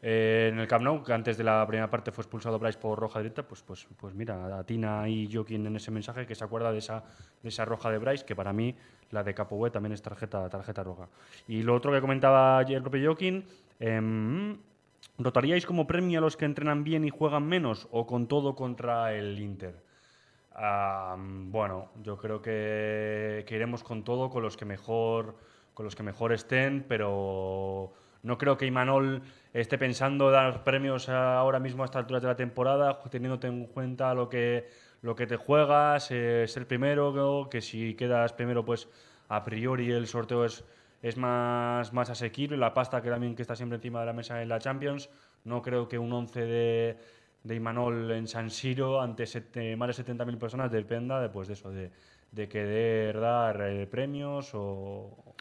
eh, 0.04 0.50
en 0.52 0.58
el 0.58 0.66
Camp 0.66 0.82
Nou, 0.82 0.98
que 1.06 1.14
antes 1.14 1.38
de 1.38 1.44
la 1.46 1.62
primera 1.64 1.88
parte 1.88 2.10
fue 2.10 2.22
expulsado 2.22 2.58
Bryce 2.58 2.76
por 2.76 2.98
roja 2.98 3.20
directa, 3.20 3.46
pues, 3.46 3.62
pues, 3.62 3.86
pues 3.96 4.12
mira, 4.14 4.64
y 5.06 5.28
Joaquín 5.32 5.64
en 5.64 5.76
ese 5.76 5.92
mensaje 5.92 6.26
que 6.26 6.34
se 6.34 6.42
acuerda 6.42 6.72
de 6.72 6.78
esa, 6.78 7.04
de 7.40 7.48
esa 7.48 7.64
roja 7.64 7.88
de 7.88 7.98
Bryce, 7.98 8.24
que 8.24 8.34
para 8.34 8.52
mí 8.52 8.74
la 9.12 9.22
de 9.22 9.32
Capoue 9.32 9.70
también 9.70 9.92
es 9.92 10.02
tarjeta, 10.02 10.48
tarjeta 10.48 10.82
roja. 10.82 11.08
Y 11.46 11.62
lo 11.62 11.76
otro 11.76 11.92
que 11.92 12.00
comentaba 12.00 12.60
el 12.62 12.82
propio 12.82 13.10
Joaquín, 13.10 13.44
em, 13.78 14.58
¿rotaríais 15.18 15.64
como 15.66 15.86
premio 15.86 16.18
a 16.18 16.22
los 16.22 16.36
que 16.36 16.46
entrenan 16.46 16.82
bien 16.82 17.04
y 17.04 17.10
juegan 17.10 17.46
menos 17.46 17.86
o 17.92 18.04
con 18.04 18.26
todo 18.26 18.56
contra 18.56 19.14
el 19.14 19.38
Inter? 19.38 19.84
Bueno, 20.50 21.90
yo 22.02 22.16
creo 22.18 22.42
que, 22.42 23.44
que 23.46 23.54
iremos 23.54 23.84
con 23.84 24.02
todo, 24.02 24.30
con 24.30 24.42
los 24.42 24.56
que 24.56 24.64
mejor, 24.64 25.36
con 25.74 25.84
los 25.84 25.94
que 25.94 26.02
mejor 26.02 26.32
estén, 26.32 26.84
pero 26.88 27.92
no 28.22 28.38
creo 28.38 28.56
que 28.56 28.66
Imanol 28.66 29.22
esté 29.52 29.78
pensando 29.78 30.30
dar 30.30 30.64
premios 30.64 31.08
ahora 31.08 31.58
mismo 31.58 31.82
a 31.82 31.86
esta 31.86 31.98
altura 31.98 32.20
de 32.20 32.28
la 32.28 32.36
temporada, 32.36 33.00
teniéndote 33.10 33.48
en 33.48 33.66
cuenta 33.66 34.14
lo 34.14 34.28
que, 34.28 34.68
lo 35.02 35.14
que 35.14 35.26
te 35.26 35.36
juegas, 35.36 36.10
eh, 36.10 36.46
ser 36.46 36.66
primero, 36.66 37.48
que 37.50 37.60
si 37.60 37.94
quedas 37.94 38.32
primero, 38.32 38.64
pues 38.64 38.88
a 39.28 39.42
priori 39.42 39.90
el 39.90 40.06
sorteo 40.06 40.44
es, 40.44 40.64
es 41.02 41.16
más, 41.16 41.92
más 41.92 42.10
asequible, 42.10 42.56
la 42.56 42.72
pasta 42.74 43.02
que 43.02 43.10
también 43.10 43.34
que 43.34 43.42
está 43.42 43.56
siempre 43.56 43.76
encima 43.76 44.00
de 44.00 44.06
la 44.06 44.12
mesa 44.12 44.40
en 44.40 44.48
la 44.48 44.58
Champions. 44.60 45.10
No 45.44 45.60
creo 45.60 45.88
que 45.88 45.98
un 45.98 46.12
11 46.12 46.40
de, 46.46 46.96
de 47.42 47.54
Imanol 47.54 48.12
en 48.12 48.28
San 48.28 48.50
Siro 48.50 49.00
ante 49.00 49.24
más 49.76 49.96
de 49.96 50.04
70.000 50.04 50.38
personas 50.38 50.70
dependa 50.70 51.20
de, 51.20 51.28
pues, 51.28 51.48
de 51.48 51.54
eso, 51.54 51.70
de, 51.70 51.90
de 52.32 52.48
querer 52.48 53.20
dar 53.20 53.60
eh, 53.62 53.86
premios 53.86 54.52
o, 54.54 55.31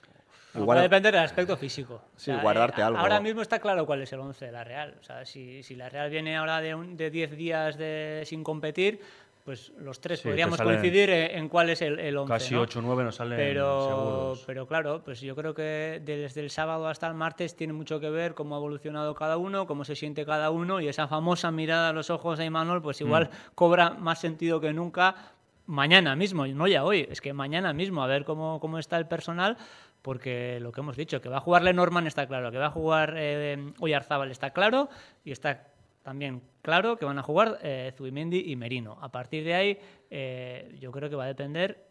Igual... 0.56 0.78
Va 0.78 0.82
a 0.82 0.84
depender 0.84 1.14
del 1.14 1.24
aspecto 1.24 1.56
físico. 1.58 2.02
Sí, 2.16 2.32
guardarte 2.42 2.82
eh, 2.82 2.84
algo. 2.84 3.00
Ahora 3.00 3.20
mismo 3.20 3.42
está 3.42 3.60
claro 3.60 3.86
cuál 3.86 4.02
es 4.02 4.12
el 4.14 4.20
11 4.20 4.46
de 4.46 4.52
la 4.52 4.64
Real. 4.64 4.96
O 5.00 5.04
sea, 5.04 5.26
si, 5.26 5.64
si 5.64 5.76
la 5.76 5.90
Real 5.90 6.10
viene 6.10 6.36
ahora 6.38 6.60
de 6.62 6.76
10 7.10 7.32
de 7.32 7.36
días 7.38 7.78
de, 7.78 8.24
sin 8.26 8.44
competir, 8.44 9.00
pues 9.46 9.72
los 9.80 10.00
tres 10.00 10.20
Sí, 10.20 10.28
podríamos 10.28 10.62
coincidir 10.62 11.10
en, 11.10 11.38
en 11.40 11.50
cuál 11.50 11.72
es 11.72 11.82
el, 11.82 11.98
el 12.00 12.16
11. 12.16 12.32
casi 12.32 12.54
¿no? 12.54 12.62
8 12.62 12.78
o 12.78 12.82
9 12.84 13.04
nos 13.06 13.16
salen 13.16 13.38
Pero, 13.38 13.88
seguros. 13.88 14.44
pero 14.46 14.68
claro, 14.68 15.02
pues 15.04 15.20
yo 15.22 15.36
creo 15.36 15.56
que 15.56 16.00
desde 16.06 16.42
el 16.42 16.52
sábado 16.52 16.88
hasta 16.88 17.08
el 17.08 17.16
martes 17.16 17.56
tiene 17.56 17.74
mucho 17.74 18.00
que 18.00 18.12
ver 18.12 18.36
cómo 18.36 18.54
ha 18.56 18.60
evolucionado 18.60 19.16
cada 19.16 19.38
uno, 19.38 19.66
cómo 19.66 19.84
se 19.84 19.96
siente 19.96 20.26
cada 20.28 20.52
uno 20.52 20.80
y 20.80 20.88
esa 20.90 21.08
famosa 21.08 21.50
mirada 21.50 21.90
a 21.90 21.94
los 21.94 22.12
ojos 22.12 22.38
de 22.38 22.46
Imanol, 22.46 22.84
pues 22.84 23.02
igual 23.02 23.30
Mm. 23.32 23.36
cobra 23.56 23.90
más 23.92 24.20
sentido 24.20 24.62
que 24.62 24.74
nunca 24.74 25.16
mañana 25.66 26.16
mismo, 26.16 26.46
no 26.46 26.68
ya 26.68 26.84
hoy, 26.84 27.08
es 27.10 27.20
que 27.22 27.34
mañana 27.34 27.74
mismo, 27.74 28.04
a 28.04 28.08
ver 28.08 28.26
cómo, 28.26 28.60
cómo 28.60 28.78
está 28.78 28.98
el 28.98 29.08
personal, 29.08 29.58
porque 30.02 30.60
lo 30.60 30.72
que 30.72 30.82
hemos 30.82 30.98
dicho, 30.98 31.22
que 31.22 31.30
va 31.30 31.38
a 31.38 31.42
jugar 31.42 31.64
Lenormand 31.64 32.08
está 32.08 32.28
claro, 32.28 32.52
que 32.52 32.58
va 32.58 32.68
a 32.68 32.72
jugar 32.72 33.16
eh, 33.18 33.74
Oyarzábal 33.80 34.32
está 34.32 34.52
claro 34.52 34.90
y 35.24 35.32
está 35.32 35.68
también 36.04 36.42
claro 36.62 36.98
que 36.98 37.06
van 37.06 37.20
a 37.20 37.24
jugar 37.24 37.60
eh, 37.62 37.94
Zubimendi 37.96 38.52
y 38.52 38.56
Merino. 38.56 38.98
A 39.02 39.12
partir 39.12 39.44
de 39.44 39.54
ahí, 39.54 39.80
eh, 40.10 40.76
yo 40.80 40.92
creo 40.92 41.10
que 41.10 41.16
va 41.16 41.26
a 41.26 41.28
depender 41.28 41.88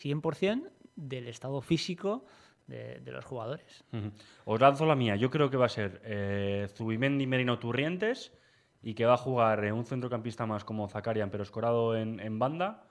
100% 0.00 0.70
del 0.94 1.28
estado 1.28 1.60
físico 1.60 2.24
de, 2.66 3.00
de 3.00 3.12
los 3.12 3.24
jugadores. 3.24 3.84
Ujú. 3.92 4.12
Os 4.44 4.60
lanzo 4.60 4.86
la 4.86 4.94
mía. 4.94 5.16
Yo 5.16 5.30
creo 5.30 5.50
que 5.50 5.56
va 5.56 5.66
a 5.66 5.70
ser 5.70 6.00
eh, 6.04 6.68
Zubimendi, 6.74 7.26
Merino, 7.26 7.58
Turrientes 7.58 8.32
y 8.82 8.94
que 8.94 9.06
va 9.06 9.14
a 9.14 9.18
jugar 9.18 9.64
eh, 9.64 9.72
un 9.72 9.84
centrocampista 9.84 10.46
más 10.46 10.64
como 10.64 10.88
Zakarian, 10.88 11.30
pero 11.30 11.42
escorado 11.42 11.96
en, 11.96 12.20
en 12.20 12.38
banda. 12.38 12.84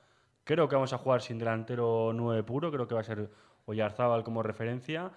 Creo 0.44 0.68
que 0.68 0.76
vamos 0.76 0.94
a 0.94 0.98
jugar 0.98 1.22
sin 1.22 1.38
delantero 1.38 2.12
9 2.14 2.44
puro. 2.44 2.72
Creo 2.72 2.88
que 2.88 2.96
va 2.96 3.02
a 3.02 3.06
ser 3.06 3.30
Oyarzábal 3.68 4.24
como 4.24 4.42
referencia 4.44 5.12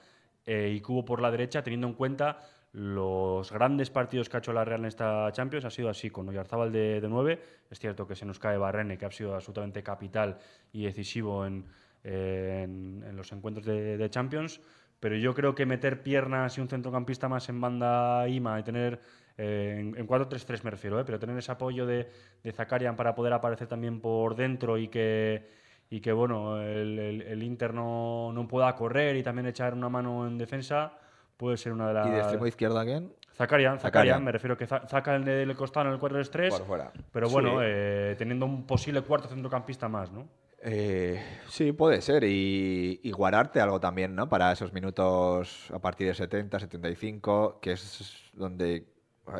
eh, 0.44 0.72
y 0.74 0.80
Cubo 0.80 1.04
por 1.04 1.22
la 1.22 1.30
derecha, 1.30 1.62
teniendo 1.62 1.86
en 1.86 1.94
cuenta 1.94 2.40
los 2.72 3.50
grandes 3.50 3.90
partidos 3.90 4.28
que 4.28 4.36
ha 4.36 4.40
hecho 4.40 4.52
la 4.52 4.64
Real 4.64 4.80
en 4.80 4.86
esta 4.86 5.30
Champions. 5.32 5.64
Ha 5.64 5.70
sido 5.70 5.88
así, 5.88 6.10
con 6.10 6.28
Oyarzábal 6.28 6.70
de, 6.70 7.00
de 7.00 7.08
9. 7.08 7.40
Es 7.70 7.78
cierto 7.78 8.06
que 8.06 8.14
se 8.14 8.26
nos 8.26 8.38
cae 8.38 8.58
Barrene, 8.58 8.98
que 8.98 9.06
ha 9.06 9.10
sido 9.10 9.34
absolutamente 9.34 9.82
capital 9.82 10.38
y 10.72 10.84
decisivo 10.84 11.46
en, 11.46 11.64
en, 12.04 13.04
en 13.06 13.16
los 13.16 13.32
encuentros 13.32 13.66
de, 13.66 13.96
de 13.96 14.10
Champions. 14.10 14.60
Pero 15.00 15.16
yo 15.16 15.34
creo 15.34 15.54
que 15.54 15.64
meter 15.64 16.02
piernas 16.02 16.58
y 16.58 16.60
un 16.60 16.68
centrocampista 16.68 17.28
más 17.28 17.48
en 17.48 17.60
banda 17.60 18.28
IMA 18.28 18.60
y 18.60 18.62
tener, 18.62 19.00
eh, 19.38 19.76
en, 19.78 19.96
en 19.96 20.06
4-3-3 20.06 20.62
me 20.62 20.70
refiero, 20.70 21.00
eh, 21.00 21.04
pero 21.04 21.18
tener 21.18 21.36
ese 21.38 21.52
apoyo 21.52 21.86
de, 21.86 22.08
de 22.42 22.52
Zakarian 22.52 22.96
para 22.96 23.14
poder 23.14 23.32
aparecer 23.32 23.66
también 23.66 24.00
por 24.00 24.36
dentro 24.36 24.76
y 24.76 24.88
que, 24.88 25.48
y 25.90 26.00
que 26.00 26.12
bueno, 26.12 26.60
el, 26.62 26.98
el- 26.98 27.22
el 27.22 27.42
Inter 27.42 27.74
no, 27.74 28.32
no 28.32 28.46
pueda 28.48 28.74
correr 28.76 29.16
y 29.16 29.22
también 29.22 29.46
echar 29.46 29.74
una 29.74 29.88
mano 29.88 30.26
en 30.26 30.38
defensa, 30.38 30.92
puede 31.36 31.56
ser 31.56 31.72
una 31.72 31.88
de 31.88 31.94
las... 31.94 32.06
¿Y 32.06 32.10
de 32.10 32.18
extremo 32.20 32.46
izquierdo 32.46 32.78
a 32.78 32.84
quién? 32.84 33.12
Zakarian, 33.34 33.78
Zakarian, 33.78 33.80
Zakarian. 33.80 34.24
me 34.24 34.32
refiero 34.32 34.56
que 34.56 34.64
en 34.66 35.28
el 35.28 35.56
costado 35.56 35.86
en 35.88 35.94
el 35.94 35.98
4-3-3, 36.00 36.50
Por 36.50 36.66
fuera. 36.66 36.92
pero 37.10 37.28
bueno, 37.30 37.58
Sí. 37.58 37.64
eh, 37.66 38.14
teniendo 38.18 38.46
un 38.46 38.66
posible 38.66 39.02
cuarto 39.02 39.28
centrocampista 39.28 39.88
más, 39.88 40.12
¿no? 40.12 40.28
Eh, 40.62 41.18
sí, 41.48 41.72
puede 41.72 42.02
ser. 42.02 42.22
Y, 42.24 43.00
y 43.02 43.10
guardarte 43.12 43.62
algo 43.62 43.80
también, 43.80 44.14
¿no? 44.14 44.28
Para 44.28 44.52
esos 44.52 44.74
minutos 44.74 45.70
a 45.72 45.78
partir 45.78 46.06
de 46.08 46.12
70, 46.14 46.60
75, 46.60 47.60
que 47.62 47.72
es 47.72 48.30
donde. 48.34 48.84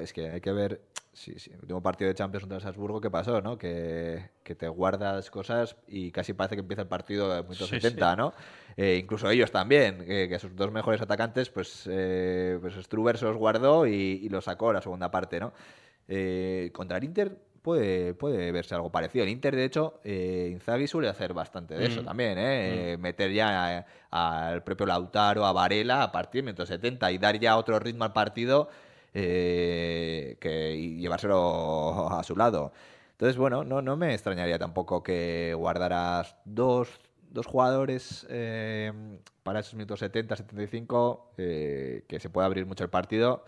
Es 0.01 0.15
que 0.15 0.31
hay 0.31 0.41
que 0.41 0.53
ver. 0.53 0.81
Sí, 1.12 1.35
sí, 1.38 1.51
el 1.53 1.59
último 1.61 1.83
partido 1.83 2.09
de 2.09 2.14
Champions 2.14 2.42
contra 2.44 2.57
el 2.59 2.62
Salzburgo, 2.62 3.01
¿qué 3.01 3.11
pasó, 3.11 3.40
no? 3.42 3.59
Que, 3.59 4.31
que 4.44 4.55
te 4.55 4.68
guardas 4.68 5.29
cosas 5.31 5.77
y 5.88 6.12
casi 6.12 6.35
parece 6.35 6.55
que 6.55 6.61
empieza 6.61 6.83
el 6.83 6.88
partido 6.88 7.29
de 7.35 7.42
minuto 7.42 7.66
Sí, 7.66 7.81
70, 7.81 8.14
¿no? 8.16 8.33
Eh, 8.77 8.99
incluso 9.03 9.29
ellos 9.29 9.51
también, 9.51 10.05
que, 10.05 10.29
que 10.29 10.38
sus 10.38 10.55
dos 10.55 10.70
mejores 10.70 11.01
atacantes, 11.03 11.51
pues, 11.51 11.88
eh, 11.90 12.59
pues 12.61 12.75
Struber 12.75 13.18
se 13.18 13.25
los 13.25 13.37
guardó 13.37 13.87
y, 13.88 13.92
y 14.23 14.29
los 14.29 14.44
sacó 14.44 14.73
la 14.73 14.81
segunda 14.81 15.11
parte, 15.11 15.40
¿no? 15.40 15.53
Eh, 16.07 16.70
contra 16.73 16.99
el 16.99 17.05
Inter 17.05 17.37
puede, 17.61 18.14
puede 18.14 18.53
verse 18.53 18.75
algo 18.77 18.90
parecido. 18.90 19.25
El 19.25 19.31
Inter, 19.31 19.55
de 19.57 19.64
hecho, 19.64 20.01
eh, 20.05 20.49
Inzaghi 20.53 20.87
suele 20.87 21.09
hacer 21.09 21.35
bastante 21.35 21.75
de 21.75 21.87
eso 21.87 22.03
Mm. 22.03 22.05
también, 22.05 22.38
¿eh? 22.38 22.92
Eh, 22.92 22.96
Meter 22.99 23.33
ya 23.33 23.85
al 24.11 24.62
propio 24.62 24.87
Lautaro, 24.87 25.44
a 25.44 25.53
Varela 25.53 26.05
a 26.05 26.12
partir 26.12 26.42
de 26.42 26.46
minuto 26.46 26.64
70 26.66 27.11
y 27.11 27.18
dar 27.18 27.38
ya 27.38 27.57
otro 27.57 27.79
ritmo 27.81 28.05
al 28.05 28.12
partido 28.12 28.68
eh, 29.14 30.37
que, 30.40 30.75
y 30.75 30.96
llevárselo 30.99 32.11
a 32.11 32.23
su 32.23 32.37
lado. 32.37 32.73
Entonces, 33.12 33.37
bueno, 33.37 33.64
no, 33.64 33.83
no 33.83 33.96
me 33.96 34.14
extrañaría 34.14 34.59
tampoco 34.59 35.03
que 35.03 35.53
guardaras 35.57 36.37
dos, 36.44 36.88
dos 37.31 37.46
jugadores 37.46 38.27
eh, 38.31 38.92
para 39.42 39.61
esos 39.61 39.75
minutos 39.75 40.01
70, 40.01 40.37
75, 40.37 41.33
eh, 41.37 42.05
que 42.09 42.18
se 42.20 42.31
pueda 42.31 42.46
abrir 42.46 42.64
mucho 42.66 42.85
el 42.85 42.90
partido. 42.90 43.44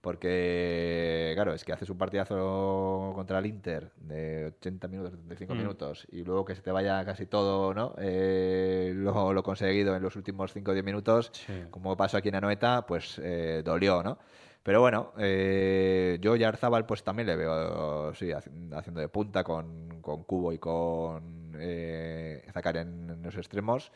Porque, 0.00 1.30
claro, 1.36 1.54
es 1.54 1.64
que 1.64 1.72
haces 1.72 1.88
un 1.88 1.96
partidazo 1.96 3.12
contra 3.14 3.38
el 3.38 3.46
Inter 3.46 3.92
de 3.98 4.46
80 4.58 4.88
minutos, 4.88 5.12
75 5.12 5.54
Mm. 5.54 5.56
minutos 5.58 6.06
y 6.10 6.24
luego 6.24 6.44
que 6.44 6.56
se 6.56 6.60
te 6.62 6.72
vaya 6.72 7.04
casi 7.04 7.26
todo, 7.26 7.72
¿no? 7.72 7.94
Eh, 7.98 8.92
lo, 8.96 9.32
lo 9.32 9.42
conseguido 9.44 9.94
en 9.94 10.02
los 10.02 10.16
últimos 10.16 10.52
5 10.52 10.72
o 10.72 10.74
10 10.74 10.84
minutos, 10.84 11.30
Sí. 11.32 11.52
como 11.70 11.96
pasó 11.96 12.16
aquí 12.16 12.30
en 12.30 12.34
Anoeta, 12.34 12.84
pues 12.84 13.20
eh, 13.22 13.62
dolió, 13.64 14.02
¿no? 14.02 14.18
Pero 14.62 14.80
bueno, 14.80 15.12
eh, 15.18 16.18
yo 16.20 16.36
y 16.36 16.44
Arzabal 16.44 16.86
pues 16.86 17.02
también 17.02 17.26
le 17.26 17.36
veo 17.36 18.14
sí, 18.14 18.26
haci- 18.28 18.72
haciendo 18.76 19.00
de 19.00 19.08
punta 19.08 19.42
con, 19.42 20.00
con 20.00 20.22
Cubo 20.22 20.52
y 20.52 20.58
con 20.58 21.52
eh, 21.58 22.44
Zakarian 22.52 23.10
en 23.10 23.22
los 23.22 23.36
extremos. 23.36 23.90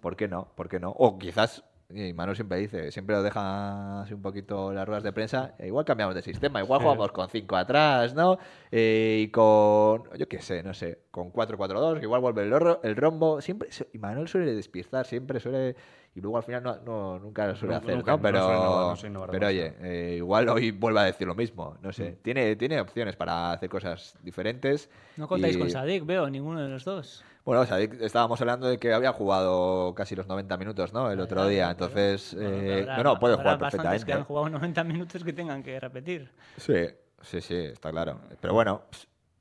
¿Por 0.00 0.16
qué 0.16 0.26
no? 0.28 0.48
¿Por 0.54 0.68
qué 0.68 0.80
no? 0.80 0.90
O 0.90 1.18
quizás, 1.18 1.62
y 1.90 2.12
Manu 2.12 2.34
siempre 2.34 2.58
dice, 2.58 2.92
siempre 2.92 3.16
lo 3.16 3.22
deja 3.22 4.02
así 4.02 4.12
un 4.12 4.20
poquito 4.20 4.74
las 4.74 4.86
ruedas 4.86 5.02
de 5.02 5.12
prensa, 5.12 5.54
e 5.58 5.68
igual 5.68 5.86
cambiamos 5.86 6.14
de 6.14 6.20
sistema, 6.22 6.60
igual 6.60 6.80
jugamos 6.82 7.12
con 7.12 7.28
5 7.30 7.56
atrás, 7.56 8.14
¿no? 8.14 8.38
Eh, 8.70 9.22
y 9.24 9.28
con, 9.30 10.02
yo 10.18 10.28
qué 10.28 10.40
sé, 10.42 10.62
no 10.62 10.74
sé, 10.74 11.04
con 11.10 11.32
4-4-2, 11.32 11.98
que 11.98 12.04
igual 12.04 12.20
vuelve 12.20 12.42
el, 12.42 12.96
rombo. 12.96 13.40
Siempre, 13.40 13.70
y 13.92 13.98
Manuel 13.98 14.28
suele 14.28 14.54
despistar, 14.54 15.06
siempre 15.06 15.40
suele, 15.40 15.76
y 16.14 16.20
luego 16.20 16.36
al 16.36 16.42
final 16.42 16.62
no, 16.62 16.76
no- 16.84 17.18
nunca 17.20 17.46
lo 17.46 17.56
suele 17.56 17.76
hacer, 17.76 17.94
nunca, 17.96 18.12
¿no? 18.12 18.22
Pero, 18.22 18.38
innovar, 18.38 18.86
no 18.88 18.96
suele 18.96 19.10
innovar 19.10 19.30
pero 19.30 19.46
oye, 19.46 19.74
eh, 19.80 20.14
igual 20.18 20.48
hoy 20.50 20.70
vuelve 20.72 21.00
a 21.00 21.04
decir 21.04 21.26
lo 21.26 21.34
mismo, 21.34 21.78
no 21.80 21.88
Mm. 21.88 21.92
sé. 21.92 22.18
Tiene, 22.22 22.54
tiene 22.56 22.80
opciones 22.82 23.16
para 23.16 23.52
hacer 23.52 23.70
cosas 23.70 24.14
diferentes. 24.22 24.90
No 25.16 25.26
contáis 25.26 25.56
y- 25.56 25.58
con 25.58 25.70
Sadik, 25.70 26.04
veo, 26.04 26.28
ninguno 26.28 26.60
de 26.60 26.68
los 26.68 26.84
dos. 26.84 27.24
Bueno, 27.48 27.62
o 27.62 27.64
sea, 27.66 27.78
estábamos 27.80 28.38
hablando 28.42 28.66
de 28.68 28.76
que 28.76 28.92
había 28.92 29.10
jugado 29.10 29.94
casi 29.94 30.14
los 30.14 30.26
90 30.28 30.58
minutos, 30.58 30.92
¿no? 30.92 31.10
El 31.10 31.18
otro 31.18 31.46
día. 31.48 31.70
Entonces, 31.70 32.34
Bueno, 32.34 32.50
eh, 32.50 32.80
habrá- 32.82 32.96
no, 32.98 33.02
no, 33.04 33.18
puede 33.18 33.36
jugar 33.36 33.58
perfectamente. 33.58 34.04
que 34.04 34.12
han 34.12 34.24
jugado 34.24 34.50
90 34.50 34.84
minutos 34.84 35.24
que 35.24 35.32
tengan 35.32 35.62
que 35.62 35.80
repetir. 35.80 36.30
Sí, 36.58 36.88
sí, 37.22 37.40
sí, 37.40 37.54
está 37.56 37.90
claro. 37.90 38.20
Pero 38.38 38.52
bueno, 38.52 38.82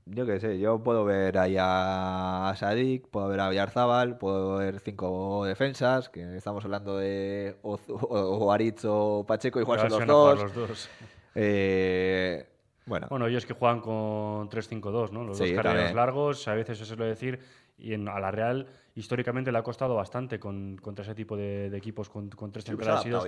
yo 0.05 0.25
qué 0.25 0.39
sé, 0.39 0.57
yo 0.57 0.79
puedo 0.81 1.03
ver 1.03 1.37
ahí 1.37 1.57
a 1.59 2.53
Sadik, 2.55 3.09
puedo 3.09 3.27
ver 3.27 3.41
a 3.41 3.49
Villarzábal, 3.49 4.17
puedo 4.17 4.55
ver 4.55 4.79
cinco 4.79 5.43
defensas, 5.43 6.07
que 6.07 6.37
estamos 6.37 6.63
hablando 6.63 6.97
de 6.97 7.57
o, 7.61 7.77
o, 7.89 9.25
Pacheco, 9.27 9.59
igual 9.59 9.81
son 9.81 9.89
los 9.89 10.07
dos. 10.07 10.41
los 10.43 10.55
dos. 10.55 10.89
Eh, 11.35 12.47
Bueno. 12.85 13.07
Bueno, 13.09 13.27
ellos 13.27 13.45
que 13.45 13.53
juegan 13.53 13.81
con 13.81 14.49
3-5-2, 14.49 15.11
¿no? 15.11 15.25
Los 15.25 15.37
Sí, 15.37 15.51
dos 15.53 15.61
también. 15.61 15.93
largos, 15.93 16.47
a 16.47 16.53
veces 16.53 16.77
eso 16.79 16.85
suele 16.85 17.03
decir, 17.09 17.37
y 17.77 17.93
en, 17.93 18.07
a 18.07 18.19
la 18.19 18.31
Real 18.31 18.67
históricamente 18.95 19.51
le 19.51 19.57
ha 19.57 19.63
costado 19.63 19.95
bastante 19.95 20.39
con, 20.39 20.77
contra 20.77 21.03
ese 21.03 21.13
tipo 21.13 21.37
de, 21.37 21.69
de 21.69 21.77
equipos 21.77 22.09
con, 22.09 22.29
con 22.29 22.51
tres 22.51 22.65
Sí, 22.65 22.71
centrales 22.71 23.01
se 23.01 23.09
y 23.09 23.11
dos 23.11 23.23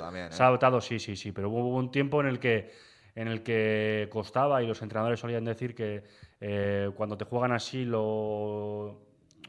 también, 0.00 0.26
¿eh? 0.26 0.32
Se 0.32 0.42
ha 0.42 0.48
adaptado, 0.48 0.80
sí, 0.80 0.98
sí, 0.98 1.16
sí, 1.16 1.32
pero 1.32 1.48
hubo 1.48 1.76
un 1.76 1.90
tiempo 1.90 2.20
en 2.20 2.26
el 2.26 2.38
que 2.38 2.70
en 3.16 3.28
el 3.28 3.42
que 3.42 4.08
costaba 4.10 4.62
y 4.62 4.66
los 4.66 4.82
entrenadores 4.82 5.20
solían 5.20 5.44
decir 5.44 5.74
que 5.74 6.02
eh, 6.40 6.90
cuando 6.96 7.16
te 7.16 7.24
juegan 7.24 7.52
así 7.52 7.84
lo, 7.84 9.00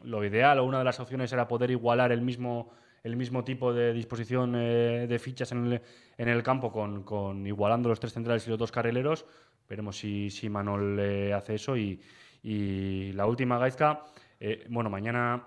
lo 0.04 0.24
ideal 0.24 0.60
o 0.60 0.64
una 0.64 0.78
de 0.78 0.84
las 0.84 1.00
opciones 1.00 1.32
era 1.32 1.48
poder 1.48 1.72
igualar 1.72 2.12
el 2.12 2.22
mismo 2.22 2.70
el 3.02 3.16
mismo 3.16 3.44
tipo 3.44 3.72
de 3.72 3.92
disposición 3.92 4.54
eh, 4.56 5.06
de 5.08 5.18
fichas 5.18 5.52
en 5.52 5.66
el, 5.72 5.82
en 6.16 6.28
el 6.28 6.42
campo 6.42 6.72
con, 6.72 7.02
con 7.04 7.46
igualando 7.46 7.88
los 7.88 8.00
tres 8.00 8.12
centrales 8.12 8.46
y 8.46 8.50
los 8.50 8.58
dos 8.58 8.72
carrileros. 8.72 9.26
Veremos 9.68 9.96
si, 9.98 10.28
si 10.30 10.48
Manol 10.48 10.98
eh, 10.98 11.32
hace 11.32 11.54
eso. 11.54 11.76
Y, 11.76 12.00
y 12.42 13.12
la 13.12 13.26
última, 13.26 13.58
Gaizka, 13.58 14.02
eh, 14.40 14.64
bueno, 14.68 14.90
mañana 14.90 15.44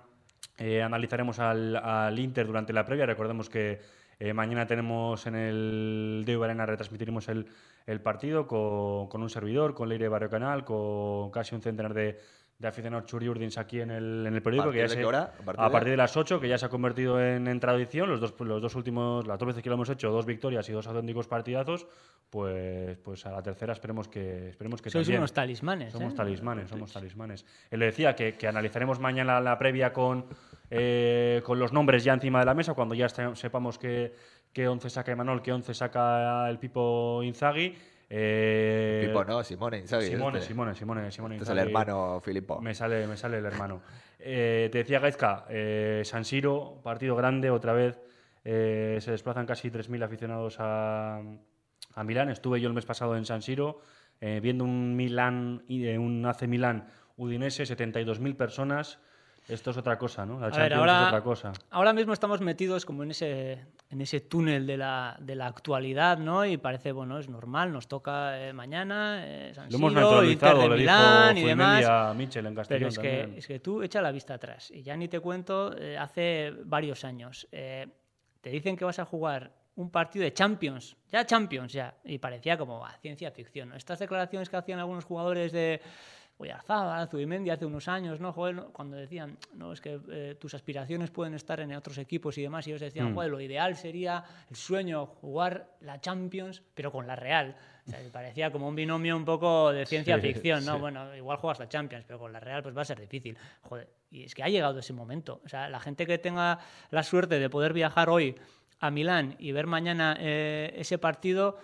eh, 0.57 0.81
analizaremos 0.81 1.39
al, 1.39 1.75
al 1.75 2.17
Inter 2.19 2.47
durante 2.47 2.73
la 2.73 2.85
previa. 2.85 3.05
Recordemos 3.05 3.49
que 3.49 3.79
eh, 4.19 4.33
mañana 4.33 4.67
tenemos 4.67 5.25
en 5.27 5.35
el 5.35 6.23
Deu 6.25 6.43
Arena, 6.43 6.65
retransmitiremos 6.65 7.29
el, 7.29 7.47
el 7.85 8.01
partido 8.01 8.47
con, 8.47 9.07
con 9.07 9.21
un 9.21 9.29
servidor, 9.29 9.73
con 9.73 9.87
Leire 9.87 10.09
Barrio 10.09 10.29
Canal, 10.29 10.65
con 10.65 11.31
casi 11.31 11.55
un 11.55 11.61
centenar 11.61 11.93
de, 11.93 12.19
de 12.59 12.67
aficionados 12.67 13.05
churiurdins 13.09 13.57
aquí 13.57 13.79
en 13.79 13.89
el, 13.89 14.25
en 14.27 14.33
el 14.35 14.41
periódico. 14.41 14.65
¿Partir 14.65 14.81
que 14.81 14.87
ya 14.87 14.89
de 14.89 14.89
se- 14.95 14.99
qué 14.99 15.05
hora? 15.05 15.21
¿A 15.39 15.43
partir 15.45 15.61
a 15.61 15.65
de- 15.67 15.71
partir 15.71 15.91
de 15.91 15.97
las 15.97 16.17
8, 16.17 16.39
que 16.41 16.49
ya 16.49 16.57
se 16.57 16.65
ha 16.65 16.69
convertido 16.69 17.21
en, 17.23 17.47
en 17.47 17.57
tradición. 17.61 18.09
Los 18.09 18.19
dos, 18.19 18.35
los 18.37 18.61
dos 18.61 18.75
últimos, 18.75 19.25
las 19.25 19.39
dos 19.39 19.47
veces 19.47 19.63
que 19.63 19.69
lo 19.69 19.75
hemos 19.75 19.89
hecho, 19.89 20.11
dos 20.11 20.25
victorias 20.25 20.67
y 20.67 20.73
dos 20.73 20.85
auténticos 20.85 21.25
partidazos. 21.27 21.87
Pues, 22.29 22.97
pues 22.97 23.25
a 23.25 23.31
la 23.31 23.41
tercera 23.41 23.71
esperemos 23.71 24.09
que, 24.09 24.49
esperemos 24.49 24.81
que 24.81 24.89
Sois 24.89 25.07
también. 25.07 25.21
unos 25.21 25.31
talismanes. 25.33 25.93
Somos 25.93 26.13
¿eh? 26.13 26.15
talismanes, 26.17 26.69
somos 26.69 26.91
talismanes. 26.91 27.45
Él 27.71 27.79
le 27.79 27.85
decía 27.87 28.13
que, 28.13 28.35
que 28.35 28.47
analizaremos 28.47 28.99
mañana 28.99 29.39
la 29.39 29.57
previa 29.57 29.93
con, 29.93 30.25
eh, 30.69 31.41
con 31.45 31.59
los 31.59 31.71
nombres 31.71 32.03
ya 32.03 32.13
encima 32.13 32.39
de 32.41 32.45
la 32.45 32.53
mesa, 32.53 32.73
cuando 32.73 32.93
ya 32.93 33.05
este- 33.05 33.35
sepamos 33.37 33.79
qué, 33.79 34.13
qué 34.51 34.67
11 34.67 34.89
saca 34.89 35.13
Emanuel, 35.13 35.41
qué 35.41 35.53
11 35.53 35.73
saca 35.73 36.49
el 36.49 36.59
Pipo 36.59 37.23
Inzaghi. 37.23 37.75
Eh, 38.09 39.05
Pipo, 39.05 39.23
¿no? 39.23 39.43
Simone 39.43 39.77
Inzaghi. 39.77 40.07
Simone, 40.07 40.39
este. 40.39 40.47
Simone, 40.47 40.73
Simone, 40.73 41.11
Simone 41.11 41.35
Este 41.35 41.43
es 41.43 41.49
el 41.51 41.59
hermano 41.59 42.19
Filippo. 42.23 42.59
Me 42.59 42.73
sale, 42.73 43.05
me 43.05 43.15
sale 43.15 43.37
el 43.37 43.45
hermano. 43.45 43.81
Eh, 44.17 44.69
te 44.71 44.79
decía 44.79 44.99
Gaizka, 44.99 45.45
eh, 45.49 46.01
San 46.03 46.25
Siro, 46.25 46.81
partido 46.83 47.15
grande, 47.15 47.51
otra 47.51 47.73
vez 47.73 48.01
eh, 48.43 48.97
se 48.99 49.11
desplazan 49.11 49.45
casi 49.45 49.69
3.000 49.69 50.03
aficionados 50.03 50.57
a, 50.59 51.21
a 51.93 52.03
Milán. 52.03 52.29
Estuve 52.29 52.59
yo 52.59 52.67
el 52.67 52.73
mes 52.73 52.85
pasado 52.85 53.15
en 53.15 53.25
San 53.25 53.41
Siro 53.41 53.81
viendo 54.21 54.65
un 54.65 54.97
Milán, 54.97 55.63
y, 55.69 55.87
un 55.95 56.25
AC 56.25 56.41
Milán 56.41 56.89
Udinese, 57.15 57.63
72.000 57.63 58.35
personas. 58.35 58.99
Esto 59.49 59.71
es 59.71 59.77
otra 59.77 59.97
cosa, 59.97 60.25
¿no? 60.25 60.39
La 60.39 60.51
Champions 60.51 60.73
ahora- 60.79 61.01
es 61.01 61.07
otra 61.07 61.21
cosa. 61.21 61.51
Ahora 61.71 61.93
mismo 61.93 62.13
estamos 62.13 62.41
metidos 62.41 62.85
como 62.85 63.03
en 63.03 63.11
ese, 63.11 63.65
en 63.89 64.01
ese 64.01 64.21
túnel 64.21 64.67
de 64.67 64.77
la, 64.77 65.17
de 65.19 65.35
la 65.35 65.47
actualidad, 65.47 66.17
¿no? 66.17 66.45
Y 66.45 66.57
parece, 66.57 66.91
bueno, 66.91 67.17
es 67.17 67.29
normal, 67.29 67.71
nos 67.73 67.87
toca 67.87 68.39
eh, 68.39 68.53
mañana, 68.53 69.23
eh, 69.25 69.51
San 69.53 69.69
Lo 69.69 69.77
hemos 69.77 69.93
Siro, 69.93 70.23
Inter 70.23 70.55
de 70.55 70.69
Milán 70.69 71.37
y 71.37 71.39
dijo 71.41 71.49
demás. 71.49 71.85
A 71.85 72.13
Michel 72.13 72.45
en 72.45 72.55
Pero 72.67 72.87
es 72.87 72.99
que, 72.99 73.33
es 73.37 73.47
que 73.47 73.59
tú 73.59 73.81
echa 73.81 74.01
la 74.01 74.11
vista 74.11 74.35
atrás. 74.35 74.71
Y 74.71 74.83
ya 74.83 74.95
ni 74.95 75.07
te 75.07 75.19
cuento, 75.19 75.75
eh, 75.77 75.97
hace 75.97 76.53
varios 76.65 77.03
años. 77.03 77.47
eh, 77.51 77.87
te 78.41 78.49
dicen 78.51 78.77
que 78.77 78.85
vas 78.85 78.99
a 78.99 79.05
jugar 79.05 79.51
un 79.75 79.89
partido 79.89 80.23
de 80.23 80.33
Champions. 80.33 80.95
Ya 81.11 81.25
Champions, 81.25 81.71
ya. 81.73 81.95
Y 82.03 82.17
parecía 82.19 82.57
como 82.57 82.85
ah, 82.85 82.95
ciencia 83.01 83.31
ficción. 83.31 83.69
¿no? 83.69 83.75
Estas 83.75 83.99
declaraciones 83.99 84.49
que 84.49 84.57
hacían 84.57 84.79
algunos 84.79 85.05
jugadores 85.05 85.51
de 85.51 85.81
Oyarzábal, 86.41 87.09
Zubimendi 87.09 87.49
hace 87.49 87.65
unos 87.65 87.89
años, 87.89 88.21
¿no? 88.21 88.31
Joder, 88.31 88.55
cuando 88.71 88.95
decían, 88.95 89.37
no, 89.55 89.73
es 89.73 89.81
que 89.81 89.99
eh, 90.09 90.35
tus 90.39 90.53
aspiraciones 90.53 91.11
pueden 91.11 91.33
estar 91.33 91.59
en 91.59 91.73
otros 91.75 91.97
equipos 91.97 92.37
y 92.37 92.43
demás, 92.43 92.65
y 92.65 92.69
ellos 92.71 92.79
decían, 92.79 93.11
Mm. 93.11 93.15
joder, 93.15 93.29
lo 93.31 93.41
ideal 93.41 93.75
sería 93.75 94.23
el 94.49 94.55
sueño, 94.55 95.05
jugar 95.05 95.75
la 95.81 95.99
Champions, 95.99 96.61
pero 96.73 96.93
con 96.93 97.05
la 97.07 97.17
Real. 97.17 97.57
O 97.85 97.89
sea, 97.89 97.99
parecía 98.11 98.51
como 98.53 98.69
un 98.69 98.75
binomio 98.75 99.17
un 99.17 99.25
poco 99.25 99.73
de 99.73 99.85
ciencia 99.85 100.15
Sí, 100.15 100.21
ficción, 100.33 100.65
¿no? 100.65 100.75
sí. 100.75 100.79
Bueno, 100.79 101.13
igual 101.13 101.37
juegas 101.39 101.59
la 101.59 101.67
Champions, 101.67 102.05
pero 102.07 102.19
con 102.19 102.31
la 102.31 102.39
Real 102.39 102.63
pues 102.63 102.75
va 102.77 102.83
a 102.83 102.85
ser 102.85 103.01
difícil. 103.01 103.37
Joder, 103.63 103.89
y 104.09 104.23
es 104.23 104.33
que 104.33 104.41
ha 104.41 104.47
llegado 104.47 104.79
ese 104.79 104.93
momento. 104.93 105.41
O 105.43 105.49
sea, 105.49 105.67
la 105.69 105.81
gente 105.81 106.05
que 106.07 106.17
tenga 106.19 106.59
la 106.89 107.03
suerte 107.03 107.37
de 107.37 107.49
poder 107.49 107.73
viajar 107.73 108.09
hoy 108.09 108.35
a 108.79 108.91
Milán 108.91 109.35
y 109.39 109.51
ver 109.51 109.67
mañana 109.67 110.15
eh, 110.17 110.73
ese 110.77 110.97
partido, 110.97 111.57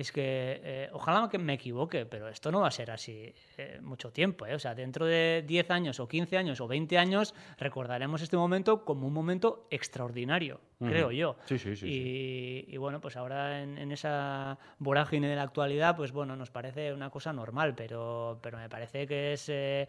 es 0.00 0.12
que 0.12 0.60
eh, 0.64 0.88
ojalá 0.92 1.28
que 1.28 1.36
me 1.36 1.52
equivoque, 1.52 2.06
pero 2.06 2.28
esto 2.28 2.50
no 2.50 2.60
va 2.60 2.68
a 2.68 2.70
ser 2.70 2.90
así 2.90 3.34
eh, 3.58 3.78
mucho 3.82 4.10
tiempo. 4.10 4.46
¿eh? 4.46 4.54
O 4.54 4.58
sea, 4.58 4.74
dentro 4.74 5.04
de 5.04 5.44
10 5.46 5.70
años 5.70 6.00
o 6.00 6.08
15 6.08 6.38
años 6.38 6.58
o 6.62 6.66
20 6.66 6.96
años 6.96 7.34
recordaremos 7.58 8.22
este 8.22 8.38
momento 8.38 8.86
como 8.86 9.06
un 9.06 9.12
momento 9.12 9.66
extraordinario, 9.70 10.60
creo 10.78 11.10
yo. 11.10 11.36
Sí, 11.44 11.58
sí, 11.58 11.76
sí, 11.76 11.86
y, 11.86 12.74
y 12.74 12.76
bueno, 12.78 13.00
pues 13.02 13.16
ahora 13.16 13.62
en, 13.62 13.76
en 13.76 13.92
esa 13.92 14.58
vorágine 14.78 15.28
de 15.28 15.36
la 15.36 15.42
actualidad, 15.42 15.94
pues 15.96 16.12
bueno, 16.12 16.34
nos 16.34 16.50
parece 16.50 16.94
una 16.94 17.10
cosa 17.10 17.34
normal, 17.34 17.74
pero, 17.74 18.38
pero 18.40 18.56
me 18.56 18.70
parece 18.70 19.06
que 19.06 19.34
es 19.34 19.50
eh, 19.50 19.86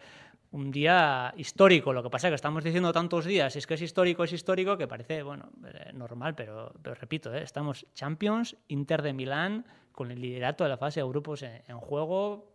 un 0.51 0.71
día 0.71 1.33
histórico. 1.37 1.93
Lo 1.93 2.03
que 2.03 2.09
pasa 2.09 2.27
es 2.27 2.31
que 2.31 2.35
estamos 2.35 2.63
diciendo 2.63 2.91
tantos 2.91 3.25
días, 3.25 3.55
es 3.55 3.65
que 3.65 3.75
es 3.75 3.81
histórico, 3.81 4.23
es 4.23 4.33
histórico, 4.33 4.77
que 4.77 4.87
parece, 4.87 5.23
bueno, 5.23 5.49
normal, 5.93 6.35
pero, 6.35 6.73
pero 6.81 6.95
repito, 6.95 7.33
eh, 7.33 7.43
estamos 7.43 7.85
Champions, 7.93 8.57
Inter 8.67 9.01
de 9.01 9.13
Milán, 9.13 9.65
con 9.91 10.11
el 10.11 10.21
liderato 10.21 10.63
de 10.63 10.69
la 10.69 10.77
fase 10.77 10.99
de 11.01 11.07
grupos 11.07 11.43
en, 11.43 11.61
en 11.67 11.77
juego. 11.77 12.45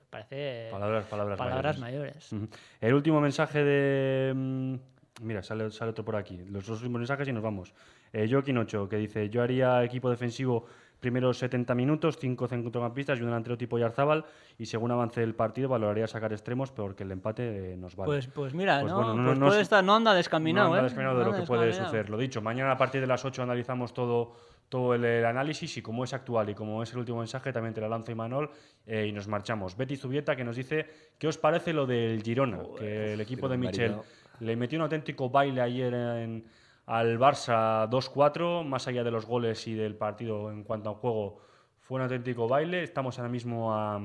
me 0.00 0.06
parece 0.10 0.68
Palabras, 0.70 1.04
palabras, 1.06 1.38
palabras 1.38 1.78
mayores. 1.78 2.32
mayores. 2.32 2.48
El 2.80 2.94
último 2.94 3.20
mensaje 3.20 3.62
de. 3.64 4.32
mm, 4.34 4.74
Mira, 5.22 5.42
sale, 5.44 5.70
sale 5.70 5.92
otro 5.92 6.04
por 6.04 6.16
aquí. 6.16 6.38
Los 6.50 6.66
dos 6.66 6.78
últimos 6.80 6.98
mensajes 6.98 7.28
y 7.28 7.32
nos 7.32 7.42
vamos. 7.42 7.72
Eh, 8.12 8.26
Joaquín 8.30 8.58
8, 8.58 8.88
que 8.88 8.96
dice: 8.96 9.28
Yo 9.30 9.42
haría 9.42 9.82
equipo 9.84 10.10
defensivo 10.10 10.66
primeros 10.98 11.38
70 11.38 11.72
minutos, 11.76 12.16
5 12.18 12.48
centrocampistas 12.48 13.18
y 13.18 13.22
un 13.22 13.28
delantero 13.28 13.56
tipo 13.56 13.78
Yarzábal. 13.78 14.24
Y 14.58 14.66
según 14.66 14.90
avance 14.90 15.22
el 15.22 15.34
partido, 15.36 15.68
valoraría 15.68 16.08
sacar 16.08 16.32
extremos 16.32 16.72
porque 16.72 17.04
el 17.04 17.12
empate 17.12 17.74
eh, 17.74 17.76
nos 17.76 17.94
vale. 17.94 18.06
Pues, 18.08 18.26
pues 18.26 18.54
mira, 18.54 18.80
Pues 18.80 18.92
¿no? 18.92 18.96
bueno, 18.98 19.14
no- 19.14 19.26
Pues 19.28 19.38
no 19.38 19.46
puede 19.46 19.60
es- 19.60 19.64
estar, 19.66 19.84
no 19.84 19.94
anda 19.94 20.14
descaminado, 20.14 20.68
no 20.70 20.74
anda 20.74 20.80
¿eh? 20.80 20.84
descaminado 20.88 21.18
de 21.18 21.24
No 21.26 21.30
lo 21.30 21.36
que 21.36 21.46
puede 21.46 21.72
suceder. 21.72 22.10
Lo 22.10 22.18
dicho, 22.18 22.40
mañana 22.42 22.72
a 22.72 22.76
partir 22.78 23.00
de 23.00 23.06
las 23.06 23.24
8 23.24 23.42
analizamos 23.44 23.94
todo, 23.94 24.34
todo 24.68 24.94
el, 24.94 25.04
el 25.04 25.24
análisis 25.24 25.76
y 25.76 25.82
como 25.82 26.04
es 26.04 26.12
actual 26.12 26.50
y 26.50 26.54
como 26.54 26.82
es 26.82 26.92
el 26.92 26.98
último 26.98 27.18
mensaje, 27.18 27.52
también 27.52 27.74
te 27.74 27.80
la 27.80 27.88
lanzo 27.88 28.10
Imanol 28.12 28.50
eh, 28.86 29.06
y 29.08 29.12
nos 29.12 29.28
marchamos. 29.28 29.76
Betty 29.76 29.96
Zubieta 29.96 30.34
que 30.34 30.44
nos 30.44 30.56
dice, 30.56 30.86
¿qué 31.18 31.28
os 31.28 31.38
parece 31.38 31.72
lo 31.72 31.86
del 31.86 32.22
Girona? 32.22 32.58
que 32.78 33.12
el 33.14 33.20
equipo 33.20 33.48
de 33.48 33.56
Michel 33.56 33.90
Marino. 33.92 34.04
le 34.40 34.56
metió 34.56 34.78
un 34.78 34.82
auténtico 34.82 35.30
baile 35.30 35.60
ayer 35.60 35.94
en- 35.94 36.44
al 36.86 37.18
Barça 37.18 37.88
2-4, 37.88 38.62
más 38.64 38.86
allá 38.88 39.02
de 39.04 39.10
los 39.10 39.24
goles 39.24 39.66
y 39.68 39.74
del 39.74 39.94
partido 39.96 40.50
en 40.50 40.64
cuanto 40.64 40.90
al 40.90 40.96
juego, 40.96 41.40
fue 41.78 41.96
un 41.96 42.02
auténtico 42.02 42.46
baile. 42.46 42.82
Estamos 42.82 43.18
ahora 43.18 43.30
mismo 43.30 43.74
a, 43.74 43.98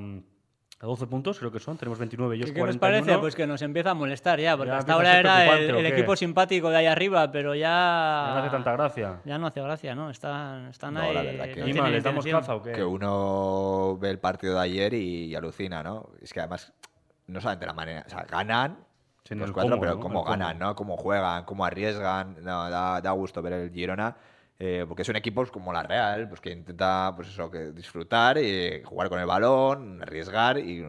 a 0.82 0.86
12 0.86 1.06
puntos, 1.08 1.38
creo 1.38 1.52
que 1.52 1.58
son, 1.60 1.76
tenemos 1.76 1.98
29 1.98 2.36
y 2.36 2.38
ellos 2.38 2.50
¿Qué, 2.50 2.54
qué 2.54 2.60
nos 2.60 2.78
41. 2.78 2.80
parece? 3.04 3.20
Pues 3.20 3.34
que 3.34 3.46
nos 3.46 3.60
empieza 3.60 3.90
a 3.90 3.94
molestar 3.94 4.40
ya, 4.40 4.56
porque 4.56 4.70
Ya 4.72 4.78
hasta 4.78 4.94
ahora 4.94 5.18
era 5.18 5.58
el, 5.58 5.74
¿o 5.74 5.78
el 5.78 5.84
equipo 5.84 6.16
simpático 6.16 6.70
de 6.70 6.78
ahí 6.78 6.86
arriba, 6.86 7.30
pero 7.30 7.54
ya... 7.54 8.24
Ya 8.28 8.32
no 8.34 8.40
hace 8.40 8.50
tanta 8.50 8.72
gracia. 8.72 9.20
Ya 9.26 9.36
no 9.36 9.46
hace 9.46 9.60
gracia, 9.60 9.94
¿no? 9.94 10.08
Están, 10.08 10.68
están 10.68 10.94
No, 10.94 11.00
ahí... 11.02 11.12
la 11.14 11.22
verdad 11.22 11.44
que- 11.52 11.74
no 11.74 11.88
¿les 11.88 12.02
damos 12.02 12.24
caza 12.24 12.54
o 12.54 12.62
qué? 12.62 12.72
que 12.72 12.82
uno 12.82 13.98
ve 14.00 14.08
el 14.08 14.18
partido 14.18 14.54
de 14.54 14.60
ayer 14.60 14.94
y, 14.94 15.34
alucina, 15.34 15.82
¿no? 15.82 16.08
Es 16.22 16.32
que 16.32 16.40
además, 16.40 16.72
no 17.26 17.42
solamente 17.42 17.66
la 17.66 17.74
manera, 17.74 18.04
o 18.06 18.10
sea, 18.10 18.22
ganan 18.22 18.78
los 19.28 19.52
cuatro, 19.52 19.72
cómo, 19.72 19.80
pero 19.82 19.94
¿no? 19.96 20.00
cómo 20.00 20.18
El 20.20 20.24
cómo. 20.24 20.30
ganan, 20.38 20.58
¿no? 20.58 20.74
Cómo 20.74 20.96
juegan, 20.96 21.44
cómo 21.44 21.64
arriesgan, 21.66 22.36
no, 22.42 22.70
da, 22.70 23.00
da 23.02 23.10
gusto 23.12 23.42
ver 23.42 23.52
el 23.52 23.70
Girona. 23.70 24.16
Eh, 24.60 24.84
porque 24.86 25.04
son 25.04 25.16
equipos 25.16 25.50
como 25.50 25.72
la 25.72 25.82
Real, 25.82 26.28
pues 26.28 26.40
que 26.40 26.50
intenta 26.50 27.12
pues 27.16 27.28
eso, 27.28 27.50
que 27.50 27.72
disfrutar 27.72 28.38
y 28.38 28.82
jugar 28.84 29.08
con 29.08 29.18
el 29.18 29.26
balón, 29.26 30.02
arriesgar 30.02 30.58
y, 30.58 30.84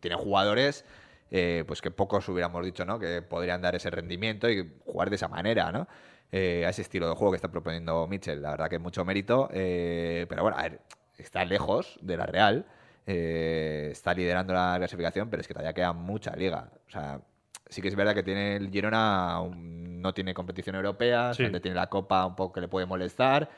tiene 0.00 0.16
jugadores 0.16 0.84
eh, 1.30 1.64
pues 1.66 1.80
que 1.80 1.90
pocos 1.90 2.28
hubiéramos 2.28 2.64
dicho, 2.64 2.84
¿no? 2.84 2.98
Que 2.98 3.22
podrían 3.22 3.62
dar 3.62 3.74
ese 3.76 3.90
rendimiento 3.90 4.50
y 4.50 4.70
jugar 4.84 5.08
de 5.10 5.16
esa 5.16 5.28
manera, 5.28 5.72
¿no? 5.72 5.86
Eh, 6.32 6.64
a 6.66 6.70
ese 6.70 6.82
estilo 6.82 7.08
de 7.08 7.14
juego 7.14 7.32
que 7.32 7.36
está 7.36 7.48
proponiendo 7.50 8.06
Mitchell. 8.08 8.42
La 8.42 8.50
verdad 8.50 8.68
que 8.68 8.78
mucho 8.78 9.04
mérito. 9.04 9.48
eh, 9.52 10.26
pero 10.28 10.42
bueno, 10.42 10.58
a 10.58 10.62
ver, 10.62 10.80
está 11.18 11.44
lejos 11.44 11.98
de 12.02 12.16
la 12.16 12.26
Real. 12.26 12.66
eh, 13.06 13.90
está 13.92 14.12
liderando 14.14 14.52
la 14.52 14.74
clasificación, 14.78 15.30
pero 15.30 15.40
es 15.40 15.46
que 15.46 15.54
todavía 15.54 15.72
queda 15.74 15.92
mucha 15.92 16.34
liga. 16.34 16.70
O 16.88 16.90
sea, 16.90 17.20
sí 17.68 17.82
que 17.82 17.88
es 17.88 17.96
verdad 17.96 18.14
que 18.14 18.22
tiene 18.22 18.56
el 18.56 18.70
Girona, 18.70 19.40
un- 19.40 20.00
no 20.00 20.12
tiene 20.14 20.34
competición 20.34 20.76
europea, 20.76 21.34
Sí. 21.34 21.48
tiene 21.60 21.74
la 21.74 21.88
Copa 21.88 22.24
un 22.26 22.36
poco 22.36 22.52
que 22.54 22.60
le 22.60 22.68
puede 22.68 22.86
molestar. 22.86 23.48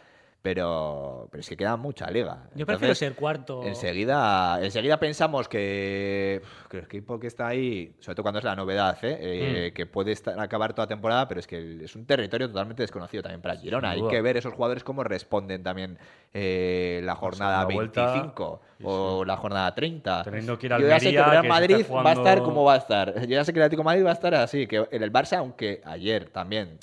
Pero, 0.40 1.28
pero 1.30 1.40
es 1.40 1.48
que 1.48 1.56
queda 1.56 1.76
mucha 1.76 2.10
liga. 2.10 2.44
Yo 2.54 2.64
prefiero 2.64 2.92
Entonces, 2.92 2.98
ser 2.98 3.14
cuarto. 3.14 3.64
Enseguida, 3.64 4.60
enseguida 4.62 4.98
pensamos 4.98 5.48
que, 5.48 6.40
que 6.70 6.78
el 6.78 6.84
equipo 6.84 7.18
que 7.18 7.26
está 7.26 7.48
ahí, 7.48 7.92
sobre 7.98 8.14
todo 8.14 8.22
cuando 8.22 8.38
es 8.38 8.44
la 8.44 8.54
novedad, 8.54 8.96
¿eh? 9.02 9.18
Eh, 9.20 9.70
Mm. 9.70 9.74
que 9.74 9.86
puede 9.86 10.12
estar, 10.12 10.38
acabar 10.38 10.74
toda 10.74 10.86
temporada, 10.86 11.26
pero 11.26 11.40
es 11.40 11.46
que 11.46 11.84
es 11.84 11.96
un 11.96 12.06
territorio 12.06 12.48
totalmente 12.48 12.82
desconocido 12.82 13.22
también 13.22 13.42
para 13.42 13.54
el 13.54 13.60
Girona. 13.60 13.90
Hay 13.90 14.06
que 14.06 14.22
ver 14.22 14.36
esos 14.36 14.54
jugadores 14.54 14.84
cómo 14.84 15.02
responden 15.02 15.62
también 15.62 15.98
eh, 16.32 17.00
la 17.04 17.16
jornada 17.16 17.64
vuelta, 17.64 18.04
25 18.12 18.60
sí, 18.78 18.84
o 18.86 19.24
la 19.24 19.36
jornada 19.36 19.74
30. 19.74 20.22
Teniendo 20.22 20.56
que 20.58 20.66
ir 20.66 20.72
a 20.74 20.78
Yo 20.78 20.86
ya 20.88 21.00
sé 21.00 21.10
que 21.10 21.22
Real 21.22 21.48
Madrid 21.48 21.84
va 21.90 22.10
a 22.10 22.12
estar 22.12 22.42
como 22.42 22.64
va 22.64 22.74
a 22.74 22.78
estar. 22.78 23.20
Yo 23.22 23.26
ya 23.26 23.44
sé 23.44 23.52
que 23.52 23.58
el 23.58 23.64
Atlético 23.64 23.82
de 23.82 23.86
Madrid 23.86 24.04
va 24.04 24.10
a 24.10 24.14
estar 24.14 24.34
así, 24.36 24.66
que 24.66 24.86
en 24.90 25.02
el 25.02 25.12
Barça, 25.12 25.38
aunque 25.38 25.80
ayer 25.84 26.30
también 26.30 26.78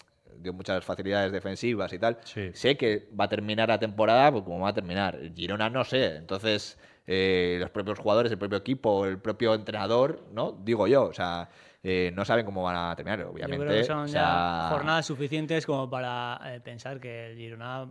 dio 0.46 0.54
muchas 0.54 0.84
facilidades 0.86 1.32
defensivas 1.32 1.92
y 1.94 2.00
tal, 2.00 2.18
Sí. 2.24 2.50
sé 2.54 2.78
que 2.78 3.10
va 3.20 3.26
a 3.26 3.30
terminar 3.30 3.68
la 3.70 3.78
temporada 3.80 4.32
pues, 4.32 4.44
como 4.44 4.60
va 4.62 4.70
a 4.70 4.74
terminar. 4.74 5.18
Girona 5.36 5.70
no 5.70 5.84
sé. 5.84 6.16
Entonces, 6.16 6.78
eh, 7.08 7.58
los 7.60 7.70
propios 7.70 8.00
jugadores, 8.00 8.32
el 8.32 8.38
propio 8.38 8.58
equipo, 8.58 9.06
el 9.06 9.20
propio 9.20 9.54
entrenador, 9.54 10.24
¿no? 10.34 10.54
Digo 10.64 10.88
yo, 10.88 11.04
o 11.06 11.14
sea, 11.14 11.50
eh, 11.84 12.12
no 12.16 12.26
saben 12.26 12.46
cómo 12.46 12.64
van 12.64 12.76
a 12.76 12.96
terminar, 12.96 13.20
Yo 13.20 13.30
obviamente. 13.30 13.64
creo 13.66 13.78
que 13.78 13.84
son 13.84 14.00
o 14.00 14.06
ya 14.08 14.12
sea, 14.14 14.68
jornadas 14.72 15.06
suficientes 15.06 15.66
como 15.68 15.88
para 15.90 16.40
eh, 16.46 16.60
pensar 16.62 17.00
que 17.00 17.28
el 17.32 17.38
Girona 17.38 17.88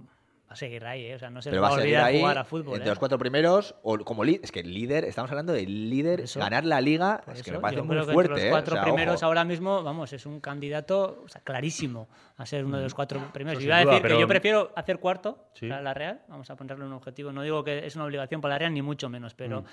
va 0.48 0.52
a 0.52 0.56
seguir 0.56 0.84
ahí, 0.84 1.06
¿eh? 1.06 1.14
O 1.14 1.18
sea, 1.18 1.30
no 1.30 1.40
se 1.42 1.50
Pero 1.50 1.62
va 1.62 1.68
a 1.68 1.72
olvidar 1.72 2.04
ahí 2.04 2.20
jugar 2.20 2.38
a 2.38 2.44
fútbol. 2.44 2.74
entre 2.74 2.86
¿eh? 2.88 2.90
los 2.90 2.98
cuatro 2.98 3.18
primeros, 3.18 3.74
o 3.82 3.98
como. 3.98 4.24
Es 4.24 4.52
que 4.52 4.60
el 4.60 4.72
líder, 4.74 5.04
estamos 5.04 5.30
hablando 5.30 5.52
del 5.52 5.88
líder, 5.90 6.20
eso- 6.20 6.38
ganar 6.40 6.64
la 6.64 6.80
liga, 6.80 7.22
es 7.32 7.42
que 7.42 7.50
me 7.52 7.58
parece 7.60 7.78
yo 7.80 7.84
muy 7.84 7.96
creo 7.96 8.06
que 8.06 8.12
fuerte. 8.12 8.32
entre 8.32 8.42
¿eh? 8.42 8.50
los 8.50 8.52
O 8.52 8.54
cuatro 8.54 8.74
sea, 8.74 8.84
primeros 8.84 9.16
ojo. 9.16 9.26
ahora 9.26 9.44
mismo, 9.44 9.82
vamos, 9.82 10.12
es 10.12 10.26
un 10.26 10.40
candidato 10.40 11.22
o 11.24 11.28
sea, 11.28 11.40
clarísimo 11.42 12.08
a 12.36 12.46
ser 12.46 12.64
uno 12.64 12.76
de 12.76 12.84
los 12.84 12.94
cuatro 12.94 13.20
primeros. 13.32 13.58
eso 13.58 13.60
Y 13.60 13.62
sin 13.64 13.68
iba 13.70 13.76
a 13.78 13.82
duda, 13.82 13.90
decir 13.92 14.02
que 14.02 14.08
pero- 14.08 14.20
yo 14.20 14.28
prefiero 14.28 14.72
hacer 14.76 14.98
cuarto 14.98 15.38
Sí. 15.54 15.68
para 15.68 15.82
la 15.82 15.94
Real, 15.94 16.20
vamos 16.28 16.48
a 16.50 16.56
ponerle 16.56 16.84
un 16.84 16.92
objetivo. 16.92 17.32
No 17.32 17.42
digo 17.42 17.64
que 17.64 17.86
es 17.86 17.96
una 17.96 18.04
obligación 18.04 18.40
para 18.40 18.54
la 18.54 18.58
Real, 18.58 18.74
ni 18.74 18.82
mucho 18.82 19.08
menos, 19.08 19.34
pero 19.34 19.62
Mm. 19.62 19.64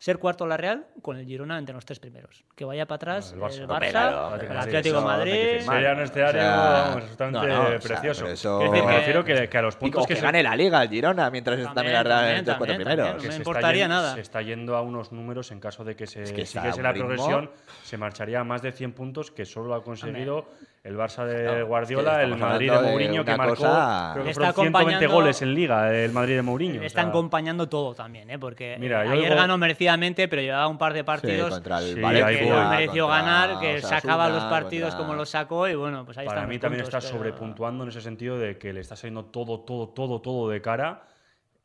Ser 0.00 0.16
cuarto 0.18 0.46
la 0.46 0.56
Real 0.56 0.86
con 1.02 1.18
el 1.18 1.26
Girona 1.26 1.58
entre 1.58 1.74
los 1.74 1.84
tres 1.84 1.98
primeros. 2.00 2.42
Que 2.56 2.64
vaya 2.64 2.86
para 2.86 2.96
atrás 2.96 3.32
El 3.32 3.42
el 3.42 3.42
Barça. 3.44 3.66
Barça, 3.68 3.68
Hombre, 3.74 3.90
claro, 3.90 4.36
el 4.50 4.56
Atlético 4.56 4.96
de 4.96 5.00
no 5.02 5.06
que 5.06 5.12
Madrid. 5.12 5.60
Sería 5.60 5.92
un 5.92 6.00
escenario 6.00 6.40
O 6.40 6.42
sea, 6.42 6.56
vamos, 6.56 6.96
absolutamente 6.96 7.38
no, 7.40 7.46
no, 7.46 7.62
o 7.62 7.68
sea, 7.68 7.78
precioso. 7.80 8.20
pero 8.22 8.32
eso- 8.32 8.58
Quiero 8.58 8.72
decir, 8.72 8.86
me 8.86 8.90
que- 8.92 8.98
refiero 8.98 9.24
que, 9.24 9.48
que 9.50 9.58
a 9.58 9.62
los 9.62 9.74
Y 9.74 9.78
puntos 9.78 9.94
como 9.96 10.06
que, 10.08 10.16
se- 10.16 10.22
gane 10.22 10.42
la 10.42 10.56
liga 10.56 10.82
el 10.82 10.88
Girona 10.88 11.30
mientras 11.30 11.58
está 11.58 11.74
también 11.74 11.92
la 11.94 12.02
Real 12.02 12.16
también, 12.18 12.38
entre 12.38 12.50
los 12.52 12.58
cuatro 12.58 12.72
también, 12.74 12.88
primeros. 12.88 13.06
también. 13.08 13.20
que 13.22 13.28
no 13.28 13.32
me 13.32 13.36
importaría 13.38 13.84
yen- 13.84 13.88
nada. 13.90 14.14
Se 14.14 14.20
está 14.22 14.40
yendo 14.42 14.76
a 14.76 14.80
unos 14.80 15.12
números 15.12 15.50
en 15.52 15.60
caso 15.60 15.84
de 15.84 15.94
que 15.96 16.06
se 16.06 16.22
Es 16.22 16.32
que 16.32 16.46
siguiese 16.46 16.82
la 16.82 16.94
progresión, 16.94 17.50
se 17.84 17.98
marcharía 17.98 18.40
a 18.40 18.44
más 18.44 18.62
de 18.62 18.72
100 18.72 18.92
puntos 18.94 19.30
que 19.30 19.44
solo 19.44 19.74
ha 19.74 19.84
conseguido 19.84 20.48
el 20.82 20.96
Barça 20.96 21.26
de 21.26 21.62
Guardiola, 21.62 22.22
es 22.22 22.28
que 22.28 22.32
el 22.32 22.38
Madrid 22.38 22.70
de 22.72 22.80
Mourinho, 22.80 23.22
que 23.24 23.36
marcó 23.36 23.54
cosa- 23.56 24.10
creo 24.14 24.24
que 24.24 24.28
Le 24.30 24.34
fueron 24.34 24.48
está 24.50 24.62
120 24.62 24.78
acompañando- 24.94 25.14
goles 25.14 25.42
en 25.42 25.54
Liga 25.54 25.94
el 25.94 26.12
Madrid 26.12 26.36
de 26.36 26.42
Mourinho. 26.42 26.74
Le 26.74 26.80
o 26.80 26.82
están 26.84 27.04
sea, 27.04 27.10
acompañando 27.10 27.68
todo 27.68 27.94
también, 27.94 28.30
¿eh? 28.30 28.38
porque 28.38 28.76
Mira, 28.80 29.02
eh, 29.02 29.06
yo 29.08 29.12
ayer 29.12 29.24
digo- 29.24 29.36
ganó 29.36 29.58
merecidamente, 29.58 30.26
pero 30.26 30.40
llevaba 30.40 30.68
un 30.68 30.78
par 30.78 30.94
de 30.94 31.04
partidos 31.04 31.54
el 31.54 31.62
Sí, 31.94 32.00
Valencia, 32.00 32.38
que 32.40 32.48
no 32.50 32.70
mereció 32.70 33.06
contra 33.06 33.22
ganar, 33.22 33.60
que 33.60 33.76
Osasuna, 33.76 34.00
sacaba 34.00 34.28
los 34.30 34.44
partidos 34.44 34.90
contra- 34.94 35.06
como 35.06 35.14
los 35.18 35.28
sacó 35.28 35.68
y 35.68 35.74
bueno, 35.74 36.06
pues 36.06 36.16
ahí 36.16 36.26
Para 36.26 36.46
mí 36.46 36.58
también 36.58 36.82
puntos, 36.82 36.94
está 36.94 37.06
pero- 37.06 37.18
sobrepuntuando 37.18 37.82
en 37.84 37.90
ese 37.90 38.00
sentido 38.00 38.38
de 38.38 38.56
que 38.56 38.72
le 38.72 38.80
está 38.80 38.96
saliendo 38.96 39.26
todo, 39.26 39.60
todo, 39.60 39.88
todo, 39.90 40.20
todo 40.22 40.48
de 40.48 40.62
cara. 40.62 41.02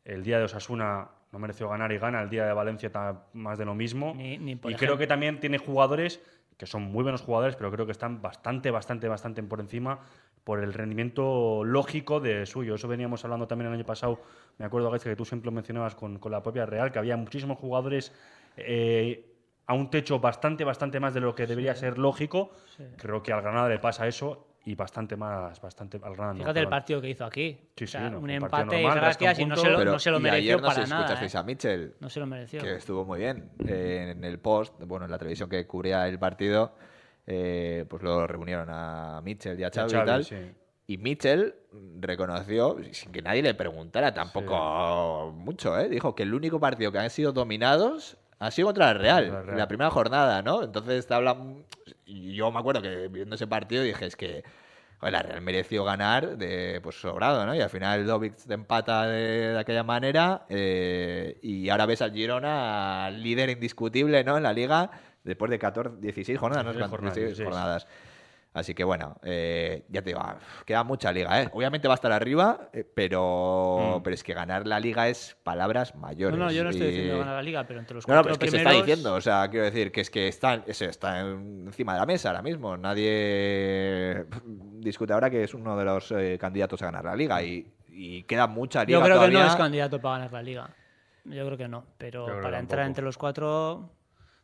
El 0.04 0.24
día 0.24 0.40
de 0.40 0.44
Osasuna 0.44 1.08
no 1.32 1.40
mereció 1.40 1.70
ganar 1.70 1.92
y 1.94 1.98
gana. 1.98 2.22
El 2.22 2.30
día 2.30 2.46
de 2.46 2.54
Valencia 2.54 2.92
ta- 2.92 3.28
más 3.34 3.58
de 3.58 3.64
lo 3.66 3.76
mismo. 3.76 4.14
Ni- 4.16 4.38
ni 4.38 4.56
por 4.58 4.72
y 4.72 4.74
ejemplo. 4.76 4.88
creo 4.96 4.98
que 4.98 5.08
también 5.08 5.40
tiene 5.40 5.58
jugadores 5.58 6.22
que 6.58 6.66
son 6.66 6.84
muy 6.84 7.04
buenos 7.04 7.22
jugadores, 7.22 7.56
pero 7.56 7.72
creo 7.72 7.86
que 7.86 7.92
están 7.92 8.22
bastante, 8.22 8.72
bastante, 8.72 9.08
bastante 9.08 9.44
por 9.44 9.60
encima 9.60 10.00
por 10.44 10.64
el 10.64 10.74
rendimiento 10.74 11.64
lógico 11.64 12.20
de 12.20 12.46
suyo. 12.46 12.76
Eso 12.76 12.88
veníamos 12.88 13.24
hablando 13.26 13.48
también 13.48 13.68
el 13.68 13.74
año 13.74 13.86
pasado. 13.86 14.22
Me 14.60 14.66
acuerdo, 14.66 14.92
Gaizka, 14.92 15.10
que 15.10 15.16
tú 15.16 15.26
siempre 15.26 15.48
lo 15.48 15.52
mencionabas 15.52 15.96
con, 15.96 16.20
con 16.20 16.32
la 16.32 16.44
propia 16.44 16.66
Real, 16.66 16.92
que 16.92 17.00
había 17.00 17.18
muchísimos 17.18 17.58
jugadores 17.58 18.14
eh, 18.56 19.34
a 19.66 19.74
un 19.74 19.90
techo 19.90 20.20
bastante, 20.20 20.64
bastante 20.64 21.00
más 21.00 21.14
de 21.14 21.22
lo 21.22 21.34
que 21.34 21.48
debería 21.48 21.76
ser 21.76 21.98
lógico. 21.98 22.52
Creo 22.98 23.24
que 23.24 23.34
al 23.34 23.42
Granada 23.42 23.70
le 23.70 23.80
pasa 23.80 24.08
eso 24.08 24.46
y 24.68 24.74
bastante 24.76 25.16
más, 25.16 25.62
bastante 25.62 25.98
al 26.04 26.14
Granada. 26.16 26.34
no, 26.34 26.40
Fíjate 26.40 26.60
el 26.60 26.68
partido 26.68 27.00
que 27.02 27.10
hizo 27.10 27.24
aquí. 27.24 27.58
Sí, 27.76 27.84
O 27.84 27.88
sea, 27.88 28.06
sí, 28.08 28.12
no, 28.12 28.20
un 28.20 28.30
empate 28.32 28.82
y 28.82 28.84
gracias 28.84 29.40
y 29.40 29.46
no 29.46 29.56
se 29.56 29.70
lo, 29.70 29.78
Pero- 29.78 29.92
no 29.92 30.00
se 30.00 30.10
lo 30.12 30.20
mereció 30.20 30.58
no 30.58 30.64
para 30.64 30.84
si 30.86 30.90
nada. 30.90 31.02
escuchasteis 31.04 31.36
¿eh? 31.36 31.38
a 31.38 31.44
Mitchell, 31.44 31.94
No 32.00 32.10
se 32.10 32.20
lo 32.20 32.26
mereció. 32.26 32.62
que 32.62 32.76
estuvo 32.76 33.06
muy 33.06 33.20
bien 33.20 33.52
eh, 33.68 34.14
en 34.18 34.24
el 34.24 34.40
post, 34.40 34.74
bueno, 34.86 35.06
en 35.06 35.12
la 35.12 35.18
televisión 35.20 35.50
que 35.50 35.68
cubría 35.68 36.08
el 36.08 36.18
partido, 36.18 36.74
eh, 37.28 37.86
pues 37.90 38.02
lo 38.02 38.26
reunieron 38.26 38.68
a 38.72 39.22
Mitchell 39.24 39.60
y 39.60 39.64
a 39.64 39.70
Xavi 39.70 39.92
y, 39.92 39.94
Xavi, 39.94 40.06
tal. 40.08 40.24
sí. 40.26 40.36
Y 40.88 40.98
Mitchell 40.98 41.56
reconoció, 42.00 42.78
sin 42.92 43.12
que 43.12 43.22
nadie 43.22 43.42
le 43.42 43.54
preguntara 43.56 44.14
tampoco 44.14 45.32
mucho, 45.36 45.78
¿eh? 45.80 45.90
dijo 45.90 46.14
que 46.16 46.24
el 46.24 46.34
único 46.34 46.60
partido 46.60 46.92
que 46.92 47.00
han 47.00 47.10
sido 47.10 47.32
dominados 47.32 48.18
ha 48.40 48.52
sido 48.52 48.68
contra 48.68 48.92
el 48.92 49.00
Real, 49.00 49.24
Contra 49.24 49.40
el 49.40 49.46
Real. 49.48 49.58
la 49.58 49.68
primera 49.68 49.90
jornada, 49.90 50.42
¿no? 50.42 50.64
Entonces 50.64 51.08
te 51.08 51.14
hablan. 51.14 51.64
Yo 52.06 52.52
me 52.52 52.60
acuerdo 52.60 52.82
que 52.82 53.08
viendo 53.08 53.36
ese 53.36 53.48
partido 53.48 53.84
dije, 53.84 54.06
es 54.06 54.16
que 54.16 54.44
la 55.02 55.22
Real 55.22 55.42
mereció 55.42 55.84
ganar 55.84 56.38
de 56.38 56.80
pues 56.82 57.00
sobrado, 57.00 57.46
¿no? 57.46 57.54
Y 57.56 57.62
al 57.62 57.70
final 57.70 58.06
Dovic 58.06 58.36
te 58.38 58.54
empata 58.56 59.08
de, 59.08 59.50
de 59.54 59.60
aquella 59.60 59.84
manera 59.84 60.46
eh, 60.50 61.38
y 61.44 61.70
ahora 61.70 61.86
ves 61.86 62.02
al 62.02 62.12
Girona 62.12 63.10
líder 63.12 63.50
indiscutible, 63.50 64.24
¿no? 64.24 64.38
En 64.38 64.44
la 64.44 64.54
liga 64.54 64.90
después 65.24 65.52
de 65.52 65.60
14, 65.60 65.98
16 66.02 66.40
jornadas, 66.40 66.66
¿no? 66.66 66.72
16 66.72 66.90
jornadas, 66.90 67.16
16 67.16 67.38
16. 67.38 67.48
jornadas. 67.48 67.88
Así 68.56 68.74
que 68.74 68.84
bueno, 68.84 69.18
eh, 69.22 69.84
ya 69.90 70.02
te 70.02 70.10
digo, 70.12 70.22
ah, 70.24 70.38
queda 70.66 70.84
mucha 70.84 71.12
liga, 71.12 71.42
¿eh? 71.42 71.50
Obviamente 71.54 71.88
va 71.88 71.94
a 71.94 72.02
estar 72.02 72.12
arriba, 72.12 72.70
eh, 72.74 72.84
pero, 72.96 73.98
Mm. 74.00 74.02
pero 74.04 74.14
es 74.14 74.24
que 74.24 74.34
ganar 74.34 74.66
la 74.66 74.80
liga 74.80 75.08
es 75.10 75.36
palabras 75.44 75.94
mayores. 75.96 76.40
No, 76.40 76.46
no, 76.46 76.52
yo 76.52 76.64
no 76.64 76.70
estoy 76.70 76.88
y- 76.88 76.92
diciendo 76.92 77.20
ganar 77.20 77.36
la 77.36 77.44
liga, 77.44 77.66
pero 77.68 77.80
entre 77.82 77.96
los 77.96 78.08
No, 78.08 78.16
no, 78.16 78.22
cuatro 78.24 78.40
pero 78.40 78.46
es 78.48 78.52
que 78.52 78.58
se 78.58 78.64
está 78.64 78.72
diciendo, 78.72 79.14
o 79.14 79.20
sea, 79.22 79.48
quiero 79.50 79.66
decir 79.66 79.92
que 79.92 80.02
es 80.02 80.10
que 80.10 80.28
está, 80.30 80.64
eso 80.66 80.86
está 80.86 81.20
encima 81.20 81.94
de 81.94 82.00
la 82.00 82.06
mesa 82.06 82.30
ahora 82.30 82.42
mismo. 82.42 82.78
Nadie 82.78 84.26
discute 84.80 85.14
ahora 85.14 85.30
que 85.30 85.44
es 85.44 85.54
uno 85.54 85.76
de 85.78 85.86
los 85.86 86.12
eh, 86.12 86.38
candidatos 86.40 86.82
a 86.82 86.86
ganar 86.86 87.06
la 87.06 87.16
liga 87.16 87.44
y, 87.44 87.72
y 87.90 88.24
queda 88.24 88.48
mucha 88.48 88.84
liga 88.86 89.00
Yo 89.00 89.04
creo 89.04 89.16
que 89.16 89.20
todavía. 89.20 89.40
no 89.42 89.48
es 89.48 89.56
candidato 89.56 90.00
para 90.02 90.18
ganar 90.20 90.34
la 90.34 90.42
liga. 90.44 90.70
Yo 91.26 91.46
creo 91.46 91.58
que 91.58 91.68
no, 91.68 91.86
pero 91.98 92.26
creo 92.26 92.38
que 92.38 92.44
para 92.44 92.60
entrar 92.60 92.80
tampoco. 92.80 92.88
entre 92.88 93.04
los 93.06 93.18
cuatro... 93.18 93.92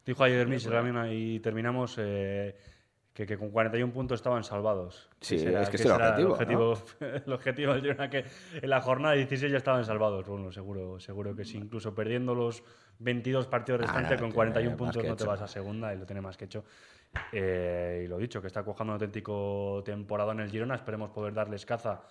Dijo 0.03 0.23
ayer 0.23 0.47
Mitchell 0.47 0.71
también 0.71 1.13
y 1.13 1.39
terminamos 1.41 1.95
eh, 1.99 2.55
que, 3.13 3.25
que 3.25 3.37
con 3.37 3.49
41 3.51 3.91
puntos 3.91 4.19
estaban 4.19 4.43
salvados. 4.43 5.09
Sí, 5.19 5.37
será- 5.37 5.61
es 5.63 5.69
que 5.69 5.75
ese 5.75 5.87
era 5.87 6.17
el 6.17 6.25
objetivo, 6.27 6.71
objetivo, 6.71 6.77
el 7.25 7.33
objetivo 7.33 7.73
del 7.73 7.81
Girona, 7.81 8.09
que 8.09 8.25
en 8.61 8.69
la 8.69 8.81
jornada 8.81 9.15
16 9.15 9.51
ya 9.51 9.57
estaban 9.57 9.83
salvados. 9.83 10.25
Bueno, 10.27 10.51
seguro, 10.51 10.99
seguro 10.99 11.35
que 11.35 11.43
sí. 11.43 11.57
Incluso 11.57 11.93
perdiendo 11.93 12.33
los 12.33 12.63
22 12.99 13.47
partidos 13.47 13.81
Ah, 13.81 13.83
restantes, 13.85 14.11
no, 14.11 14.17
con 14.17 14.29
tiene 14.29 14.35
41 14.35 14.71
más 14.71 14.77
puntos 14.77 15.01
que 15.03 15.09
no 15.09 15.15
te 15.15 15.25
vas 15.25 15.41
a 15.41 15.47
segunda 15.47 15.93
y 15.93 15.97
lo 15.97 16.05
tiene 16.05 16.21
más 16.21 16.37
que 16.37 16.45
hecho. 16.45 16.63
Eh, 17.33 18.03
y 18.05 18.07
lo 18.07 18.17
dicho, 18.17 18.39
que 18.41 18.47
está 18.47 18.63
cojando 18.63 18.91
un 18.91 18.95
auténtico 18.95 19.81
temporada 19.83 20.31
en 20.31 20.39
el 20.39 20.49
Girona. 20.49 20.75
Esperemos 20.75 21.09
poder 21.09 21.33
darles 21.33 21.65
caza 21.65 22.03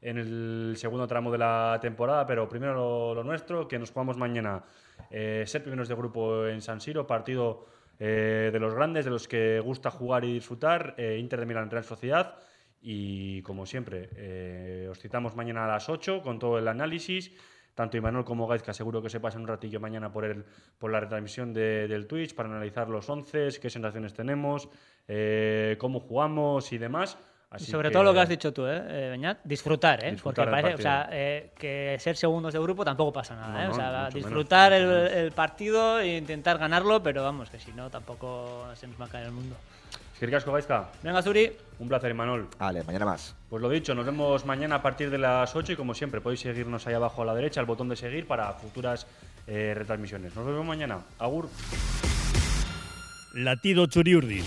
en 0.00 0.18
el 0.18 0.74
segundo 0.76 1.06
tramo 1.06 1.30
de 1.30 1.38
la 1.38 1.78
temporada, 1.80 2.24
pero 2.26 2.48
primero 2.48 2.74
lo, 2.74 3.14
lo 3.14 3.24
nuestro, 3.24 3.66
que 3.68 3.78
nos 3.78 3.90
jugamos 3.90 4.16
mañana 4.16 4.62
eh, 5.10 5.44
ser 5.46 5.62
primeros 5.62 5.88
de 5.88 5.94
grupo 5.94 6.46
en 6.46 6.60
San 6.60 6.80
Siro, 6.80 7.06
partido 7.06 7.66
eh, 7.98 8.50
de 8.52 8.58
los 8.60 8.74
grandes, 8.74 9.04
de 9.04 9.10
los 9.10 9.26
que 9.28 9.60
gusta 9.60 9.90
jugar 9.90 10.24
y 10.24 10.32
disfrutar, 10.32 10.94
eh, 10.98 11.18
Inter 11.18 11.40
de 11.40 11.46
Milán 11.46 11.70
Real 11.70 11.84
Sociedad. 11.84 12.36
Y 12.80 13.42
como 13.42 13.66
siempre, 13.66 14.08
eh, 14.16 14.86
os 14.90 14.98
citamos 14.98 15.34
mañana 15.34 15.64
a 15.64 15.68
las 15.68 15.88
8 15.88 16.22
con 16.22 16.38
todo 16.38 16.58
el 16.58 16.68
análisis. 16.68 17.32
Tanto 17.74 17.96
Imanol 17.96 18.24
como 18.24 18.46
Gaizka 18.48 18.72
seguro 18.72 19.00
que 19.02 19.08
se 19.10 19.20
pasen 19.20 19.42
un 19.42 19.48
ratillo 19.48 19.78
mañana 19.78 20.10
por, 20.10 20.24
el, 20.24 20.44
por 20.78 20.90
la 20.90 20.98
retransmisión 21.00 21.52
de- 21.52 21.86
del 21.86 22.06
Twitch 22.08 22.34
para 22.34 22.48
analizar 22.48 22.88
los 22.88 23.08
11, 23.08 23.48
qué 23.60 23.70
sensaciones 23.70 24.14
tenemos, 24.14 24.68
eh, 25.06 25.76
cómo 25.78 26.00
jugamos 26.00 26.72
y 26.72 26.78
demás. 26.78 27.18
Así 27.50 27.70
sobre 27.70 27.90
todo 27.90 28.02
lo 28.02 28.12
que 28.12 28.20
has 28.20 28.28
dicho 28.28 28.52
tú, 28.52 28.66
¿eh, 28.66 28.82
eh, 28.88 29.08
Beñat, 29.10 29.38
disfrutar, 29.42 30.04
¿eh? 30.04 30.10
Disfrutar 30.10 30.44
Porque 30.44 30.62
parece, 30.62 30.74
o 30.74 30.82
sea, 30.82 31.08
eh, 31.10 31.50
que 31.58 31.96
ser 31.98 32.14
segundos 32.14 32.52
de 32.52 32.58
grupo 32.58 32.84
tampoco 32.84 33.10
pasa 33.10 33.34
nada, 33.36 33.52
No, 33.54 33.60
¿eh? 33.60 33.64
no, 33.64 33.72
o 33.72 33.74
sea, 33.74 33.90
ni 33.90 34.04
mucho 34.04 34.16
disfrutar 34.18 34.72
menos, 34.72 34.86
el, 34.86 34.88
mucho 34.88 35.04
menos. 35.04 35.16
el 35.24 35.32
partido 35.32 36.00
e 36.00 36.16
intentar 36.18 36.58
ganarlo, 36.58 37.02
pero 37.02 37.22
vamos, 37.22 37.48
que 37.48 37.58
si 37.58 37.72
no, 37.72 37.88
tampoco 37.88 38.66
se 38.74 38.86
nos 38.86 39.00
va 39.00 39.06
a 39.06 39.08
caer 39.08 39.26
el 39.26 39.32
mundo. 39.32 39.56
Eskerrik 40.12 40.34
asko, 40.34 40.52
Gaizka. 40.52 40.88
Venga, 41.02 41.22
Zuri. 41.22 41.50
Un 41.78 41.88
placer, 41.88 42.10
Imanol. 42.10 42.48
Vale, 42.58 42.82
mañana 42.82 43.06
más. 43.06 43.34
Pues 43.48 43.62
lo 43.62 43.70
dicho, 43.70 43.94
nos 43.94 44.04
vemos 44.04 44.44
mañana 44.44 44.74
a 44.74 44.82
partir 44.82 45.10
de 45.10 45.18
las 45.18 45.54
8 45.54 45.72
y 45.72 45.76
como 45.76 45.94
siempre 45.94 46.20
podéis 46.20 46.40
seguirnos 46.40 46.86
ahí 46.88 46.94
abajo 46.94 47.22
a 47.22 47.24
la 47.24 47.34
derecha, 47.34 47.60
el 47.60 47.66
botón 47.66 47.88
de 47.88 47.96
seguir 47.96 48.26
para 48.26 48.52
futuras 48.54 49.06
eh, 49.46 49.72
retransmisiones. 49.74 50.34
Nos 50.34 50.44
vemos 50.44 50.66
mañana. 50.66 50.98
Agur. 51.20 51.48
Latido 53.32 53.86
Churiurdin. 53.86 54.44